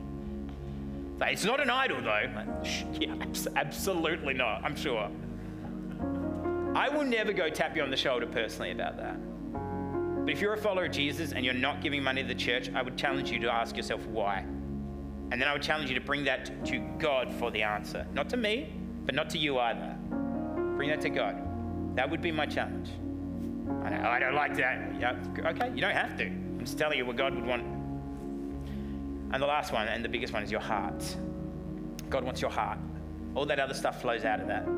It's 1.23 1.47
not 1.47 1.59
an 1.59 1.71
idol, 1.71 2.03
though. 2.03 2.29
Yeah, 3.01 3.15
absolutely 3.57 4.35
not, 4.35 4.63
I'm 4.63 4.77
sure. 4.77 5.11
I 6.75 6.91
will 6.91 7.05
never 7.05 7.33
go 7.33 7.49
tap 7.49 7.75
you 7.75 7.83
on 7.83 7.91
the 7.91 7.97
shoulder 7.97 8.27
personally 8.27 8.73
about 8.73 8.99
that. 8.99 9.17
But 10.27 10.31
if 10.31 10.43
you're 10.43 10.53
a 10.53 10.59
follower 10.59 10.85
of 10.85 10.93
Jesus 10.93 11.33
and 11.33 11.43
you're 11.43 11.55
not 11.55 11.81
giving 11.81 12.03
money 12.03 12.21
to 12.21 12.29
the 12.29 12.35
church, 12.35 12.69
I 12.75 12.83
would 12.83 12.99
challenge 12.99 13.31
you 13.31 13.39
to 13.39 13.51
ask 13.51 13.75
yourself 13.75 14.05
why. 14.09 14.41
And 15.31 15.41
then 15.41 15.45
I 15.45 15.55
would 15.55 15.63
challenge 15.63 15.89
you 15.89 15.99
to 15.99 16.05
bring 16.05 16.25
that 16.25 16.67
to 16.67 16.79
God 16.99 17.33
for 17.33 17.51
the 17.51 17.63
answer. 17.63 18.07
Not 18.13 18.29
to 18.29 18.37
me, 18.37 18.75
but 19.07 19.15
not 19.15 19.31
to 19.31 19.39
you 19.39 19.59
either. 19.59 19.97
Bring 20.77 20.91
that 20.91 21.01
to 21.01 21.09
God. 21.09 21.97
That 21.97 22.11
would 22.11 22.21
be 22.21 22.31
my 22.31 22.45
challenge. 22.45 22.91
I, 23.85 24.19
don't 24.19 24.35
like 24.35 24.57
that. 24.57 24.95
Yeah, 24.99 25.17
okay, 25.39 25.71
you 25.75 25.81
don't 25.81 25.95
have 25.95 26.17
to. 26.19 26.27
I'm 26.27 26.61
just 26.61 26.79
telling 26.79 26.99
you 26.99 27.07
what 27.07 27.17
God 27.17 27.35
would 27.35 27.45
want 27.45 27.65
and 29.33 29.43
the 29.43 29.47
last 29.47 29.73
one, 29.73 29.89
and 29.89 30.05
the 30.05 30.11
biggest 30.11 30.33
one, 30.33 30.43
is 30.43 30.51
your 30.51 30.61
heart. 30.61 31.17
God 32.11 32.23
wants 32.23 32.43
your 32.43 32.51
heart. 32.51 32.79
All 33.35 33.47
that 33.47 33.59
other 33.59 33.73
stuff 33.73 34.03
flows 34.03 34.25
out 34.27 34.41
of 34.41 34.47
that. 34.49 34.69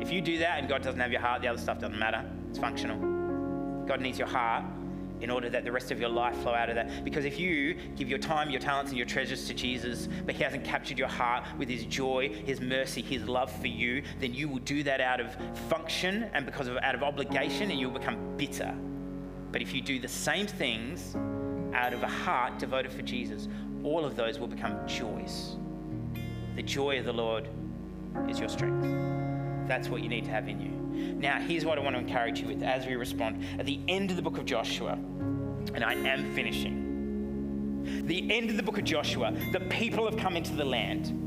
If 0.00 0.12
you 0.12 0.20
do 0.20 0.38
that 0.38 0.60
and 0.60 0.68
God 0.68 0.82
doesn't 0.82 1.00
have 1.00 1.10
your 1.10 1.20
heart, 1.20 1.42
the 1.42 1.48
other 1.48 1.58
stuff 1.58 1.80
doesn't 1.80 1.98
matter. 1.98 2.24
It's 2.48 2.58
functional. 2.58 2.96
God 3.86 4.00
needs 4.00 4.18
your 4.18 4.28
heart 4.28 4.64
in 5.24 5.30
order 5.30 5.48
that 5.48 5.64
the 5.64 5.72
rest 5.72 5.90
of 5.90 5.98
your 5.98 6.10
life 6.10 6.36
flow 6.42 6.52
out 6.52 6.68
of 6.68 6.74
that. 6.74 7.02
Because 7.02 7.24
if 7.24 7.40
you 7.40 7.74
give 7.96 8.10
your 8.10 8.18
time, 8.18 8.50
your 8.50 8.60
talents, 8.60 8.90
and 8.90 8.98
your 8.98 9.06
treasures 9.06 9.46
to 9.46 9.54
Jesus, 9.54 10.06
but 10.26 10.34
He 10.34 10.44
hasn't 10.44 10.64
captured 10.64 10.98
your 10.98 11.08
heart 11.08 11.44
with 11.58 11.66
His 11.66 11.86
joy, 11.86 12.28
His 12.28 12.60
mercy, 12.60 13.00
His 13.00 13.26
love 13.26 13.50
for 13.50 13.66
you, 13.66 14.02
then 14.20 14.34
you 14.34 14.50
will 14.50 14.58
do 14.58 14.82
that 14.82 15.00
out 15.00 15.20
of 15.20 15.34
function 15.70 16.30
and 16.34 16.44
because 16.44 16.68
of 16.68 16.76
out 16.76 16.94
of 16.94 17.02
obligation, 17.02 17.70
and 17.70 17.80
you'll 17.80 17.90
become 17.90 18.36
bitter. 18.36 18.74
But 19.50 19.62
if 19.62 19.74
you 19.74 19.80
do 19.80 19.98
the 19.98 20.08
same 20.08 20.46
things 20.46 21.16
out 21.74 21.94
of 21.94 22.02
a 22.02 22.08
heart 22.08 22.58
devoted 22.58 22.92
for 22.92 23.02
Jesus, 23.02 23.48
all 23.82 24.04
of 24.04 24.16
those 24.16 24.38
will 24.38 24.46
become 24.46 24.86
joys. 24.86 25.56
The 26.54 26.62
joy 26.62 26.98
of 26.98 27.06
the 27.06 27.14
Lord 27.14 27.48
is 28.28 28.38
your 28.38 28.50
strength. 28.50 28.86
That's 29.66 29.88
what 29.88 30.02
you 30.02 30.10
need 30.10 30.26
to 30.26 30.30
have 30.30 30.48
in 30.48 30.60
you. 30.60 30.74
Now, 30.94 31.40
here's 31.40 31.64
what 31.64 31.78
I 31.78 31.80
want 31.80 31.96
to 31.96 32.00
encourage 32.00 32.40
you 32.40 32.46
with 32.46 32.62
as 32.62 32.86
we 32.86 32.94
respond. 32.94 33.44
At 33.58 33.66
the 33.66 33.80
end 33.88 34.10
of 34.10 34.16
the 34.16 34.22
book 34.22 34.38
of 34.38 34.44
Joshua, 34.44 34.98
and 35.72 35.84
I 35.84 35.94
am 35.94 36.34
finishing, 36.34 36.84
the 38.06 38.30
end 38.32 38.50
of 38.50 38.56
the 38.56 38.62
book 38.62 38.78
of 38.78 38.84
Joshua, 38.84 39.34
the 39.52 39.60
people 39.60 40.04
have 40.04 40.18
come 40.18 40.36
into 40.36 40.54
the 40.54 40.64
land. 40.64 41.20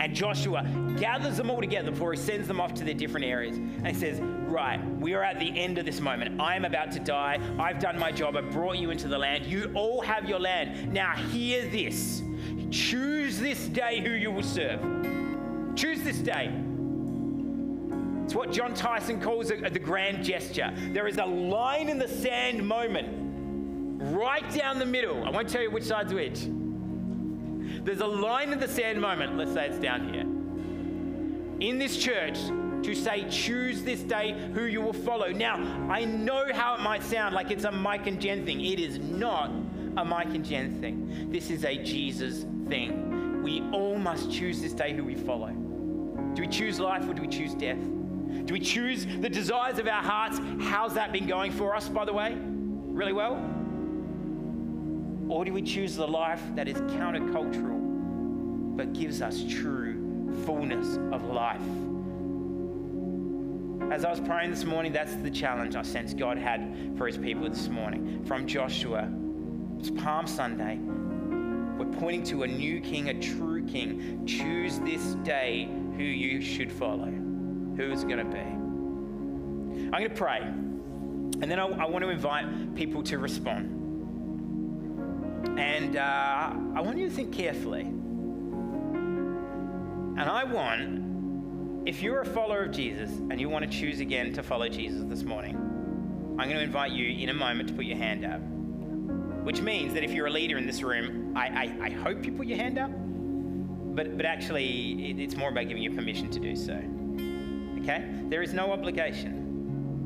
And 0.00 0.14
Joshua 0.14 0.66
gathers 0.98 1.36
them 1.36 1.50
all 1.50 1.60
together 1.60 1.90
before 1.90 2.12
he 2.12 2.18
sends 2.18 2.48
them 2.48 2.60
off 2.60 2.74
to 2.74 2.84
their 2.84 2.94
different 2.94 3.26
areas. 3.26 3.56
And 3.56 3.86
he 3.86 3.94
says, 3.94 4.20
Right, 4.20 4.84
we 4.98 5.14
are 5.14 5.22
at 5.22 5.38
the 5.38 5.56
end 5.58 5.78
of 5.78 5.84
this 5.84 6.00
moment. 6.00 6.40
I 6.40 6.56
am 6.56 6.64
about 6.64 6.92
to 6.92 6.98
die. 6.98 7.38
I've 7.58 7.78
done 7.78 7.98
my 7.98 8.10
job. 8.10 8.36
I 8.36 8.40
brought 8.40 8.78
you 8.78 8.90
into 8.90 9.06
the 9.06 9.18
land. 9.18 9.46
You 9.46 9.70
all 9.74 10.00
have 10.02 10.28
your 10.28 10.40
land. 10.40 10.92
Now, 10.92 11.14
hear 11.14 11.68
this 11.68 12.22
choose 12.70 13.38
this 13.38 13.68
day 13.68 14.00
who 14.00 14.10
you 14.10 14.30
will 14.30 14.42
serve. 14.42 14.80
Choose 15.76 16.02
this 16.02 16.18
day. 16.18 16.50
It's 18.24 18.34
what 18.34 18.50
Jon 18.50 18.72
Tyson 18.74 19.20
calls 19.20 19.48
the 19.48 19.78
grand 19.78 20.24
gesture. 20.24 20.72
There 20.92 21.06
is 21.06 21.18
a 21.18 21.24
line 21.24 21.88
in 21.88 21.98
the 21.98 22.08
sand 22.08 22.66
moment 22.66 23.22
right 24.10 24.48
down 24.54 24.78
the 24.78 24.86
middle. 24.86 25.24
I 25.24 25.30
won't 25.30 25.48
tell 25.48 25.62
you 25.62 25.70
which 25.70 25.84
side's 25.84 26.12
which 26.12 26.48
there's 27.84 28.00
a 28.00 28.06
line 28.06 28.52
in 28.52 28.60
the 28.60 28.68
sand 28.68 29.00
moment, 29.00 29.36
let's 29.36 29.52
say 29.52 29.66
it's 29.66 29.78
down 29.78 30.12
here, 30.12 30.22
in 31.68 31.78
this 31.78 31.96
church 31.96 32.38
to 32.82 32.94
say, 32.94 33.28
choose 33.30 33.82
this 33.82 34.00
day 34.00 34.36
who 34.54 34.64
you 34.64 34.80
will 34.80 34.92
follow. 34.92 35.28
Now, 35.28 35.56
I 35.88 36.04
know 36.04 36.46
how 36.52 36.74
it 36.74 36.80
might 36.80 37.02
sound 37.02 37.34
like 37.34 37.50
it's 37.50 37.64
a 37.64 37.70
Mike 37.70 38.06
and 38.06 38.20
Jen 38.20 38.44
thing. 38.44 38.60
It 38.60 38.80
is 38.80 38.98
not 38.98 39.50
a 39.96 40.04
Mike 40.04 40.34
and 40.34 40.44
Jen 40.44 40.80
thing. 40.80 41.30
This 41.30 41.50
is 41.50 41.64
a 41.64 41.76
Jesus 41.76 42.44
thing. 42.68 43.42
We 43.42 43.62
all 43.72 43.98
must 43.98 44.32
choose 44.32 44.60
this 44.60 44.72
day 44.72 44.94
who 44.94 45.04
we 45.04 45.14
follow. 45.14 45.50
Do 46.34 46.42
we 46.42 46.48
choose 46.48 46.80
life 46.80 47.08
or 47.08 47.14
do 47.14 47.22
we 47.22 47.28
choose 47.28 47.54
death? 47.54 47.78
Do 47.78 48.54
we 48.54 48.60
choose 48.60 49.06
the 49.06 49.28
desires 49.28 49.78
of 49.78 49.86
our 49.86 50.02
hearts? 50.02 50.40
How's 50.60 50.94
that 50.94 51.12
been 51.12 51.26
going 51.26 51.52
for 51.52 51.76
us, 51.76 51.88
by 51.88 52.04
the 52.04 52.12
way? 52.12 52.36
Really 52.36 53.12
well? 53.12 53.61
Or 55.32 55.46
do 55.46 55.54
we 55.54 55.62
choose 55.62 55.96
the 55.96 56.06
life 56.06 56.42
that 56.56 56.68
is 56.68 56.76
countercultural 56.76 58.76
but 58.76 58.92
gives 58.92 59.22
us 59.22 59.42
true 59.48 60.34
fullness 60.44 60.98
of 61.10 61.24
life? 61.24 61.58
As 63.90 64.04
I 64.04 64.10
was 64.10 64.20
praying 64.20 64.50
this 64.50 64.64
morning, 64.64 64.92
that's 64.92 65.14
the 65.14 65.30
challenge 65.30 65.74
I 65.74 65.80
sense 65.80 66.12
God 66.12 66.36
had 66.36 66.94
for 66.98 67.06
his 67.06 67.16
people 67.16 67.48
this 67.48 67.68
morning. 67.68 68.22
From 68.26 68.46
Joshua, 68.46 69.10
it's 69.78 69.88
Palm 69.88 70.26
Sunday. 70.26 70.78
We're 71.78 71.98
pointing 71.98 72.24
to 72.24 72.42
a 72.42 72.46
new 72.46 72.82
king, 72.82 73.08
a 73.08 73.18
true 73.18 73.64
king. 73.64 74.26
Choose 74.26 74.80
this 74.80 75.14
day 75.24 75.66
who 75.96 76.02
you 76.02 76.42
should 76.42 76.70
follow. 76.70 77.06
Who 77.06 77.90
is 77.90 78.02
it 78.02 78.06
going 78.06 78.18
to 78.18 78.30
be? 78.30 78.38
I'm 78.38 79.92
going 79.92 80.10
to 80.10 80.14
pray. 80.14 80.40
And 80.42 81.44
then 81.44 81.58
I, 81.58 81.64
I 81.64 81.86
want 81.86 82.04
to 82.04 82.10
invite 82.10 82.74
people 82.74 83.02
to 83.04 83.16
respond. 83.16 83.81
And 85.58 85.96
uh, 85.96 86.52
I 86.74 86.80
want 86.80 86.98
you 86.98 87.08
to 87.08 87.14
think 87.14 87.32
carefully. 87.32 87.82
And 87.82 88.10
I 90.20 90.44
want, 90.44 91.88
if 91.88 92.02
you're 92.02 92.20
a 92.20 92.26
follower 92.26 92.64
of 92.64 92.72
Jesus 92.72 93.10
and 93.10 93.40
you 93.40 93.48
want 93.48 93.64
to 93.64 93.70
choose 93.70 94.00
again 94.00 94.32
to 94.34 94.42
follow 94.42 94.68
Jesus 94.68 95.02
this 95.08 95.22
morning, 95.22 95.56
I'm 96.38 96.48
going 96.48 96.58
to 96.58 96.62
invite 96.62 96.92
you 96.92 97.06
in 97.22 97.28
a 97.28 97.34
moment 97.34 97.68
to 97.68 97.74
put 97.74 97.84
your 97.84 97.98
hand 97.98 98.24
up. 98.24 98.40
which 99.44 99.60
means 99.60 99.92
that 99.94 100.04
if 100.04 100.12
you're 100.12 100.26
a 100.26 100.30
leader 100.30 100.56
in 100.56 100.66
this 100.66 100.82
room, 100.82 101.32
I, 101.36 101.74
I, 101.80 101.86
I 101.86 101.90
hope 101.90 102.24
you 102.24 102.32
put 102.32 102.46
your 102.46 102.58
hand 102.58 102.78
up, 102.78 102.90
but, 102.92 104.16
but 104.16 104.24
actually, 104.24 105.10
it, 105.10 105.18
it's 105.18 105.34
more 105.34 105.50
about 105.50 105.66
giving 105.66 105.82
you 105.82 105.90
permission 105.90 106.30
to 106.30 106.38
do 106.38 106.54
so. 106.54 106.80
Okay? 107.80 108.08
There 108.28 108.42
is 108.42 108.54
no 108.54 108.72
obligation. 108.72 109.41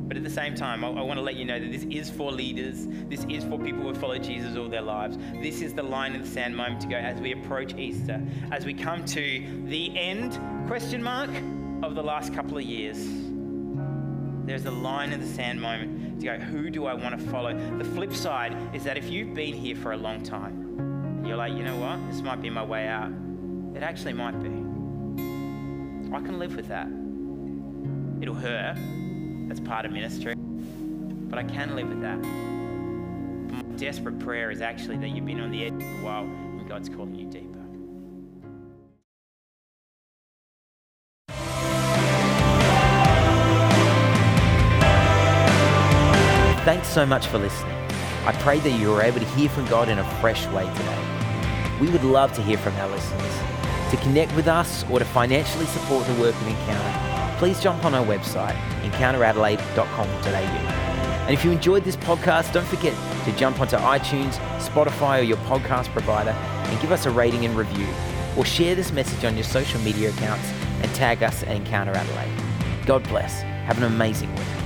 But 0.06 0.16
at 0.16 0.22
the 0.22 0.30
same 0.30 0.54
time, 0.54 0.84
I, 0.84 0.88
I, 0.88 1.02
want 1.02 1.18
to 1.18 1.22
let 1.22 1.34
you 1.34 1.44
know 1.44 1.58
that 1.58 1.72
this 1.72 1.84
is 1.90 2.08
for 2.10 2.30
leaders. 2.30 2.86
This 3.08 3.24
is 3.28 3.42
for 3.44 3.58
people 3.58 3.82
who 3.82 3.88
have 3.88 3.98
followed 3.98 4.22
Jesus 4.22 4.56
all 4.56 4.68
their 4.68 4.82
lives. 4.82 5.18
This 5.42 5.62
is 5.62 5.74
the 5.74 5.82
line 5.82 6.14
in 6.14 6.22
the 6.22 6.28
sand 6.28 6.56
moment 6.56 6.80
to 6.82 6.88
go 6.88 6.96
as 6.96 7.20
we 7.20 7.32
approach 7.32 7.74
Easter, 7.74 8.22
as 8.52 8.64
we 8.64 8.72
come 8.72 9.04
to 9.06 9.64
the 9.66 9.98
end, 9.98 10.40
question 10.68 11.02
mark, 11.02 11.30
of 11.82 11.94
the 11.94 12.02
last 12.02 12.32
couple 12.32 12.56
of 12.56 12.62
years. 12.62 12.98
There's 14.46 14.64
a 14.64 14.70
line 14.70 15.12
in 15.12 15.20
the 15.20 15.26
sand 15.26 15.60
moment 15.60 16.20
to 16.20 16.26
go, 16.26 16.38
who 16.38 16.70
do 16.70 16.86
I 16.86 16.94
want 16.94 17.18
to 17.18 17.26
follow? 17.26 17.52
The 17.78 17.84
flip 17.84 18.12
side 18.12 18.56
is 18.72 18.84
that 18.84 18.96
if 18.96 19.10
you've 19.10 19.34
been 19.34 19.54
here 19.54 19.74
for 19.74 19.92
a 19.92 19.96
long 19.96 20.22
time, 20.22 20.78
and 20.78 21.26
you're 21.26 21.36
like, 21.36 21.52
you 21.52 21.64
know 21.64 21.76
what, 21.76 21.98
this 22.10 22.22
might 22.22 22.40
be 22.40 22.48
my 22.48 22.64
way 22.64 22.86
out, 22.86 23.10
it 23.74 23.82
actually 23.82 24.12
might 24.12 24.40
be. 24.40 24.48
I 26.14 26.20
can 26.20 26.38
live 26.38 26.54
with 26.54 26.68
that. 26.68 26.86
It'll 28.22 28.34
hurt. 28.34 28.78
That's 29.46 29.60
part 29.60 29.86
of 29.86 29.92
ministry. 29.92 30.34
But 30.36 31.38
I 31.38 31.44
can 31.44 31.76
live 31.76 31.88
with 31.88 32.00
that. 32.02 32.18
My 32.18 33.62
desperate 33.76 34.18
prayer 34.18 34.50
is 34.50 34.60
actually 34.60 34.96
that 34.98 35.08
you've 35.08 35.26
been 35.26 35.40
on 35.40 35.50
the 35.50 35.64
edge 35.64 35.80
for 35.80 36.00
a 36.00 36.04
while 36.04 36.24
and 36.24 36.68
God's 36.68 36.88
calling 36.88 37.14
you 37.14 37.26
deeper. 37.26 37.56
Thanks 46.64 46.88
so 46.88 47.06
much 47.06 47.28
for 47.28 47.38
listening. 47.38 47.76
I 48.24 48.32
pray 48.40 48.58
that 48.58 48.72
you 48.72 48.90
were 48.90 49.00
able 49.00 49.20
to 49.20 49.26
hear 49.26 49.48
from 49.48 49.66
God 49.66 49.88
in 49.88 50.00
a 50.00 50.20
fresh 50.20 50.44
way 50.48 50.64
today. 50.74 51.78
We 51.80 51.88
would 51.90 52.02
love 52.02 52.32
to 52.32 52.42
hear 52.42 52.58
from 52.58 52.74
our 52.74 52.88
listeners. 52.88 53.38
To 53.92 53.96
connect 53.98 54.34
with 54.34 54.48
us 54.48 54.84
or 54.90 54.98
to 54.98 55.04
financially 55.04 55.66
support 55.66 56.04
the 56.08 56.14
work 56.14 56.34
of 56.34 56.48
Encounter, 56.48 57.15
please 57.38 57.60
jump 57.60 57.84
on 57.84 57.94
our 57.94 58.04
website, 58.04 58.56
encounteradelaide.com.au. 58.82 60.86
And 61.26 61.34
if 61.34 61.44
you 61.44 61.50
enjoyed 61.50 61.84
this 61.84 61.96
podcast, 61.96 62.52
don't 62.52 62.66
forget 62.66 62.94
to 63.24 63.32
jump 63.32 63.60
onto 63.60 63.76
iTunes, 63.76 64.34
Spotify, 64.58 65.20
or 65.20 65.22
your 65.22 65.38
podcast 65.38 65.88
provider 65.88 66.30
and 66.30 66.80
give 66.80 66.92
us 66.92 67.06
a 67.06 67.10
rating 67.10 67.44
and 67.44 67.56
review. 67.56 67.88
Or 68.36 68.44
share 68.44 68.74
this 68.74 68.92
message 68.92 69.24
on 69.24 69.34
your 69.34 69.44
social 69.44 69.80
media 69.80 70.10
accounts 70.10 70.48
and 70.82 70.94
tag 70.94 71.22
us 71.22 71.42
at 71.42 71.48
Encounter 71.48 71.92
Adelaide. 71.92 72.86
God 72.86 73.02
bless. 73.08 73.42
Have 73.42 73.78
an 73.78 73.84
amazing 73.84 74.32
week. 74.36 74.65